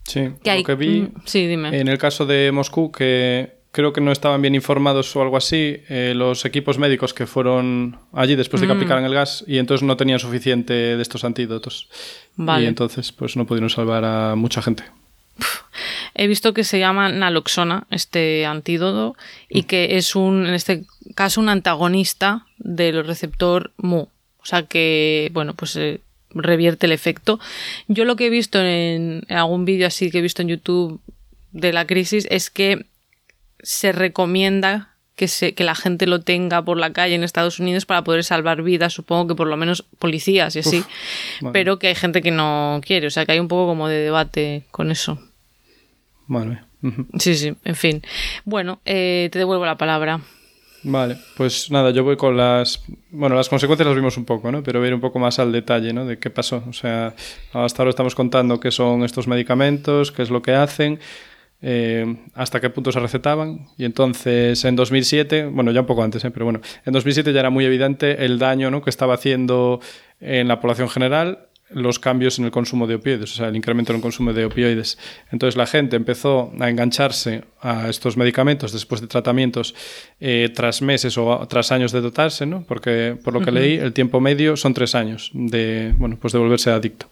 Sí, 0.09 0.31
lo 0.45 0.65
que 0.65 0.75
vi 0.75 1.03
mm, 1.03 1.13
sí, 1.25 1.47
dime. 1.47 1.79
en 1.79 1.87
el 1.87 1.99
caso 1.99 2.27
de 2.27 2.51
Moscú, 2.51 2.91
que 2.91 3.53
creo 3.71 3.93
que 3.93 4.01
no 4.01 4.11
estaban 4.11 4.43
bien 4.43 4.57
informados 4.57 5.15
o 5.15 5.23
algo 5.23 5.37
así 5.37 5.77
eh, 5.89 6.13
los 6.17 6.45
equipos 6.45 6.79
médicos 6.79 7.15
que 7.15 7.29
fueron 7.29 7.97
allí 8.13 8.35
después 8.35 8.61
de 8.61 8.67
que 8.67 8.75
mm. 8.75 8.77
aplicaran 8.77 9.05
el 9.05 9.15
gas 9.15 9.45
y 9.47 9.59
entonces 9.59 9.87
no 9.87 9.97
tenían 9.97 10.19
suficiente 10.19 10.73
de 10.73 11.01
estos 11.01 11.23
antídotos. 11.23 11.89
Y 12.37 12.65
entonces 12.65 13.13
pues 13.13 13.37
no 13.37 13.47
pudieron 13.47 13.71
salvar 13.71 14.05
a 14.05 14.35
mucha 14.35 14.63
gente. 14.63 14.83
He 16.15 16.27
visto 16.27 16.55
que 16.55 16.65
se 16.65 16.79
llama 16.79 17.09
naloxona 17.09 17.87
este 17.91 18.47
antídoto 18.47 19.17
y 19.49 19.63
mm. 19.63 19.65
que 19.65 19.97
es 19.97 20.15
un, 20.15 20.47
en 20.47 20.55
este 20.55 20.85
caso, 21.15 21.41
un 21.41 21.49
antagonista 21.49 22.47
del 22.59 23.07
receptor 23.07 23.73
MU. 23.77 24.09
O 24.43 24.45
sea 24.45 24.65
que, 24.65 25.31
bueno, 25.33 25.55
pues 25.55 25.77
eh, 25.77 26.01
revierte 26.31 26.87
el 26.87 26.93
efecto. 26.93 27.39
Yo 27.89 28.05
lo 28.05 28.17
que 28.17 28.27
he 28.27 28.31
visto 28.31 28.61
en 28.61 29.25
algún 29.29 29.65
vídeo 29.65 29.87
así 29.87 30.11
que 30.11 30.19
he 30.19 30.23
visto 30.23 30.43
en 30.43 30.49
YouTube 30.49 31.01
de 31.53 31.73
la 31.73 31.87
crisis 31.87 32.27
es 32.31 32.51
que 32.51 32.87
se 33.63 33.93
recomienda 33.93 34.93
que, 35.15 35.29
se, 35.29 35.55
que 35.55 35.65
la 35.65 35.75
gente 35.75 36.07
lo 36.07 36.21
tenga 36.21 36.63
por 36.63 36.79
la 36.79 36.93
calle 36.93 37.15
en 37.15 37.23
Estados 37.23 37.61
Unidos 37.61 37.87
para 37.87 38.03
poder 38.03 38.25
salvar 38.25 38.63
vidas, 38.63 38.93
supongo 38.93 39.29
que 39.29 39.35
por 39.35 39.47
lo 39.47 39.57
menos 39.57 39.85
policías 39.99 40.57
y 40.57 40.61
así, 40.61 40.85
pero 41.53 41.79
que 41.79 41.89
hay 41.89 41.95
gente 41.95 42.23
que 42.23 42.31
no 42.31 42.81
quiere, 42.85 43.07
o 43.07 43.11
sea 43.11 43.27
que 43.27 43.33
hay 43.33 43.39
un 43.39 43.49
poco 43.49 43.67
como 43.67 43.89
de 43.89 43.99
debate 43.99 44.65
con 44.71 44.91
eso. 44.91 45.19
Vale. 46.27 46.63
Sí, 47.19 47.37
sí, 47.37 47.55
en 47.65 47.75
fin. 47.77 48.03
Bueno, 48.45 48.81
eh, 48.85 49.29
te 49.33 49.39
devuelvo 49.39 49.65
la 49.65 49.77
palabra. 49.77 50.21
Vale, 50.85 51.17
pues 51.37 51.71
nada, 51.71 51.91
yo 51.91 52.03
voy 52.03 52.17
con 52.17 52.37
las... 52.37 52.83
Bueno, 53.11 53.37
las 53.37 53.49
consecuencias 53.49 53.87
las 53.87 53.95
vimos 53.95 54.17
un 54.17 54.25
poco, 54.25 54.51
¿no? 54.51 54.65
Pero 54.65 54.81
voy 54.81 54.87
a 54.87 54.89
ir 54.89 54.95
un 54.95 55.01
poco 55.01 55.21
más 55.21 55.39
al 55.39 55.53
detalle, 55.53 55.93
¿no? 55.93 56.05
De 56.05 56.19
qué 56.19 56.29
pasó. 56.29 56.65
O 56.69 56.73
sea, 56.73 57.15
hasta 57.53 57.83
ahora 57.83 57.91
estamos 57.91 58.17
contando 58.17 58.59
qué 58.59 58.73
son 58.73 59.05
estos 59.05 59.29
medicamentos, 59.29 60.11
qué 60.11 60.23
es 60.23 60.31
lo 60.31 60.43
que 60.43 60.55
hacen, 60.55 60.99
eh, 61.61 62.17
hasta 62.35 62.61
qué 62.61 62.69
punto 62.69 62.91
se 62.91 62.99
recetaban. 62.99 63.69
Y 63.79 63.85
entonces 63.85 64.65
en 64.65 64.75
2007, 64.75 65.47
bueno, 65.47 65.71
ya 65.71 65.81
un 65.81 65.87
poco 65.87 66.03
antes, 66.03 66.25
¿eh? 66.25 66.33
pero 66.33 66.47
bueno, 66.47 66.61
en 66.85 66.93
2007 66.93 67.33
ya 67.33 67.41
era 67.41 67.51
muy 67.51 67.65
evidente 67.65 68.25
el 68.25 68.41
daño 68.41 68.73
¿no? 68.73 68.83
que 68.83 68.91
estaba 68.91 69.15
haciendo 69.15 69.79
en 70.21 70.49
la 70.49 70.61
población 70.61 70.89
general 70.89 71.47
los 71.75 71.99
cambios 71.99 72.39
en 72.39 72.45
el 72.45 72.51
consumo 72.51 72.87
de 72.87 72.97
opioides, 72.97 73.33
o 73.33 73.37
sea, 73.37 73.49
el 73.49 73.57
incremento 73.57 73.93
en 73.93 73.97
el 73.97 74.03
consumo 74.03 74.33
de 74.33 74.45
opioides. 74.45 74.99
Entonces 75.31 75.57
la 75.57 75.67
gente 75.67 75.97
empezó 75.97 76.53
a 76.59 76.71
engancharse 76.71 77.45
a 77.61 77.89
estos 77.89 78.17
medicamentos 78.17 78.73
después 78.73 79.01
de 79.01 79.07
tratamientos 79.07 79.75
eh, 80.21 80.51
tras 80.55 80.83
meses 80.83 81.17
o 81.19 81.47
tras 81.49 81.73
años 81.73 81.93
de 81.93 82.01
dotarse, 82.01 82.45
¿no? 82.45 82.65
Porque 82.65 83.17
por 83.23 83.33
lo 83.35 83.41
que 83.41 83.53
leí, 83.53 83.77
el 83.77 83.93
tiempo 83.93 84.21
medio 84.21 84.57
son 84.57 84.75
tres 84.75 84.95
años 84.95 85.31
de, 85.33 85.95
bueno, 85.97 86.19
pues 86.21 86.33
de 86.33 86.39
volverse 86.39 86.71
adicto. 86.71 87.11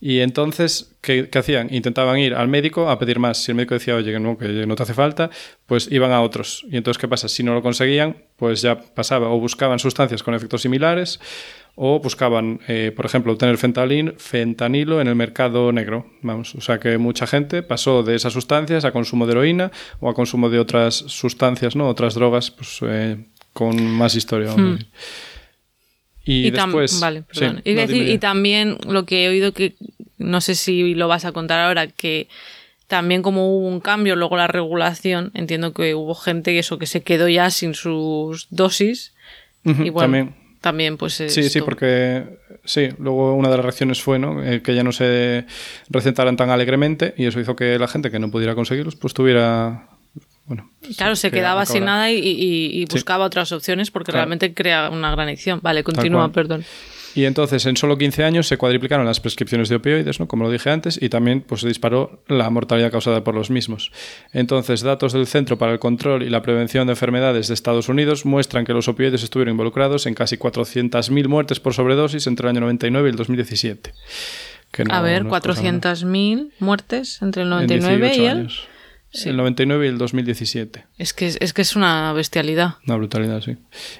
Y 0.00 0.20
entonces, 0.20 0.96
¿qué, 1.00 1.28
hacían? 1.32 1.72
Intentaban 1.72 2.18
ir 2.18 2.34
al 2.34 2.48
médico 2.48 2.90
a 2.90 2.98
pedir 2.98 3.18
más. 3.18 3.38
Si 3.38 3.52
el 3.52 3.56
médico 3.56 3.74
decía, 3.74 3.94
oye, 3.94 4.18
no, 4.18 4.36
que 4.36 4.66
no 4.66 4.74
te 4.74 4.82
hace 4.82 4.94
falta, 4.94 5.30
pues 5.66 5.90
iban 5.90 6.12
a 6.12 6.20
otros. 6.20 6.64
Y 6.70 6.76
entonces, 6.76 7.00
¿qué 7.00 7.08
pasa? 7.08 7.28
Si 7.28 7.42
no 7.42 7.54
lo 7.54 7.62
conseguían, 7.62 8.16
pues 8.36 8.62
ya 8.62 8.78
pasaba 8.78 9.28
o 9.28 9.38
buscaban 9.38 9.78
sustancias 9.78 10.22
con 10.22 10.34
efectos 10.34 10.62
similares 10.62 11.20
o 11.74 12.00
buscaban, 12.00 12.60
eh, 12.68 12.92
por 12.94 13.06
ejemplo, 13.06 13.32
obtener 13.32 13.56
fentanilo 13.56 15.00
en 15.00 15.08
el 15.08 15.14
mercado 15.14 15.72
negro. 15.72 16.06
Vamos, 16.20 16.54
o 16.54 16.60
sea 16.60 16.78
que 16.78 16.98
mucha 16.98 17.26
gente 17.26 17.62
pasó 17.62 18.02
de 18.02 18.14
esas 18.14 18.34
sustancias 18.34 18.84
a 18.84 18.92
consumo 18.92 19.26
de 19.26 19.32
heroína 19.32 19.72
o 20.00 20.10
a 20.10 20.14
consumo 20.14 20.50
de 20.50 20.58
otras 20.58 20.94
sustancias, 20.94 21.74
¿no? 21.74 21.88
Otras 21.88 22.14
drogas, 22.14 22.50
pues 22.50 22.78
eh, 22.82 23.24
con 23.54 23.82
más 23.82 24.14
historia. 24.14 24.54
Hmm. 24.54 24.78
Y, 26.24 26.50
después... 26.50 27.00
Vale, 27.00 27.22
perdón. 27.22 27.62
y, 27.64 27.72
decir, 27.72 28.08
y 28.08 28.18
también 28.18 28.76
lo 28.86 29.06
que 29.06 29.24
he 29.24 29.28
oído 29.28 29.52
que, 29.52 29.74
no 30.18 30.40
sé 30.40 30.54
si 30.54 30.94
lo 30.94 31.08
vas 31.08 31.24
a 31.24 31.32
contar 31.32 31.60
ahora, 31.60 31.86
que 31.88 32.28
también 32.86 33.22
como 33.22 33.56
hubo 33.56 33.66
un 33.66 33.80
cambio 33.80 34.14
luego 34.14 34.36
la 34.36 34.46
regulación, 34.46 35.32
entiendo 35.34 35.72
que 35.72 35.94
hubo 35.94 36.14
gente 36.14 36.56
eso 36.58 36.78
que 36.78 36.86
se 36.86 37.02
quedó 37.02 37.28
ya 37.28 37.50
sin 37.50 37.74
sus 37.74 38.46
dosis. 38.50 39.14
y 39.64 39.88
bueno, 39.90 40.00
también 40.00 40.41
también 40.62 40.96
pues 40.96 41.12
Sí, 41.12 41.28
sí, 41.28 41.60
porque 41.60 42.38
sí, 42.64 42.88
luego 42.98 43.34
una 43.34 43.50
de 43.50 43.56
las 43.56 43.64
reacciones 43.64 44.00
fue 44.00 44.18
¿no? 44.18 44.42
Eh, 44.42 44.62
que 44.62 44.74
ya 44.74 44.82
no 44.82 44.92
se 44.92 45.44
recetaran 45.90 46.36
tan 46.36 46.48
alegremente 46.48 47.12
y 47.18 47.26
eso 47.26 47.38
hizo 47.40 47.54
que 47.54 47.78
la 47.78 47.88
gente 47.88 48.10
que 48.10 48.18
no 48.18 48.30
pudiera 48.30 48.54
conseguirlos 48.54 48.96
pues 48.96 49.12
tuviera... 49.12 49.88
Bueno, 50.46 50.70
claro, 50.96 51.14
se 51.14 51.30
quedaba 51.30 51.66
sin 51.66 51.84
nada 51.84 52.10
y, 52.10 52.84
buscaba 52.90 53.24
otras 53.24 53.52
opciones 53.52 53.90
porque 53.90 54.12
realmente 54.12 54.54
crea 54.54 54.90
una 54.90 55.12
gran 55.12 55.28
adicción. 55.28 55.60
Vale, 55.62 55.84
continúa, 55.84 56.32
perdón. 56.32 56.64
Y 57.14 57.24
entonces 57.24 57.66
en 57.66 57.76
solo 57.76 57.98
15 57.98 58.24
años 58.24 58.46
se 58.46 58.56
cuadriplicaron 58.56 59.04
las 59.04 59.20
prescripciones 59.20 59.68
de 59.68 59.76
opioides, 59.76 60.18
¿no? 60.18 60.28
como 60.28 60.44
lo 60.44 60.50
dije 60.50 60.70
antes, 60.70 61.00
y 61.00 61.08
también 61.08 61.42
pues, 61.42 61.60
se 61.60 61.68
disparó 61.68 62.22
la 62.28 62.48
mortalidad 62.50 62.90
causada 62.90 63.22
por 63.22 63.34
los 63.34 63.50
mismos. 63.50 63.92
Entonces, 64.32 64.82
datos 64.82 65.12
del 65.12 65.26
Centro 65.26 65.58
para 65.58 65.72
el 65.72 65.78
Control 65.78 66.22
y 66.22 66.30
la 66.30 66.42
Prevención 66.42 66.86
de 66.86 66.92
Enfermedades 66.92 67.48
de 67.48 67.54
Estados 67.54 67.88
Unidos 67.88 68.24
muestran 68.24 68.64
que 68.64 68.72
los 68.72 68.88
opioides 68.88 69.22
estuvieron 69.22 69.52
involucrados 69.52 70.06
en 70.06 70.14
casi 70.14 70.36
400.000 70.36 71.28
muertes 71.28 71.60
por 71.60 71.74
sobredosis 71.74 72.26
entre 72.26 72.46
el 72.46 72.56
año 72.56 72.60
99 72.60 73.08
y 73.08 73.10
el 73.10 73.16
2017. 73.16 73.92
A 74.88 75.02
ver, 75.02 75.24
400.000 75.24 76.50
muertes 76.58 77.20
entre 77.20 77.42
el 77.42 77.50
99 77.50 78.12
y 78.16 78.24
el... 78.24 78.50
El 79.12 79.36
99 79.36 79.84
y 79.84 79.88
el 79.90 79.98
2017. 79.98 80.86
Es 80.96 81.12
que 81.12 81.26
es, 81.38 81.52
que 81.52 81.60
es 81.60 81.76
una 81.76 82.14
bestialidad. 82.14 82.76
Una 82.86 82.96
brutalidad, 82.96 83.42
sí. 83.42 83.56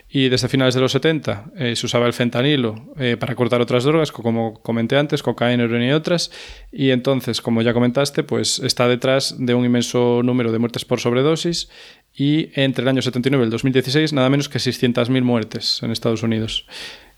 Y 0.08 0.30
desde 0.30 0.48
finales 0.48 0.74
de 0.74 0.80
los 0.80 0.92
70 0.92 1.52
eh, 1.54 1.76
se 1.76 1.84
usaba 1.84 2.06
el 2.06 2.14
fentanilo 2.14 2.94
eh, 2.98 3.18
para 3.18 3.34
cortar 3.34 3.60
otras 3.60 3.84
drogas, 3.84 4.10
como 4.10 4.62
comenté 4.62 4.96
antes, 4.96 5.22
cocaína, 5.22 5.64
heroína 5.64 5.88
y 5.88 5.92
otras. 5.92 6.30
Y 6.72 6.90
entonces, 6.90 7.42
como 7.42 7.60
ya 7.60 7.74
comentaste, 7.74 8.22
pues 8.22 8.58
está 8.60 8.88
detrás 8.88 9.36
de 9.38 9.52
un 9.52 9.66
inmenso 9.66 10.22
número 10.24 10.50
de 10.50 10.58
muertes 10.58 10.86
por 10.86 10.98
sobredosis 10.98 11.68
y 12.14 12.48
entre 12.54 12.82
el 12.82 12.88
año 12.88 13.02
79 13.02 13.42
y 13.42 13.46
el 13.46 13.50
2016 13.50 14.14
nada 14.14 14.30
menos 14.30 14.48
que 14.48 14.58
600.000 14.58 15.22
muertes 15.22 15.82
en 15.82 15.90
Estados 15.90 16.22
Unidos. 16.22 16.66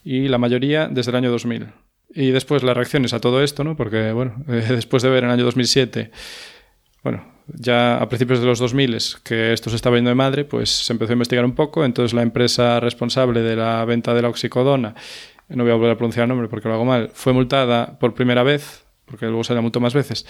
Y 0.04 0.26
la 0.26 0.38
mayoría 0.38 0.88
desde 0.88 1.12
el 1.12 1.16
año 1.16 1.30
2000. 1.30 1.68
Y 2.12 2.30
después 2.30 2.64
las 2.64 2.76
reacciones 2.76 3.12
a 3.12 3.20
todo 3.20 3.42
esto, 3.42 3.62
¿no? 3.62 3.76
Porque, 3.76 4.10
bueno, 4.12 4.34
después 4.46 5.02
de 5.04 5.10
ver 5.10 5.24
en 5.24 5.30
el 5.30 5.34
año 5.34 5.44
2007, 5.44 6.10
bueno, 7.02 7.33
ya 7.48 7.98
a 7.98 8.08
principios 8.08 8.40
de 8.40 8.46
los 8.46 8.58
2000 8.58 8.98
que 9.22 9.52
esto 9.52 9.70
se 9.70 9.76
estaba 9.76 9.96
yendo 9.96 10.10
de 10.10 10.14
madre, 10.14 10.44
pues 10.44 10.70
se 10.70 10.92
empezó 10.92 11.12
a 11.12 11.14
investigar 11.14 11.44
un 11.44 11.54
poco. 11.54 11.84
Entonces 11.84 12.14
la 12.14 12.22
empresa 12.22 12.80
responsable 12.80 13.42
de 13.42 13.56
la 13.56 13.84
venta 13.84 14.14
de 14.14 14.22
la 14.22 14.28
oxicodona, 14.28 14.94
no 15.48 15.62
voy 15.62 15.72
a 15.72 15.76
volver 15.76 15.92
a 15.92 15.96
pronunciar 15.96 16.24
el 16.24 16.28
nombre 16.28 16.48
porque 16.48 16.68
lo 16.68 16.74
hago 16.74 16.84
mal, 16.84 17.10
fue 17.12 17.32
multada 17.32 17.98
por 17.98 18.14
primera 18.14 18.42
vez, 18.42 18.84
porque 19.04 19.26
luego 19.26 19.44
se 19.44 19.54
la 19.54 19.60
multó 19.60 19.80
más 19.80 19.94
veces, 19.94 20.26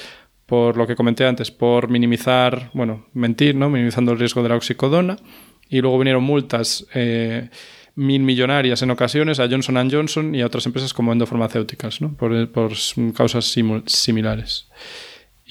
por 0.47 0.77
lo 0.77 0.87
que 0.87 0.97
comenté 0.97 1.27
antes, 1.27 1.51
por 1.51 1.89
minimizar, 1.89 2.71
bueno, 2.75 3.07
mentir, 3.13 3.55
¿no? 3.55 3.71
Minimizando 3.71 4.13
el 4.13 4.19
riesgo 4.19 4.43
de 4.43 4.49
la 4.51 4.57
oxicodona. 4.57 5.17
Y 5.71 5.81
luego 5.81 5.99
vinieron 5.99 6.23
multas. 6.23 6.87
Eh, 6.95 7.49
mil 7.97 8.23
millonarias 8.23 8.83
en 8.83 8.91
ocasiones 8.91 9.41
a 9.41 9.49
Johnson 9.49 9.89
Johnson 9.91 10.35
y 10.35 10.43
a 10.43 10.47
otras 10.47 10.67
empresas 10.67 10.93
como 10.93 11.13
endofarmacéuticas, 11.13 12.01
¿no? 12.01 12.15
por, 12.15 12.51
por 12.51 12.73
causas 13.15 13.45
similares. 13.87 14.69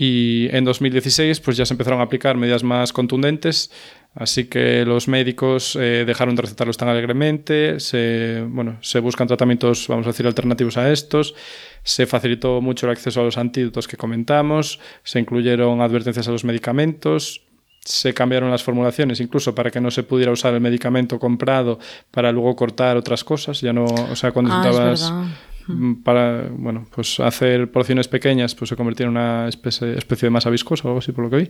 Y 0.06 0.50
en 0.52 0.66
2016 0.66 1.40
pues 1.40 1.56
ya 1.56 1.66
se 1.66 1.74
empezaron 1.74 2.02
a 2.02 2.04
aplicar 2.04 2.36
medidas 2.36 2.62
más 2.62 2.92
contundentes, 2.92 3.72
así 4.16 4.50
que 4.50 4.84
los 4.84 5.08
médicos 5.08 5.78
eh, 5.80 6.04
dejaron 6.06 6.36
de 6.36 6.42
recetarlos 6.42 6.76
tan 6.76 6.90
alegremente, 6.90 7.80
se, 7.80 8.44
bueno, 8.50 8.80
se 8.82 9.00
buscan 9.00 9.30
tratamientos, 9.30 9.88
vamos 9.88 10.06
a 10.06 10.10
decir, 10.10 10.28
alternativos 10.28 10.76
a 10.76 10.92
estos, 10.92 11.36
se 11.84 12.06
facilitó 12.06 12.60
mucho 12.60 12.86
el 12.86 12.92
acceso 12.92 13.22
a 13.22 13.24
los 13.24 13.38
antídotos 13.38 13.88
que 13.88 13.96
comentamos, 13.96 14.82
se 15.04 15.22
incluyeron 15.22 15.80
advertencias 15.80 16.28
a 16.28 16.32
los 16.32 16.44
medicamentos, 16.44 17.42
se 17.80 18.14
cambiaron 18.14 18.52
las 18.52 18.64
formulaciones 18.64 19.22
incluso 19.22 19.56
para 19.56 19.72
que 19.72 19.80
no 19.80 19.90
se 19.90 20.04
pudiera 20.04 20.34
usar 20.34 20.54
el 20.54 20.60
medicamento 20.60 21.18
comprado 21.18 21.80
para 22.12 22.32
luego 22.34 22.56
cortar 22.56 22.98
otras 22.98 23.24
cosas. 23.24 23.62
Ya 23.62 23.74
no, 23.74 23.86
o 23.86 24.16
sea, 24.16 24.32
cuando 24.32 24.54
ah, 24.54 24.62
para 26.04 26.50
bueno, 26.52 26.86
pues 26.94 27.20
hacer 27.20 27.72
porciones 27.72 28.08
pequeñas, 28.08 28.56
pues 28.56 28.70
se 28.70 28.76
convirtió 28.76 29.06
en 29.06 29.12
una 29.12 29.48
especie, 29.48 29.98
especie 29.98 30.28
de 30.28 30.30
masa 30.32 30.50
viscosa 30.50 30.84
o 30.86 30.88
algo 30.90 31.00
así 31.00 31.12
por 31.12 31.26
lo 31.26 31.30
que 31.30 31.38
vi. 31.38 31.50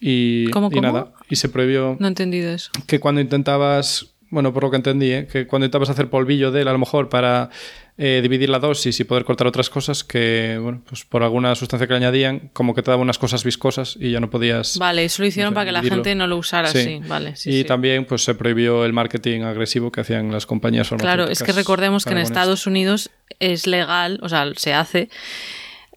Y, 0.00 0.46
y 0.50 0.80
nada, 0.80 1.12
y 1.28 1.36
se 1.36 1.48
prohibió 1.48 1.96
No 2.00 2.06
he 2.06 2.08
entendido 2.08 2.50
eso. 2.50 2.70
Que 2.86 2.98
cuando 2.98 3.20
intentabas 3.20 4.12
bueno, 4.32 4.54
por 4.54 4.62
lo 4.62 4.70
que 4.70 4.76
entendí, 4.76 5.12
¿eh? 5.12 5.28
que 5.30 5.46
cuando 5.46 5.66
intentabas 5.66 5.90
hacer 5.90 6.08
polvillo 6.08 6.50
de 6.50 6.62
él, 6.62 6.68
a 6.68 6.72
lo 6.72 6.78
mejor 6.78 7.10
para 7.10 7.50
eh, 7.98 8.20
dividir 8.22 8.48
la 8.48 8.58
dosis 8.58 8.98
y 9.00 9.04
poder 9.04 9.24
cortar 9.24 9.46
otras 9.46 9.68
cosas, 9.68 10.02
que, 10.02 10.58
bueno, 10.60 10.82
pues 10.88 11.04
por 11.04 11.22
alguna 11.22 11.54
sustancia 11.54 11.86
que 11.86 11.92
le 11.92 11.98
añadían, 11.98 12.50
como 12.52 12.74
que 12.74 12.82
te 12.82 12.90
daba 12.90 13.02
unas 13.02 13.18
cosas 13.18 13.44
viscosas 13.44 13.96
y 14.00 14.10
ya 14.10 14.20
no 14.20 14.30
podías. 14.30 14.78
Vale, 14.78 15.04
eso 15.04 15.22
lo 15.22 15.28
hicieron 15.28 15.52
para 15.52 15.66
que 15.66 15.72
la 15.72 15.82
gente 15.82 16.14
no 16.14 16.26
lo 16.26 16.38
usara 16.38 16.68
así, 16.68 17.00
vale. 17.06 17.34
y 17.44 17.64
también, 17.64 18.04
pues 18.04 18.24
se 18.24 18.34
prohibió 18.34 18.84
el 18.84 18.92
marketing 18.92 19.42
agresivo 19.42 19.92
que 19.92 20.00
hacían 20.00 20.32
las 20.32 20.46
compañías 20.46 20.88
farmacéuticas. 20.88 21.16
Claro, 21.16 21.30
es 21.30 21.42
que 21.42 21.52
recordemos 21.52 22.04
que 22.04 22.12
en 22.12 22.18
Estados 22.18 22.66
Unidos 22.66 23.10
es 23.40 23.66
legal, 23.66 24.18
o 24.22 24.28
sea, 24.28 24.50
se 24.56 24.72
hace 24.72 25.08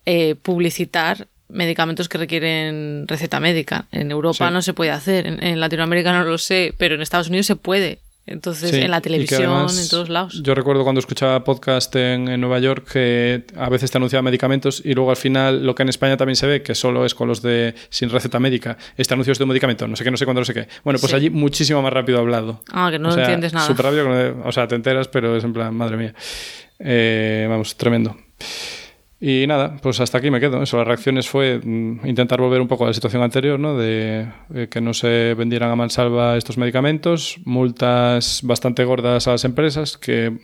eh, 0.05 0.35
publicitar 0.35 1.27
medicamentos 1.47 2.09
que 2.09 2.17
requieren 2.17 3.07
receta 3.07 3.39
médica. 3.39 3.85
En 3.91 4.11
Europa 4.11 4.49
no 4.51 4.61
se 4.61 4.73
puede 4.73 4.91
hacer, 4.91 5.27
en, 5.27 5.59
Latinoamérica 5.59 6.11
no 6.11 6.23
lo 6.23 6.37
sé, 6.37 6.73
pero 6.77 6.95
en 6.95 7.01
Estados 7.01 7.29
Unidos 7.29 7.45
se 7.45 7.55
puede. 7.55 7.99
Entonces, 8.28 8.73
en 8.73 8.89
la 8.89 9.01
televisión, 9.01 9.67
en 9.69 9.89
todos 9.89 10.09
lados. 10.09 10.41
Yo 10.41 10.55
recuerdo 10.55 10.84
cuando 10.84 10.99
escuchaba 10.99 11.43
podcast 11.43 11.95
en, 11.95 12.28
en, 12.28 12.41
Nueva 12.41 12.57
York 12.57 12.88
que 12.91 13.45
a 13.55 13.69
veces 13.69 13.91
te 13.91 13.99
anunciaban 13.99 14.26
medicamentos 14.26 14.82
y 14.84 14.93
luego 14.93 15.11
al 15.11 15.17
final 15.17 15.63
lo 15.63 15.76
que 15.76 15.84
en 15.84 15.89
España 15.89 16.17
también 16.17 16.36
se 16.36 16.47
ve, 16.47 16.63
que 16.63 16.73
solo 16.73 17.05
es 17.05 17.13
con 17.13 17.28
los 17.28 17.43
de 17.43 17.76
sin 17.89 18.09
receta 18.09 18.39
médica, 18.39 18.78
este 18.97 19.13
anuncio 19.13 19.32
es 19.32 19.38
de 19.38 19.43
un 19.43 19.49
medicamento, 19.49 19.88
no 19.88 19.95
sé 19.95 20.03
qué, 20.03 20.09
no 20.09 20.17
sé 20.17 20.26
cuándo, 20.26 20.41
no 20.41 20.45
sé 20.45 20.55
qué. 20.55 20.67
Bueno, 20.84 20.99
pues 20.99 21.13
allí 21.13 21.30
muchísimo 21.30 21.84
más 21.84 21.93
rápido 21.93 22.17
hablado. 22.17 22.63
Ah, 22.71 22.89
que 22.91 22.97
no 22.97 23.15
entiendes 23.15 23.53
nada. 23.53 23.67
Súper 23.67 23.86
rápido, 23.86 24.41
o 24.43 24.51
sea, 24.51 24.67
te 24.67 24.73
enteras, 24.73 25.07
pero 25.07 25.36
es 25.36 25.43
en 25.43 25.53
plan, 25.53 25.76
madre 25.76 25.97
mía. 25.97 26.15
Eh, 26.80 27.45
vamos, 27.47 27.78
tremendo. 27.78 28.17
Y 29.20 29.47
nada, 29.47 29.78
pues 29.82 30.01
hasta 30.01 30.18
aquí 30.18 30.30
me 30.30 30.41
quedo. 30.41 30.61
Eso, 30.61 30.78
las 30.78 30.88
reacciones 30.88 31.30
fue 31.30 31.59
mm, 31.63 32.05
intentar 32.05 32.41
volver 32.41 32.59
un 32.59 32.68
poco 32.68 32.84
a 32.84 32.88
la 32.88 32.93
situación 32.93 33.24
anterior, 33.24 33.59
¿no? 33.59 33.78
De, 33.78 34.28
que 34.70 34.82
no 34.82 34.93
se 34.93 35.34
vendieran 35.36 35.72
a 35.72 35.76
mansalva 35.76 36.36
estos 36.36 36.57
medicamentos, 36.57 37.38
multas 37.45 38.41
bastante 38.43 38.84
gordas 38.84 39.28
a 39.28 39.32
las 39.32 39.45
empresas, 39.45 39.97
que 39.97 40.38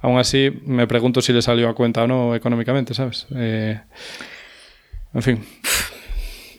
aún 0.00 0.18
así 0.18 0.50
me 0.66 0.86
pregunto 0.86 1.20
si 1.20 1.32
le 1.32 1.42
salió 1.42 1.68
a 1.68 1.74
cuenta 1.74 2.02
o 2.02 2.06
no 2.08 2.34
económicamente, 2.34 2.92
¿sabes? 2.92 3.26
Eh, 3.34 3.80
en 5.14 5.22
fin. 5.22 5.44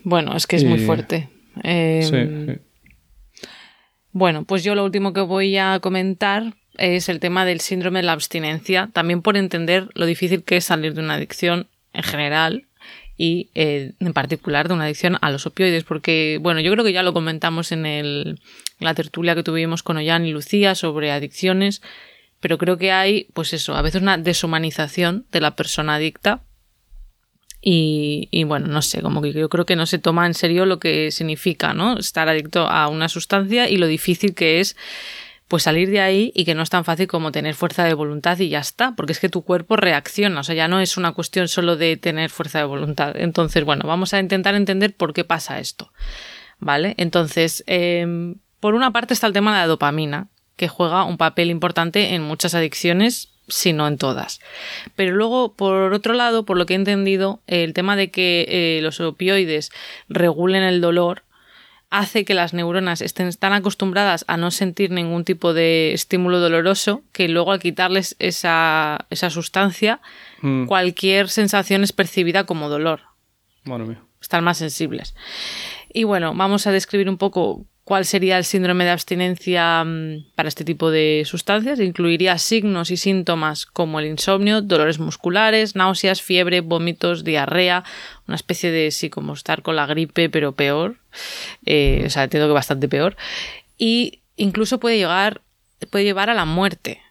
Bueno, 0.03 0.35
es 0.35 0.47
que 0.47 0.55
es 0.55 0.63
muy 0.63 0.79
fuerte. 0.79 1.29
Em, 1.61 2.03
sí. 2.03 2.61
Bueno, 4.11 4.45
pues 4.45 4.63
yo 4.63 4.75
lo 4.75 4.85
último 4.85 5.11
que 5.11 5.21
voy 5.21 5.57
a 5.57 5.79
comentar 5.81 6.53
es 6.79 7.09
el 7.09 7.19
tema 7.19 7.45
del 7.45 7.59
síndrome 7.59 7.99
de 7.99 8.03
la 8.03 8.13
abstinencia, 8.13 8.89
también 8.93 9.21
por 9.21 9.37
entender 9.37 9.89
lo 9.93 10.05
difícil 10.05 10.43
que 10.43 10.57
es 10.57 10.65
salir 10.65 10.93
de 10.93 11.01
una 11.01 11.15
adicción 11.15 11.67
en 11.93 12.03
general 12.03 12.65
y 13.17 13.49
eh, 13.53 13.91
en 13.99 14.13
particular 14.13 14.67
de 14.69 14.73
una 14.73 14.85
adicción 14.85 15.17
a 15.21 15.29
los 15.29 15.45
opioides, 15.45 15.83
porque, 15.83 16.39
bueno, 16.41 16.61
yo 16.61 16.71
creo 16.71 16.85
que 16.85 16.93
ya 16.93 17.03
lo 17.03 17.13
comentamos 17.13 17.73
en, 17.73 17.85
el, 17.85 18.39
la 18.79 18.93
tertulia 18.93 19.35
que 19.35 19.43
tuvimos 19.43 19.83
con 19.83 19.97
Ollán 19.97 20.25
y 20.25 20.31
Lucía 20.31 20.73
sobre 20.73 21.11
adicciones, 21.11 21.81
pero 22.39 22.57
creo 22.57 22.77
que 22.77 22.93
hay, 22.93 23.27
pues 23.33 23.51
eso, 23.51 23.75
a 23.75 23.81
veces 23.81 24.01
una 24.01 24.17
deshumanización 24.17 25.25
de 25.31 25.41
la 25.41 25.57
persona 25.57 25.95
adicta 25.95 26.43
y, 27.61 28.29
y, 28.31 28.45
bueno, 28.45 28.67
no 28.67 28.81
sé, 28.81 29.01
como 29.01 29.21
que 29.21 29.33
yo 29.33 29.49
creo 29.49 29.65
que 29.65 29.75
no 29.75 29.85
se 29.85 29.99
toma 29.99 30.25
en 30.25 30.33
serio 30.33 30.65
lo 30.65 30.79
que 30.79 31.11
significa, 31.11 31.73
¿no? 31.73 31.97
Estar 31.97 32.29
adicto 32.29 32.69
a 32.69 32.87
una 32.87 33.09
sustancia 33.09 33.67
y 33.67 33.75
lo 33.75 33.87
difícil 33.87 34.33
que 34.33 34.61
es 34.61 34.77
pues 35.49 35.63
salir 35.63 35.89
de 35.89 35.99
ahí 35.99 36.31
y 36.35 36.45
que 36.45 36.53
no 36.53 36.61
es 36.61 36.69
tan 36.69 36.85
fácil 36.85 37.07
como 37.07 37.31
tener 37.31 37.55
fuerza 37.55 37.83
de 37.83 37.95
voluntad 37.95 38.37
y 38.37 38.49
ya 38.49 38.59
está, 38.59 38.95
porque 38.95 39.13
es 39.13 39.19
que 39.19 39.29
tu 39.29 39.41
cuerpo 39.41 39.75
reacciona, 39.75 40.39
o 40.39 40.43
sea, 40.43 40.53
ya 40.53 40.67
no 40.67 40.79
es 40.79 40.95
una 40.95 41.11
cuestión 41.13 41.47
solo 41.47 41.75
de 41.75 41.97
tener 41.97 42.29
fuerza 42.29 42.59
de 42.59 42.65
voluntad. 42.65 43.17
Entonces, 43.17 43.65
bueno, 43.65 43.87
vamos 43.87 44.13
a 44.13 44.19
intentar 44.19 44.53
entender 44.53 44.95
por 44.95 45.11
qué 45.11 45.23
pasa 45.23 45.59
esto, 45.59 45.91
¿vale? 46.59 46.93
Entonces, 46.97 47.63
em, 47.65 48.35
por 48.59 48.75
una 48.75 48.91
parte 48.91 49.15
está 49.15 49.25
el 49.25 49.33
tema 49.33 49.53
de 49.53 49.61
la 49.61 49.67
dopamina, 49.67 50.27
que 50.55 50.67
juega 50.67 51.03
un 51.03 51.17
papel 51.17 51.49
importante 51.49 52.13
en 52.13 52.21
muchas 52.21 52.53
adicciones, 52.53 53.31
si 53.47 53.73
no 53.73 53.87
en 53.87 53.97
todas. 53.97 54.39
Pero 54.95 55.15
luego, 55.15 55.53
por 55.55 55.93
otro 55.93 56.13
lado, 56.13 56.45
por 56.45 56.57
lo 56.57 56.67
que 56.67 56.73
he 56.73 56.75
entendido, 56.75 57.41
el 57.47 57.73
tema 57.73 57.95
de 57.95 58.11
que 58.11 58.45
eh, 58.47 58.81
los 58.83 58.99
opioides 58.99 59.71
regulen 60.09 60.61
el 60.61 60.79
dolor, 60.79 61.23
hace 61.89 62.23
que 62.23 62.33
las 62.33 62.53
neuronas 62.53 63.01
estén 63.01 63.31
tan 63.33 63.53
acostumbradas 63.53 64.23
a 64.27 64.37
no 64.37 64.51
sentir 64.51 64.91
ningún 64.91 65.23
tipo 65.23 65.53
de 65.53 65.93
estímulo 65.93 66.39
doloroso 66.39 67.03
que 67.11 67.27
luego 67.27 67.51
al 67.51 67.59
quitarles 67.59 68.15
esa, 68.19 69.07
esa 69.09 69.29
sustancia, 69.29 69.99
mm. 70.41 70.65
cualquier 70.65 71.29
sensación 71.29 71.83
es 71.83 71.91
percibida 71.91 72.45
como 72.45 72.69
dolor. 72.69 73.01
Bueno, 73.65 73.95
Están 74.21 74.43
más 74.43 74.57
sensibles. 74.57 75.15
Y 75.91 76.03
bueno, 76.03 76.33
vamos 76.35 76.67
a 76.67 76.71
describir 76.71 77.09
un 77.09 77.17
poco 77.17 77.65
cuál 77.89 78.05
sería 78.05 78.37
el 78.37 78.45
síndrome 78.45 78.83
de 78.83 78.91
abstinencia 78.91 79.83
mm, 79.83 80.33
para 80.35 80.47
este 80.47 80.63
tipo 80.63 80.91
de 80.91 81.23
sustancias. 81.25 81.79
Incluiría 81.79 82.37
signos 82.37 82.91
y 82.91 82.97
síntomas 82.97 83.65
como 83.65 83.99
el 83.99 84.05
insomnio, 84.05 84.61
dolores 84.61 84.99
musculares, 84.99 85.75
náuseas, 85.75 86.21
fiebre, 86.21 86.61
vómitos, 86.61 87.23
diarrea, 87.23 87.83
una 88.27 88.35
especie 88.35 88.69
de 88.69 88.91
sí, 88.91 89.09
como 89.09 89.33
estar 89.33 89.63
con 89.63 89.75
la 89.75 89.87
gripe, 89.87 90.29
pero 90.29 90.51
peor. 90.51 90.97
Eh, 91.65 92.03
o 92.05 92.09
sea, 92.11 92.25
entiendo 92.25 92.47
que 92.47 92.53
bastante 92.53 92.87
peor. 92.87 93.17
Y 93.75 94.21
incluso 94.35 94.79
puede 94.79 94.97
llegar, 94.97 95.41
puede 95.89 96.05
llevar 96.05 96.29
a 96.29 96.35
la 96.35 96.45
muerte. 96.45 97.01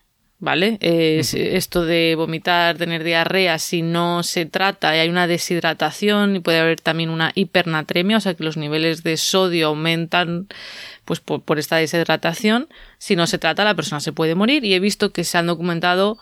¿Vale? 0.40 0.78
Esto 0.80 1.84
de 1.84 2.14
vomitar, 2.16 2.78
tener 2.78 3.02
diarrea, 3.02 3.58
si 3.58 3.82
no 3.82 4.22
se 4.22 4.46
trata 4.46 4.94
y 4.94 5.00
hay 5.00 5.08
una 5.08 5.26
deshidratación 5.26 6.36
y 6.36 6.40
puede 6.40 6.60
haber 6.60 6.80
también 6.80 7.10
una 7.10 7.32
hipernatremia, 7.34 8.18
o 8.18 8.20
sea 8.20 8.34
que 8.34 8.44
los 8.44 8.56
niveles 8.56 9.02
de 9.02 9.16
sodio 9.16 9.66
aumentan 9.66 10.46
pues 11.04 11.18
por, 11.18 11.58
esta 11.58 11.76
deshidratación. 11.76 12.68
Si 12.98 13.16
no 13.16 13.26
se 13.26 13.38
trata, 13.38 13.64
la 13.64 13.74
persona 13.74 13.98
se 13.98 14.12
puede 14.12 14.36
morir 14.36 14.64
y 14.64 14.74
he 14.74 14.80
visto 14.80 15.12
que 15.12 15.24
se 15.24 15.38
han 15.38 15.48
documentado 15.48 16.18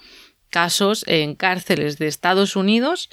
casos 0.49 1.05
en 1.07 1.35
cárceles 1.35 1.99
de 1.99 2.07
Estados 2.07 2.57
Unidos 2.57 3.11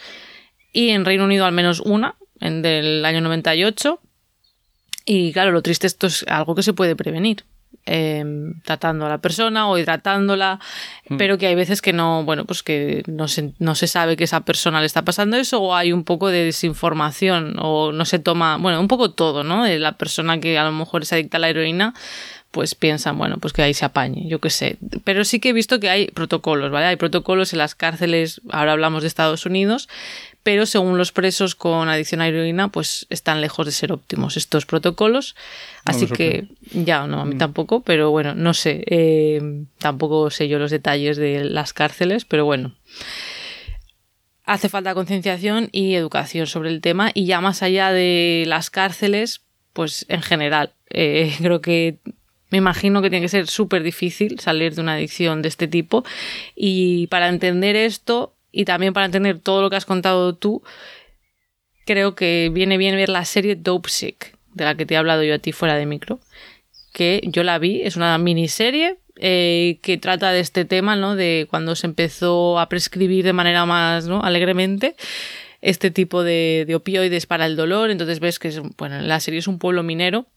y 0.72 0.90
en 0.90 1.04
Reino 1.04 1.26
Unido 1.26 1.46
al 1.46 1.52
menos 1.52 1.82
una, 1.82 2.16
en 2.40 2.62
del 2.62 3.04
año 3.04 3.20
98. 3.20 4.00
Y 5.06 5.34
claro, 5.34 5.52
lo 5.52 5.62
triste 5.62 5.86
esto 5.86 6.08
es 6.08 6.24
algo 6.30 6.56
que 6.56 6.64
se 6.64 6.72
puede 6.72 6.96
prevenir. 6.96 7.44
Em, 7.86 8.62
tratando 8.62 9.06
a 9.06 9.10
la 9.10 9.18
persona 9.20 9.68
o 9.68 9.78
hidratándola, 9.78 10.60
Mm. 11.10 11.18
pero 11.18 11.38
que 11.38 11.48
hay 11.48 11.56
veces 11.56 11.82
que 11.82 11.92
no, 11.94 12.24
bueno, 12.24 12.46
pues 12.46 12.64
que 12.64 13.04
no 13.08 13.28
se, 13.28 13.54
no 13.60 13.76
se 13.76 13.88
sabe 13.88 14.16
que 14.16 14.24
esa 14.24 14.42
persona 14.42 14.80
le 14.80 14.86
está 14.86 15.04
pasando 15.04 15.38
eso 15.38 15.62
o 15.62 15.76
hay 15.76 15.92
un 15.92 16.04
poco 16.04 16.30
de 16.30 16.46
desinformación 16.46 17.56
o 17.60 17.92
no 17.92 18.06
se 18.06 18.20
toma, 18.20 18.58
bueno, 18.58 18.80
un 18.80 18.88
poco 18.88 19.12
todo, 19.12 19.44
¿no? 19.44 19.64
De 19.64 19.80
la 19.80 19.94
persona 19.98 20.40
que 20.40 20.58
a 20.58 20.64
lo 20.64 20.72
mejor 20.72 21.04
es 21.04 21.14
adicta 21.14 21.38
a 21.38 21.40
la 21.40 21.50
heroína, 21.50 21.94
pues 22.52 22.76
piensan, 22.76 23.18
bueno, 23.18 23.38
pues 23.40 23.52
que 23.52 23.64
ahí 23.64 23.74
se 23.74 23.84
apañe, 23.84 24.28
yo 24.28 24.40
qué 24.40 24.52
sé. 24.52 24.78
Pero 25.04 25.26
sí 25.26 25.40
que 25.40 25.50
he 25.50 25.54
visto 25.54 25.80
que 25.80 25.90
hay 25.90 26.08
protocolos, 26.08 26.70
¿vale? 26.72 26.86
Hay 26.86 26.98
protocolos 26.98 27.52
en 27.52 27.58
las 27.60 27.74
cárceles, 27.74 28.42
ahora 28.52 28.74
hablamos 28.74 29.02
de 29.02 29.08
Estados 29.08 29.48
Unidos, 29.48 29.90
pero 30.44 30.66
según 30.66 30.98
los 30.98 31.14
presos 31.14 31.56
con 31.56 31.88
adicción 31.88 32.22
a 32.22 32.28
heroína, 32.28 32.68
pues 32.68 33.08
están 33.10 33.40
lejos 33.40 33.66
de 33.66 33.72
ser 33.72 33.94
óptimos 33.94 34.36
estos 34.36 34.66
protocolos. 34.66 35.36
No 35.86 35.92
Así 35.92 36.08
que, 36.08 36.48
ya, 36.74 37.08
no, 37.08 37.22
a 37.22 37.26
mí 37.26 37.36
tampoco, 37.36 37.82
pero 37.82 38.12
bueno, 38.12 38.36
no 38.36 38.54
sé, 38.54 38.84
eh, 38.88 39.66
tampoco 39.78 40.30
sé 40.30 40.50
yo 40.50 40.60
los 40.60 40.72
detalles 40.72 41.16
de 41.16 41.46
las 41.46 41.72
cárceles, 41.74 42.26
pero 42.26 42.44
bueno. 42.44 42.76
Hace 44.46 44.68
falta 44.68 44.94
concienciación 44.94 45.70
y 45.72 45.96
educación 45.96 46.48
sobre 46.48 46.70
el 46.70 46.82
tema 46.82 47.12
y 47.14 47.26
ya 47.26 47.40
más 47.40 47.64
allá 47.64 47.94
de 47.94 48.44
las 48.46 48.70
cárceles, 48.70 49.42
pues 49.72 50.06
en 50.10 50.22
general, 50.22 50.74
eh, 50.90 51.34
creo 51.42 51.62
que 51.62 52.00
me 52.50 52.58
imagino 52.58 53.02
que 53.02 53.10
tiene 53.10 53.26
que 53.26 53.30
ser 53.30 53.48
súper 53.48 53.82
difícil 53.82 54.40
salir 54.40 54.76
de 54.76 54.82
una 54.82 54.94
adicción 54.94 55.42
de 55.42 55.48
este 55.48 55.68
tipo 55.68 56.04
y 56.56 57.08
para 57.08 57.30
entender 57.30 57.76
esto 57.76 58.36
y 58.54 58.64
también 58.64 58.94
para 58.94 59.08
entender 59.08 59.40
todo 59.40 59.62
lo 59.62 59.70
que 59.70 59.76
has 59.76 59.86
contado 59.86 60.36
tú, 60.36 60.64
creo 61.86 62.16
que 62.16 62.50
viene 62.54 62.78
bien 62.78 62.96
ver 62.96 63.10
la 63.10 63.26
serie 63.26 63.56
Dope 63.56 63.90
Sick, 63.90 64.38
de 64.54 64.64
la 64.64 64.78
que 64.78 64.86
te 64.86 64.94
he 64.94 64.98
hablado 64.98 65.24
yo 65.24 65.34
a 65.36 65.40
ti 65.40 65.52
fuera 65.52 65.76
de 65.76 65.86
micro, 65.86 66.20
que 66.94 67.20
yo 67.26 67.44
la 67.44 67.58
vi, 67.58 67.82
es 67.82 67.96
una 67.96 68.18
miniserie 68.20 69.00
eh, 69.18 69.80
que 69.82 69.98
trata 69.98 70.32
de 70.32 70.40
este 70.40 70.64
tema, 70.66 70.96
¿no? 70.96 71.16
De 71.16 71.48
cuando 71.50 71.76
se 71.76 71.88
empezó 71.88 72.60
a 72.60 72.70
prescribir 72.70 73.26
de 73.26 73.34
manera 73.34 73.66
más 73.66 74.08
¿no? 74.08 74.24
alegremente 74.24 74.96
este 75.62 75.92
tipo 75.92 76.24
de, 76.24 76.66
de 76.68 76.76
opioides 76.76 77.26
para 77.26 77.48
el 77.48 77.56
dolor. 77.56 77.90
Entonces 77.90 78.20
ves 78.20 78.38
que 78.38 78.52
bueno, 78.78 79.02
la 79.02 79.20
serie 79.20 79.40
es 79.40 79.48
un 79.48 79.58
pueblo 79.60 79.82
minero 79.82 80.28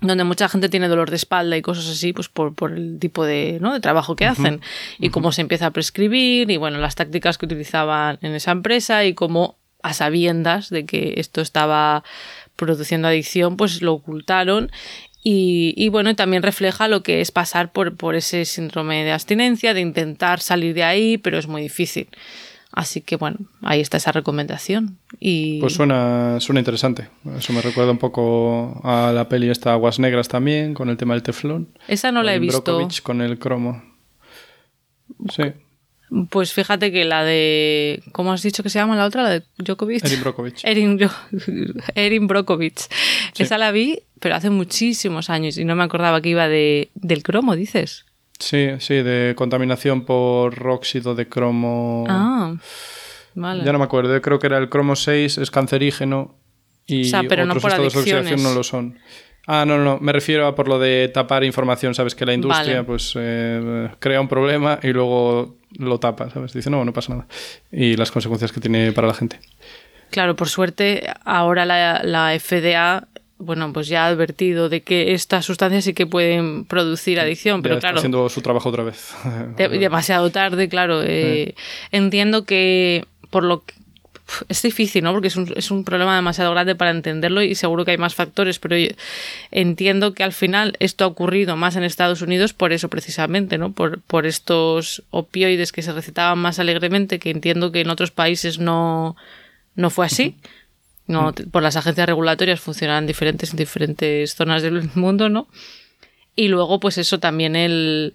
donde 0.00 0.24
mucha 0.24 0.48
gente 0.48 0.68
tiene 0.68 0.88
dolor 0.88 1.10
de 1.10 1.16
espalda 1.16 1.56
y 1.56 1.62
cosas 1.62 1.88
así, 1.88 2.12
pues 2.12 2.28
por, 2.28 2.54
por 2.54 2.72
el 2.72 2.98
tipo 2.98 3.24
de, 3.24 3.58
¿no? 3.60 3.72
de 3.72 3.80
trabajo 3.80 4.14
que 4.16 4.26
hacen 4.26 4.60
y 4.98 5.10
cómo 5.10 5.32
se 5.32 5.40
empieza 5.40 5.66
a 5.66 5.70
prescribir 5.72 6.50
y 6.50 6.56
bueno, 6.56 6.78
las 6.78 6.94
tácticas 6.94 7.38
que 7.38 7.46
utilizaban 7.46 8.18
en 8.22 8.34
esa 8.34 8.52
empresa 8.52 9.04
y 9.04 9.14
cómo 9.14 9.56
a 9.82 9.92
sabiendas 9.94 10.70
de 10.70 10.86
que 10.86 11.14
esto 11.16 11.40
estaba 11.40 12.04
produciendo 12.56 13.08
adicción, 13.08 13.56
pues 13.56 13.82
lo 13.82 13.94
ocultaron 13.94 14.70
y, 15.22 15.74
y, 15.76 15.88
bueno, 15.88 16.14
también 16.14 16.42
refleja 16.42 16.86
lo 16.86 17.02
que 17.02 17.20
es 17.20 17.32
pasar 17.32 17.72
por, 17.72 17.96
por 17.96 18.14
ese 18.14 18.44
síndrome 18.44 19.04
de 19.04 19.12
abstinencia, 19.12 19.74
de 19.74 19.80
intentar 19.80 20.40
salir 20.40 20.74
de 20.74 20.84
ahí, 20.84 21.18
pero 21.18 21.38
es 21.38 21.48
muy 21.48 21.60
difícil. 21.60 22.08
Así 22.72 23.00
que 23.00 23.16
bueno, 23.16 23.38
ahí 23.62 23.80
está 23.80 23.96
esa 23.96 24.12
recomendación. 24.12 24.98
Y... 25.18 25.60
Pues 25.60 25.74
suena, 25.74 26.38
suena 26.40 26.60
interesante. 26.60 27.08
Eso 27.36 27.52
me 27.52 27.62
recuerda 27.62 27.90
un 27.90 27.98
poco 27.98 28.80
a 28.84 29.10
la 29.12 29.28
peli 29.28 29.48
esta 29.48 29.72
Aguas 29.72 29.98
Negras 29.98 30.28
también, 30.28 30.74
con 30.74 30.88
el 30.88 30.96
tema 30.96 31.14
del 31.14 31.22
teflón. 31.22 31.68
Esa 31.88 32.12
no 32.12 32.22
la 32.22 32.34
he 32.34 32.38
visto. 32.38 32.62
Brokovich 32.62 33.02
con 33.02 33.22
el 33.22 33.38
cromo. 33.38 33.82
Sí. 35.34 35.44
Pues 36.30 36.52
fíjate 36.52 36.90
que 36.90 37.04
la 37.04 37.22
de. 37.22 38.02
¿Cómo 38.12 38.32
has 38.32 38.42
dicho 38.42 38.62
que 38.62 38.70
se 38.70 38.78
llama 38.78 38.96
la 38.96 39.04
otra? 39.04 39.22
La 39.22 39.30
de 39.30 39.42
Djokovic. 39.58 40.04
Erin 40.04 40.20
Brokovich. 40.20 40.64
Erin, 40.64 40.98
Erin 41.94 42.26
Brokovich. 42.26 42.88
Sí. 43.34 43.42
Esa 43.42 43.58
la 43.58 43.72
vi, 43.72 44.00
pero 44.20 44.34
hace 44.34 44.48
muchísimos 44.50 45.28
años 45.28 45.58
y 45.58 45.64
no 45.64 45.76
me 45.76 45.84
acordaba 45.84 46.20
que 46.22 46.30
iba 46.30 46.48
de, 46.48 46.90
del 46.94 47.22
cromo, 47.22 47.56
dices. 47.56 48.06
Sí, 48.38 48.68
sí, 48.78 48.94
de 48.94 49.34
contaminación 49.36 50.04
por 50.04 50.66
óxido 50.68 51.14
de 51.14 51.28
cromo. 51.28 52.04
Ah, 52.08 52.54
vale. 53.34 53.64
Ya 53.64 53.72
no 53.72 53.78
me 53.78 53.84
acuerdo, 53.84 54.20
creo 54.22 54.38
que 54.38 54.46
era 54.46 54.58
el 54.58 54.68
cromo 54.68 54.94
6, 54.94 55.38
es 55.38 55.50
cancerígeno 55.50 56.36
y 56.86 57.02
o 57.02 57.04
sea, 57.04 57.22
pero 57.28 57.42
otros 57.42 57.56
no 57.56 57.60
por 57.60 57.70
estados 57.70 57.92
de 57.92 57.98
oxidación 57.98 58.42
no 58.42 58.54
lo 58.54 58.62
son. 58.62 58.98
Ah, 59.50 59.64
no, 59.66 59.78
no, 59.78 59.98
me 59.98 60.12
refiero 60.12 60.46
a 60.46 60.54
por 60.54 60.68
lo 60.68 60.78
de 60.78 61.08
tapar 61.08 61.42
información, 61.42 61.94
¿sabes? 61.94 62.14
Que 62.14 62.26
la 62.26 62.34
industria 62.34 62.74
Vale. 62.74 62.84
pues 62.84 63.14
eh, 63.16 63.88
crea 63.98 64.20
un 64.20 64.28
problema 64.28 64.78
y 64.82 64.88
luego 64.88 65.56
lo 65.78 65.98
tapa, 65.98 66.28
¿sabes? 66.28 66.52
Dice, 66.52 66.68
no, 66.68 66.84
no 66.84 66.92
pasa 66.92 67.14
nada. 67.14 67.26
Y 67.72 67.96
las 67.96 68.10
consecuencias 68.10 68.52
que 68.52 68.60
tiene 68.60 68.92
para 68.92 69.08
la 69.08 69.14
gente. 69.14 69.40
Claro, 70.10 70.36
por 70.36 70.48
suerte, 70.48 71.06
ahora 71.24 71.64
la, 71.64 72.02
la 72.04 72.38
FDA 72.38 73.08
bueno, 73.38 73.72
pues 73.72 73.86
ya 73.86 74.04
ha 74.04 74.08
advertido 74.08 74.68
de 74.68 74.82
que 74.82 75.14
estas 75.14 75.44
sustancias 75.44 75.84
sí 75.84 75.94
que 75.94 76.06
pueden 76.06 76.64
producir 76.64 77.20
adicción, 77.20 77.62
pero 77.62 77.76
ya 77.76 77.80
claro. 77.80 77.98
Haciendo 77.98 78.28
su 78.28 78.42
trabajo 78.42 78.68
otra 78.68 78.82
vez. 78.82 79.14
de, 79.56 79.68
demasiado 79.68 80.30
tarde, 80.30 80.68
claro. 80.68 81.02
Eh, 81.04 81.54
sí. 81.56 81.64
Entiendo 81.92 82.44
que 82.44 83.06
por 83.30 83.44
lo 83.44 83.64
que. 83.64 83.74
Es 84.50 84.60
difícil, 84.60 85.04
¿no? 85.04 85.12
Porque 85.12 85.28
es 85.28 85.36
un, 85.36 85.50
es 85.56 85.70
un, 85.70 85.84
problema 85.84 86.14
demasiado 86.14 86.50
grande 86.50 86.74
para 86.74 86.90
entenderlo 86.90 87.40
y 87.40 87.54
seguro 87.54 87.86
que 87.86 87.92
hay 87.92 87.96
más 87.96 88.14
factores, 88.14 88.58
pero 88.58 88.76
yo 88.76 88.88
entiendo 89.50 90.12
que 90.12 90.22
al 90.22 90.34
final 90.34 90.76
esto 90.80 91.04
ha 91.04 91.06
ocurrido 91.06 91.56
más 91.56 91.76
en 91.76 91.82
Estados 91.82 92.20
Unidos 92.20 92.52
por 92.52 92.74
eso 92.74 92.90
precisamente, 92.90 93.56
¿no? 93.56 93.72
Por, 93.72 94.00
por 94.00 94.26
estos 94.26 95.02
opioides 95.08 95.72
que 95.72 95.80
se 95.80 95.94
recetaban 95.94 96.38
más 96.40 96.58
alegremente, 96.58 97.18
que 97.18 97.30
entiendo 97.30 97.72
que 97.72 97.80
en 97.80 97.88
otros 97.88 98.10
países 98.10 98.58
no, 98.58 99.16
no 99.76 99.88
fue 99.88 100.04
así. 100.04 100.36
Uh 100.36 100.42
-huh. 100.42 100.48
No, 101.08 101.32
por 101.50 101.62
las 101.62 101.76
agencias 101.76 102.06
regulatorias 102.06 102.60
funcionan 102.60 103.06
diferentes 103.06 103.50
en 103.50 103.56
diferentes 103.56 104.34
zonas 104.34 104.62
del 104.62 104.90
mundo, 104.94 105.28
¿no? 105.28 105.48
Y 106.36 106.48
luego, 106.48 106.78
pues 106.78 106.98
eso 106.98 107.18
también 107.18 107.56
el 107.56 108.14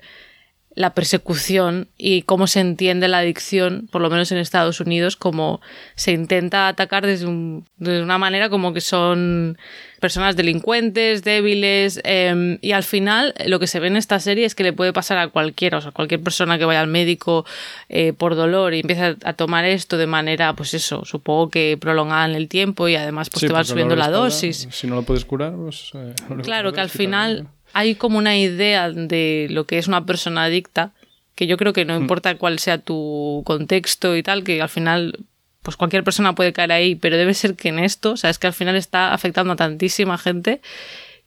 la 0.76 0.94
persecución 0.94 1.88
y 1.98 2.24
cómo 2.24 2.48
se 2.48 2.60
entiende 2.60 3.08
la 3.08 3.20
adicción, 3.20 3.88
por 3.92 4.02
lo 4.02 4.10
menos 4.10 4.32
en 4.32 4.40
Estados 4.40 4.80
Unidos, 4.80 5.16
como 5.16 5.62
se 5.96 6.12
intenta 6.12 6.68
atacar 6.68 7.06
desde, 7.06 7.28
un, 7.28 7.66
desde 7.78 8.02
una 8.02 8.18
manera 8.18 8.50
como 8.50 8.74
que 8.74 8.82
son 8.82 9.58
personas 10.00 10.36
delincuentes, 10.36 11.24
débiles, 11.24 12.02
eh, 12.04 12.58
y 12.62 12.72
al 12.72 12.84
final 12.84 13.34
lo 13.46 13.60
que 13.60 13.68
se 13.68 13.80
ve 13.80 13.88
en 13.88 13.98
esta 13.98 14.20
serie 14.20 14.46
es 14.46 14.56
que 14.56 14.64
le 14.64 14.74
puede 14.74 14.94
pasar 14.94 15.18
a 15.18 15.28
cualquiera, 15.28 15.78
o 15.78 15.82
sea, 15.82 15.92
cualquier 15.92 16.22
persona 16.22 16.58
que 16.58 16.66
vaya 16.66 16.82
al 16.82 16.88
médico 16.88 17.46
eh, 17.88 18.12
por 18.12 18.36
dolor 18.36 18.74
y 18.74 18.80
empieza 18.82 19.16
a 19.24 19.34
tomar 19.34 19.66
esto 19.66 19.98
de 19.98 20.08
manera, 20.08 20.54
pues 20.54 20.74
eso, 20.74 21.06
supongo 21.06 21.50
que 21.50 21.78
prolongada 21.80 22.26
en 22.26 22.36
el 22.36 22.50
tiempo 22.50 22.88
y 22.88 22.96
además 22.96 23.30
pues 23.30 23.42
sí, 23.42 23.48
te 23.48 23.54
va 23.54 23.64
subiendo 23.64 23.96
la 23.96 24.10
dosis. 24.10 24.68
Si 24.72 24.88
no 24.88 24.96
lo 24.96 25.04
puedes 25.04 25.24
curar, 25.24 25.54
pues... 25.56 25.92
Eh, 25.94 26.14
claro, 26.44 26.74
que 26.74 26.82
al 26.82 26.90
final 26.90 27.48
hay 27.74 27.96
como 27.96 28.18
una 28.18 28.38
idea 28.38 28.90
de 28.92 29.48
lo 29.50 29.66
que 29.66 29.78
es 29.78 29.88
una 29.88 30.06
persona 30.06 30.44
adicta, 30.44 30.92
que 31.36 31.48
yo 31.48 31.58
creo 31.58 31.74
que 31.74 31.86
no 31.86 31.96
importa 31.96 32.38
cuál 32.38 32.60
sea 32.60 32.78
tu 32.78 33.42
contexto 33.46 34.16
y 34.16 34.24
tal, 34.24 34.44
que 34.44 34.62
al 34.62 34.70
final 34.70 35.20
pues 35.64 35.78
cualquier 35.78 36.04
persona 36.04 36.36
puede 36.36 36.54
caer 36.54 36.72
ahí, 36.72 36.96
pero 36.96 37.18
debe 37.18 37.34
ser 37.34 37.56
que 37.56 37.70
en 37.70 37.80
esto, 37.80 38.12
o 38.12 38.18
sea, 38.18 38.30
es 38.30 38.38
que 38.38 38.48
al 38.48 38.54
final 38.54 38.76
está 38.76 39.14
afectando 39.14 39.54
a 39.54 39.56
tantísima 39.56 40.18
gente 40.18 40.62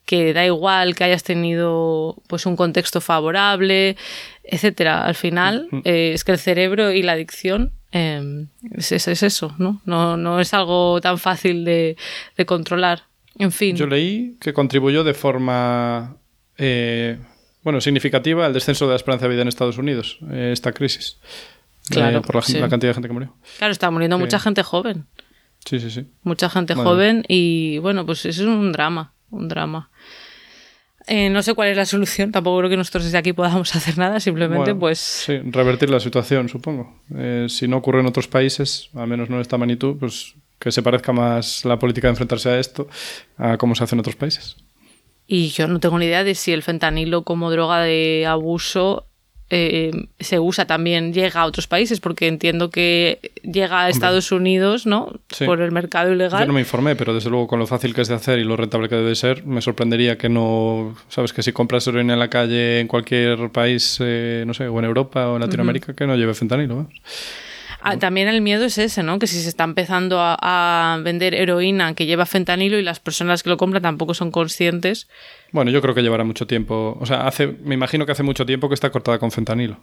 que 0.04 0.32
da 0.32 0.46
igual 0.46 0.94
que 0.94 1.04
hayas 1.04 1.24
tenido 1.24 2.16
pues 2.28 2.46
un 2.46 2.54
contexto 2.54 3.00
favorable, 3.00 3.96
etcétera. 4.44 5.04
Al 5.04 5.16
final 5.16 5.68
eh, 5.84 6.12
es 6.14 6.22
que 6.22 6.32
el 6.32 6.38
cerebro 6.38 6.92
y 6.92 7.02
la 7.02 7.12
adicción 7.12 7.72
eh, 7.90 8.46
es, 8.72 8.92
es, 8.92 9.08
es, 9.08 9.22
eso, 9.24 9.54
¿no? 9.58 9.80
¿no? 9.84 10.16
No 10.16 10.38
es 10.38 10.54
algo 10.54 11.00
tan 11.00 11.18
fácil 11.18 11.64
de, 11.64 11.96
de 12.36 12.46
controlar. 12.46 13.02
En 13.38 13.50
fin. 13.50 13.74
Yo 13.74 13.86
leí 13.86 14.36
que 14.40 14.52
contribuyó 14.52 15.02
de 15.02 15.14
forma 15.14 16.16
eh, 16.58 17.18
bueno, 17.62 17.80
significativa 17.80 18.46
al 18.46 18.52
descenso 18.52 18.86
de 18.86 18.90
la 18.90 18.96
esperanza 18.96 19.26
de 19.26 19.32
vida 19.32 19.42
en 19.42 19.48
Estados 19.48 19.78
Unidos, 19.78 20.18
eh, 20.30 20.50
esta 20.52 20.72
crisis. 20.72 21.18
Claro, 21.88 22.18
eh, 22.18 22.20
por 22.20 22.34
la, 22.36 22.42
gente, 22.42 22.58
sí. 22.58 22.60
la, 22.60 22.68
cantidad 22.68 22.90
de 22.90 22.94
gente 22.94 23.08
que 23.08 23.12
murió. 23.12 23.34
Claro, 23.58 23.72
está 23.72 23.90
muriendo 23.90 24.18
mucha 24.18 24.38
gente 24.38 24.62
joven. 24.62 25.06
Sí, 25.64 25.80
sí, 25.80 25.90
sí. 25.90 26.06
Mucha 26.22 26.48
gente 26.48 26.74
bueno. 26.74 26.90
joven 26.90 27.24
y 27.28 27.78
bueno, 27.78 28.06
pues 28.06 28.24
eso 28.24 28.42
es 28.42 28.48
un 28.48 28.72
drama, 28.72 29.12
un 29.30 29.48
drama. 29.48 29.90
Eh, 31.08 31.30
no 31.30 31.42
sé 31.42 31.54
cuál 31.54 31.68
es 31.68 31.76
la 31.76 31.86
solución, 31.86 32.32
tampoco 32.32 32.58
creo 32.58 32.70
que 32.70 32.76
nosotros 32.76 33.04
desde 33.04 33.18
aquí 33.18 33.32
podamos 33.32 33.74
hacer 33.76 33.96
nada, 33.96 34.18
simplemente 34.18 34.72
bueno, 34.72 34.80
pues... 34.80 34.98
Sí, 34.98 35.38
revertir 35.38 35.90
la 35.90 36.00
situación, 36.00 36.48
supongo. 36.48 37.00
Eh, 37.14 37.46
si 37.48 37.68
no 37.68 37.76
ocurre 37.76 38.00
en 38.00 38.06
otros 38.06 38.26
países, 38.26 38.90
al 38.94 39.06
menos 39.06 39.28
no 39.28 39.36
en 39.36 39.42
esta 39.42 39.56
magnitud, 39.56 39.96
pues 39.98 40.34
que 40.58 40.72
se 40.72 40.82
parezca 40.82 41.12
más 41.12 41.64
la 41.64 41.78
política 41.78 42.08
de 42.08 42.12
enfrentarse 42.12 42.48
a 42.48 42.58
esto 42.58 42.88
a 43.36 43.56
cómo 43.56 43.74
se 43.74 43.84
hace 43.84 43.94
en 43.94 44.00
otros 44.00 44.16
países. 44.16 44.56
Y 45.26 45.48
yo 45.48 45.66
no 45.66 45.80
tengo 45.80 45.98
ni 45.98 46.06
idea 46.06 46.24
de 46.24 46.34
si 46.34 46.52
el 46.52 46.62
fentanilo 46.62 47.22
como 47.22 47.50
droga 47.50 47.80
de 47.80 48.26
abuso 48.26 49.06
eh, 49.48 50.08
se 50.18 50.40
usa 50.40 50.66
también, 50.66 51.12
llega 51.12 51.40
a 51.40 51.46
otros 51.46 51.68
países, 51.68 52.00
porque 52.00 52.26
entiendo 52.26 52.70
que 52.70 53.32
llega 53.44 53.82
a 53.82 53.88
Estados. 53.88 54.32
Unidos, 54.32 54.86
¿no? 54.86 55.12
Sí. 55.30 55.44
Por 55.44 55.60
el 55.60 55.70
mercado 55.70 56.12
ilegal. 56.12 56.40
Yo 56.40 56.46
no 56.46 56.52
me 56.52 56.60
informé, 56.60 56.96
pero 56.96 57.14
desde 57.14 57.30
luego 57.30 57.46
con 57.46 57.58
lo 57.60 57.66
fácil 57.66 57.94
que 57.94 58.00
es 58.00 58.08
de 58.08 58.14
hacer 58.14 58.38
y 58.40 58.44
lo 58.44 58.56
rentable 58.56 58.88
que 58.88 58.96
debe 58.96 59.14
ser, 59.14 59.44
me 59.46 59.60
sorprendería 59.62 60.18
que 60.18 60.28
no, 60.28 60.96
sabes, 61.08 61.32
que 61.32 61.42
si 61.42 61.52
compras 61.52 61.86
heroína 61.86 62.14
en 62.14 62.18
la 62.18 62.28
calle 62.28 62.80
en 62.80 62.88
cualquier 62.88 63.50
país, 63.50 63.98
eh, 64.00 64.42
no 64.46 64.54
sé, 64.54 64.66
o 64.66 64.78
en 64.78 64.84
Europa 64.84 65.28
o 65.28 65.36
en 65.36 65.42
Latinoamérica, 65.42 65.92
uh 65.92 65.94
-huh. 65.94 65.98
que 65.98 66.06
no 66.06 66.16
lleve 66.16 66.34
fentanilo. 66.34 66.80
¿eh? 66.80 66.94
Ah, 67.88 67.98
también 67.98 68.28
el 68.28 68.40
miedo 68.40 68.64
es 68.64 68.78
ese, 68.78 69.02
¿no? 69.02 69.18
Que 69.18 69.26
si 69.26 69.40
se 69.40 69.48
está 69.48 69.64
empezando 69.64 70.18
a, 70.20 70.36
a, 70.40 70.98
vender 71.02 71.34
heroína 71.34 71.94
que 71.94 72.06
lleva 72.06 72.26
fentanilo 72.26 72.78
y 72.78 72.82
las 72.82 73.00
personas 73.00 73.42
que 73.42 73.50
lo 73.50 73.56
compran 73.56 73.82
tampoco 73.82 74.12
son 74.14 74.30
conscientes. 74.30 75.08
Bueno, 75.52 75.70
yo 75.70 75.80
creo 75.80 75.94
que 75.94 76.02
llevará 76.02 76.24
mucho 76.24 76.46
tiempo. 76.46 76.96
O 77.00 77.06
sea, 77.06 77.26
hace, 77.26 77.46
me 77.46 77.74
imagino 77.74 78.04
que 78.06 78.12
hace 78.12 78.22
mucho 78.22 78.44
tiempo 78.44 78.68
que 78.68 78.74
está 78.74 78.90
cortada 78.90 79.18
con 79.18 79.30
fentanilo. 79.30 79.78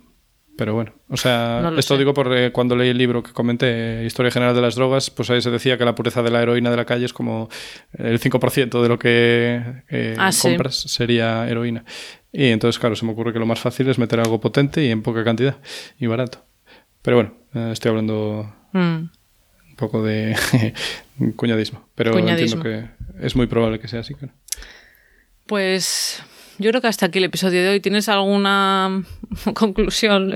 Pero 0.56 0.76
bueno, 0.76 0.94
o 1.10 1.18
sea, 1.18 1.62
No 1.64 1.80
esto 1.80 1.96
sé. 1.96 1.98
digo 2.00 2.14
porque 2.14 2.52
cuando 2.52 2.76
leí 2.76 2.90
el 2.90 2.98
libro 3.00 3.24
que 3.24 3.32
comenté, 3.32 4.04
Historia 4.06 4.30
General 4.32 4.54
de 4.54 4.62
las 4.62 4.76
Drogas, 4.76 5.10
pues 5.10 5.30
ahí 5.32 5.42
se 5.42 5.50
decía 5.50 5.80
que 5.80 5.86
la 5.86 5.96
pureza 5.96 6.22
de 6.22 6.30
la 6.30 6.44
heroína 6.44 6.70
de 6.70 6.78
la 6.78 6.86
calle 6.86 7.06
es 7.06 7.14
como 7.14 7.50
el 7.98 8.20
5% 8.20 8.84
de 8.84 8.88
lo 8.88 9.00
que 9.00 9.64
eh, 9.90 10.16
Ah, 10.20 10.32
sí. 10.32 10.50
compras 10.50 10.76
sería 10.76 11.50
heroína. 11.50 11.86
Y 12.32 12.48
entonces, 12.50 12.78
claro, 12.80 12.96
se 12.96 13.04
me 13.04 13.14
ocurre 13.14 13.34
que 13.34 13.40
lo 13.40 13.48
más 13.48 13.60
fácil 13.62 13.90
es 13.90 13.98
meter 13.98 14.20
algo 14.20 14.40
potente 14.40 14.84
y 14.86 14.92
en 14.92 15.02
poca 15.02 15.24
cantidad 15.24 15.58
y 16.00 16.06
barato. 16.06 16.46
Pero 17.04 17.18
bueno, 17.18 17.34
eh, 17.54 17.70
estoy 17.72 17.90
hablando 17.90 18.52
Mm. 18.72 18.80
un 18.80 19.76
poco 19.78 20.02
de 20.02 20.36
cuñadismo. 21.36 21.88
Pero 21.94 22.12
Cuñadismo. 22.14 22.64
entiendo 22.64 22.90
que 23.20 23.26
es 23.26 23.36
muy 23.36 23.46
probable 23.46 23.80
que 23.80 23.88
sea 23.88 24.00
así. 24.00 24.16
claro. 24.16 24.34
Pues 25.46 26.24
yo 26.60 26.70
creo 26.70 26.82
que 26.82 26.88
hasta 26.88 27.08
aquí 27.08 27.20
el 27.20 27.26
episodio 27.26 27.62
de 27.62 27.70
hoy. 27.70 27.80
¿Tienes 27.80 28.10
alguna 28.10 29.04
conclusión? 29.54 30.34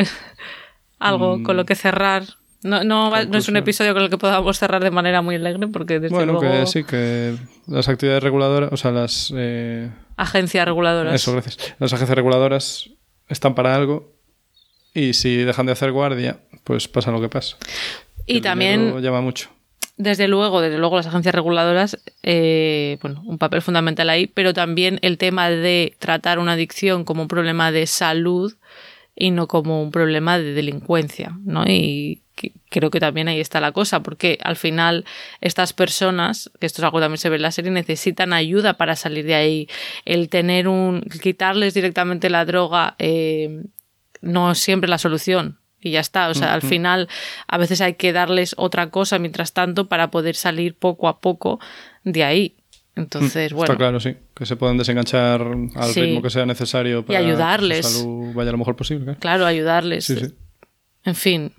Algo 1.00 1.44
con 1.44 1.56
lo 1.58 1.66
que 1.66 1.76
cerrar. 1.76 2.24
No, 2.64 2.84
no, 2.84 3.16
es 3.16 3.48
un 3.48 3.56
episodio 3.56 3.94
con 3.94 4.02
el 4.04 4.10
que 4.10 4.18
podamos 4.18 4.58
cerrar 4.58 4.84
de 4.84 4.90
manera 4.90 5.22
muy 5.22 5.36
alegre, 5.36 5.68
porque 5.68 6.00
desde 6.00 6.16
Bueno, 6.16 6.34
luego 6.34 6.42
que 6.52 6.66
sí, 6.66 6.84
que 6.84 7.36
las 7.68 7.88
actividades 7.88 8.24
reguladoras, 8.24 8.74
o 8.74 8.78
sea, 8.78 8.92
las... 8.92 9.32
eh, 9.38 9.92
agencias 10.18 10.66
reguladoras. 10.66 11.14
Eso, 11.14 11.34
gracias. 11.34 11.76
Las 11.80 11.94
agencias 11.94 12.16
reguladoras 12.16 12.90
están 13.30 13.54
para 13.54 13.76
algo 13.76 14.12
y 14.98 15.14
si 15.14 15.36
dejan 15.38 15.66
de 15.68 15.74
hacer 15.74 15.92
guardia, 15.92 16.40
pues 16.64 16.88
pasa 16.88 17.12
lo 17.12 17.22
que 17.22 17.30
pasa. 17.30 17.56
y 18.26 18.38
El 18.38 18.42
también 18.42 19.00
llama 19.02 19.22
mucho. 19.22 19.50
Desde 19.96 20.28
luego, 20.28 20.62
desde 20.62 20.78
luego 20.78 20.98
las 20.98 21.08
agencias 21.08 21.34
reguladoras, 21.34 21.98
eh, 22.24 22.98
bueno, 23.02 23.22
un 23.26 23.38
papel 23.38 23.62
fundamental 23.62 24.10
ahí, 24.10 24.28
pero 24.28 24.54
también 24.54 25.00
el 25.02 25.18
tema 25.18 25.50
de 25.50 25.96
tratar 26.00 26.40
una 26.40 26.54
adicción 26.54 27.04
como 27.04 27.22
un 27.24 27.28
problema 27.28 27.72
de 27.72 27.88
salud 27.88 28.54
y 29.16 29.32
no 29.32 29.48
como 29.48 29.82
un 29.82 29.92
problema 29.92 30.38
de 30.38 30.54
delincuencia, 30.54 31.38
¿no? 31.44 31.64
Y 31.66 32.22
que- 32.36 32.52
creo 32.70 32.92
que 32.92 33.00
también 33.00 33.28
ahí 33.28 33.40
está 33.40 33.60
la 33.60 33.72
cosa, 33.72 34.04
porque 34.04 34.38
al 34.44 34.56
final 34.56 35.04
estas 35.42 35.74
personas, 35.74 36.52
que 36.60 36.68
esto 36.68 36.82
es 36.82 36.86
algo 36.86 37.00
que 37.00 37.04
también 37.06 37.18
se 37.18 37.30
ve 37.30 37.38
en 37.38 37.42
la 37.42 37.52
serie, 37.52 37.72
necesitan 37.72 38.34
ayuda 38.34 38.76
para 38.78 38.96
salir 38.96 39.26
de 39.26 39.34
ahí. 39.34 39.68
El 40.06 40.30
tener 40.30 40.68
un, 40.68 41.02
quitarles 41.02 41.74
directamente 41.74 42.30
la 42.30 42.46
droga 42.46 42.96
eh, 43.00 43.64
no 44.22 44.52
es 44.52 44.60
siempre 44.60 44.90
la 44.90 44.98
solución. 44.98 45.60
Y 45.80 45.92
ya 45.92 46.00
está. 46.00 46.30
O 46.30 46.34
sea, 46.34 46.54
al 46.54 46.64
final 46.64 47.08
a 47.48 47.58
veces 47.58 47.82
hay 47.82 47.94
que 47.94 48.12
darles 48.12 48.56
otra 48.58 48.90
cosa 48.90 49.20
mientras 49.20 49.54
tanto 49.54 49.88
para 49.88 50.10
poder 50.10 50.36
salir 50.36 50.76
poco 50.76 51.08
a 51.08 51.20
poco 51.22 51.60
de 52.04 52.24
ahí. 52.24 52.56
Entonces, 52.96 53.54
bueno. 53.54 53.66
Está 53.74 53.78
claro, 53.78 54.00
sí. 54.00 54.16
Que 54.36 54.48
se 54.48 54.56
puedan 54.56 54.78
desenganchar 54.78 55.42
al 55.76 55.94
Sí. 55.94 56.02
ritmo 56.02 56.24
que 56.24 56.32
sea 56.32 56.48
necesario 56.48 57.06
para 57.06 57.20
ayudarles. 57.20 57.86
que 57.86 57.92
su 57.94 58.00
salud 58.00 58.34
vaya 58.34 58.52
lo 58.52 58.58
mejor 58.58 58.76
posible. 58.76 59.04
claro. 59.06 59.20
Claro, 59.20 59.46
ayudarles. 59.46 60.06
Sí, 60.06 60.16
sí. 60.16 60.34
En 61.04 61.14
fin. 61.16 61.54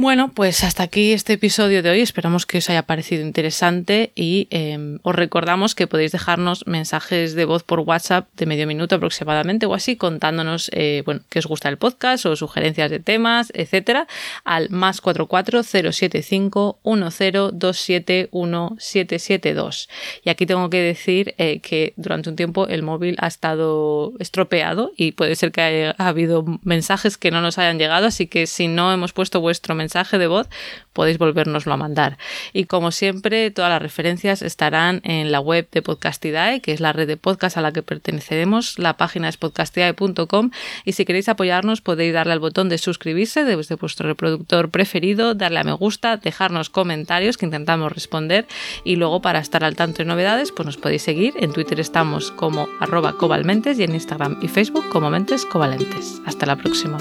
Bueno, 0.00 0.32
pues 0.32 0.64
hasta 0.64 0.82
aquí 0.84 1.12
este 1.12 1.34
episodio 1.34 1.82
de 1.82 1.90
hoy. 1.90 2.00
Esperamos 2.00 2.46
que 2.46 2.56
os 2.56 2.70
haya 2.70 2.84
parecido 2.84 3.22
interesante 3.22 4.12
y 4.14 4.48
eh, 4.50 4.96
os 5.02 5.14
recordamos 5.14 5.74
que 5.74 5.86
podéis 5.86 6.10
dejarnos 6.10 6.66
mensajes 6.66 7.34
de 7.34 7.44
voz 7.44 7.64
por 7.64 7.80
WhatsApp 7.80 8.26
de 8.34 8.46
medio 8.46 8.66
minuto 8.66 8.94
aproximadamente 8.94 9.66
o 9.66 9.74
así, 9.74 9.96
contándonos 9.96 10.70
eh, 10.72 11.02
bueno, 11.04 11.20
qué 11.28 11.40
os 11.40 11.46
gusta 11.46 11.68
el 11.68 11.76
podcast 11.76 12.24
o 12.24 12.34
sugerencias 12.34 12.90
de 12.90 13.00
temas, 13.00 13.52
etcétera, 13.54 14.06
al 14.42 14.70
más 14.70 15.02
44 15.02 15.62
075 15.64 16.78
1027 16.82 18.30
1772. 18.32 19.90
Y 20.24 20.30
aquí 20.30 20.46
tengo 20.46 20.70
que 20.70 20.80
decir 20.80 21.34
eh, 21.36 21.60
que 21.60 21.92
durante 21.98 22.30
un 22.30 22.36
tiempo 22.36 22.66
el 22.68 22.82
móvil 22.82 23.16
ha 23.18 23.26
estado 23.26 24.14
estropeado 24.18 24.92
y 24.96 25.12
puede 25.12 25.36
ser 25.36 25.52
que 25.52 25.60
haya 25.60 25.94
ha 25.98 26.08
habido 26.08 26.42
mensajes 26.62 27.18
que 27.18 27.30
no 27.30 27.42
nos 27.42 27.58
hayan 27.58 27.78
llegado, 27.78 28.06
así 28.06 28.28
que 28.28 28.46
si 28.46 28.66
no 28.66 28.94
hemos 28.94 29.12
puesto 29.12 29.42
vuestro 29.42 29.74
de 29.90 30.26
voz, 30.26 30.48
podéis 30.92 31.18
volvernoslo 31.18 31.72
a 31.72 31.76
mandar. 31.76 32.18
Y 32.52 32.64
como 32.64 32.90
siempre, 32.90 33.50
todas 33.50 33.70
las 33.70 33.82
referencias 33.82 34.42
estarán 34.42 35.00
en 35.04 35.32
la 35.32 35.40
web 35.40 35.68
de 35.72 35.82
Podcastidae, 35.82 36.60
que 36.60 36.72
es 36.72 36.80
la 36.80 36.92
red 36.92 37.06
de 37.06 37.16
podcast 37.16 37.56
a 37.56 37.60
la 37.60 37.72
que 37.72 37.82
pertenecemos. 37.82 38.78
La 38.78 38.96
página 38.96 39.28
es 39.28 39.36
podcastidae.com 39.36 40.50
y 40.84 40.92
si 40.92 41.04
queréis 41.04 41.28
apoyarnos 41.28 41.80
podéis 41.80 42.12
darle 42.12 42.32
al 42.32 42.40
botón 42.40 42.68
de 42.68 42.78
suscribirse 42.78 43.44
desde 43.44 43.74
vuestro 43.76 44.08
reproductor 44.08 44.70
preferido, 44.70 45.34
darle 45.34 45.60
a 45.60 45.64
me 45.64 45.72
gusta, 45.72 46.16
dejarnos 46.16 46.70
comentarios 46.70 47.36
que 47.36 47.46
intentamos 47.46 47.92
responder 47.92 48.46
y 48.84 48.96
luego 48.96 49.20
para 49.20 49.38
estar 49.38 49.64
al 49.64 49.76
tanto 49.76 49.98
de 49.98 50.04
novedades 50.06 50.52
pues 50.52 50.66
nos 50.66 50.76
podéis 50.76 51.02
seguir. 51.02 51.34
En 51.38 51.52
Twitter 51.52 51.80
estamos 51.80 52.30
como 52.32 52.68
arroba 52.80 53.16
cobalmentes 53.16 53.78
y 53.78 53.84
en 53.84 53.94
Instagram 53.94 54.38
y 54.42 54.48
Facebook 54.48 54.88
como 54.90 55.10
mentes 55.10 55.44
covalentes. 55.46 56.20
Hasta 56.26 56.46
la 56.46 56.56
próxima. 56.56 56.98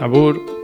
Abur. 0.00 0.61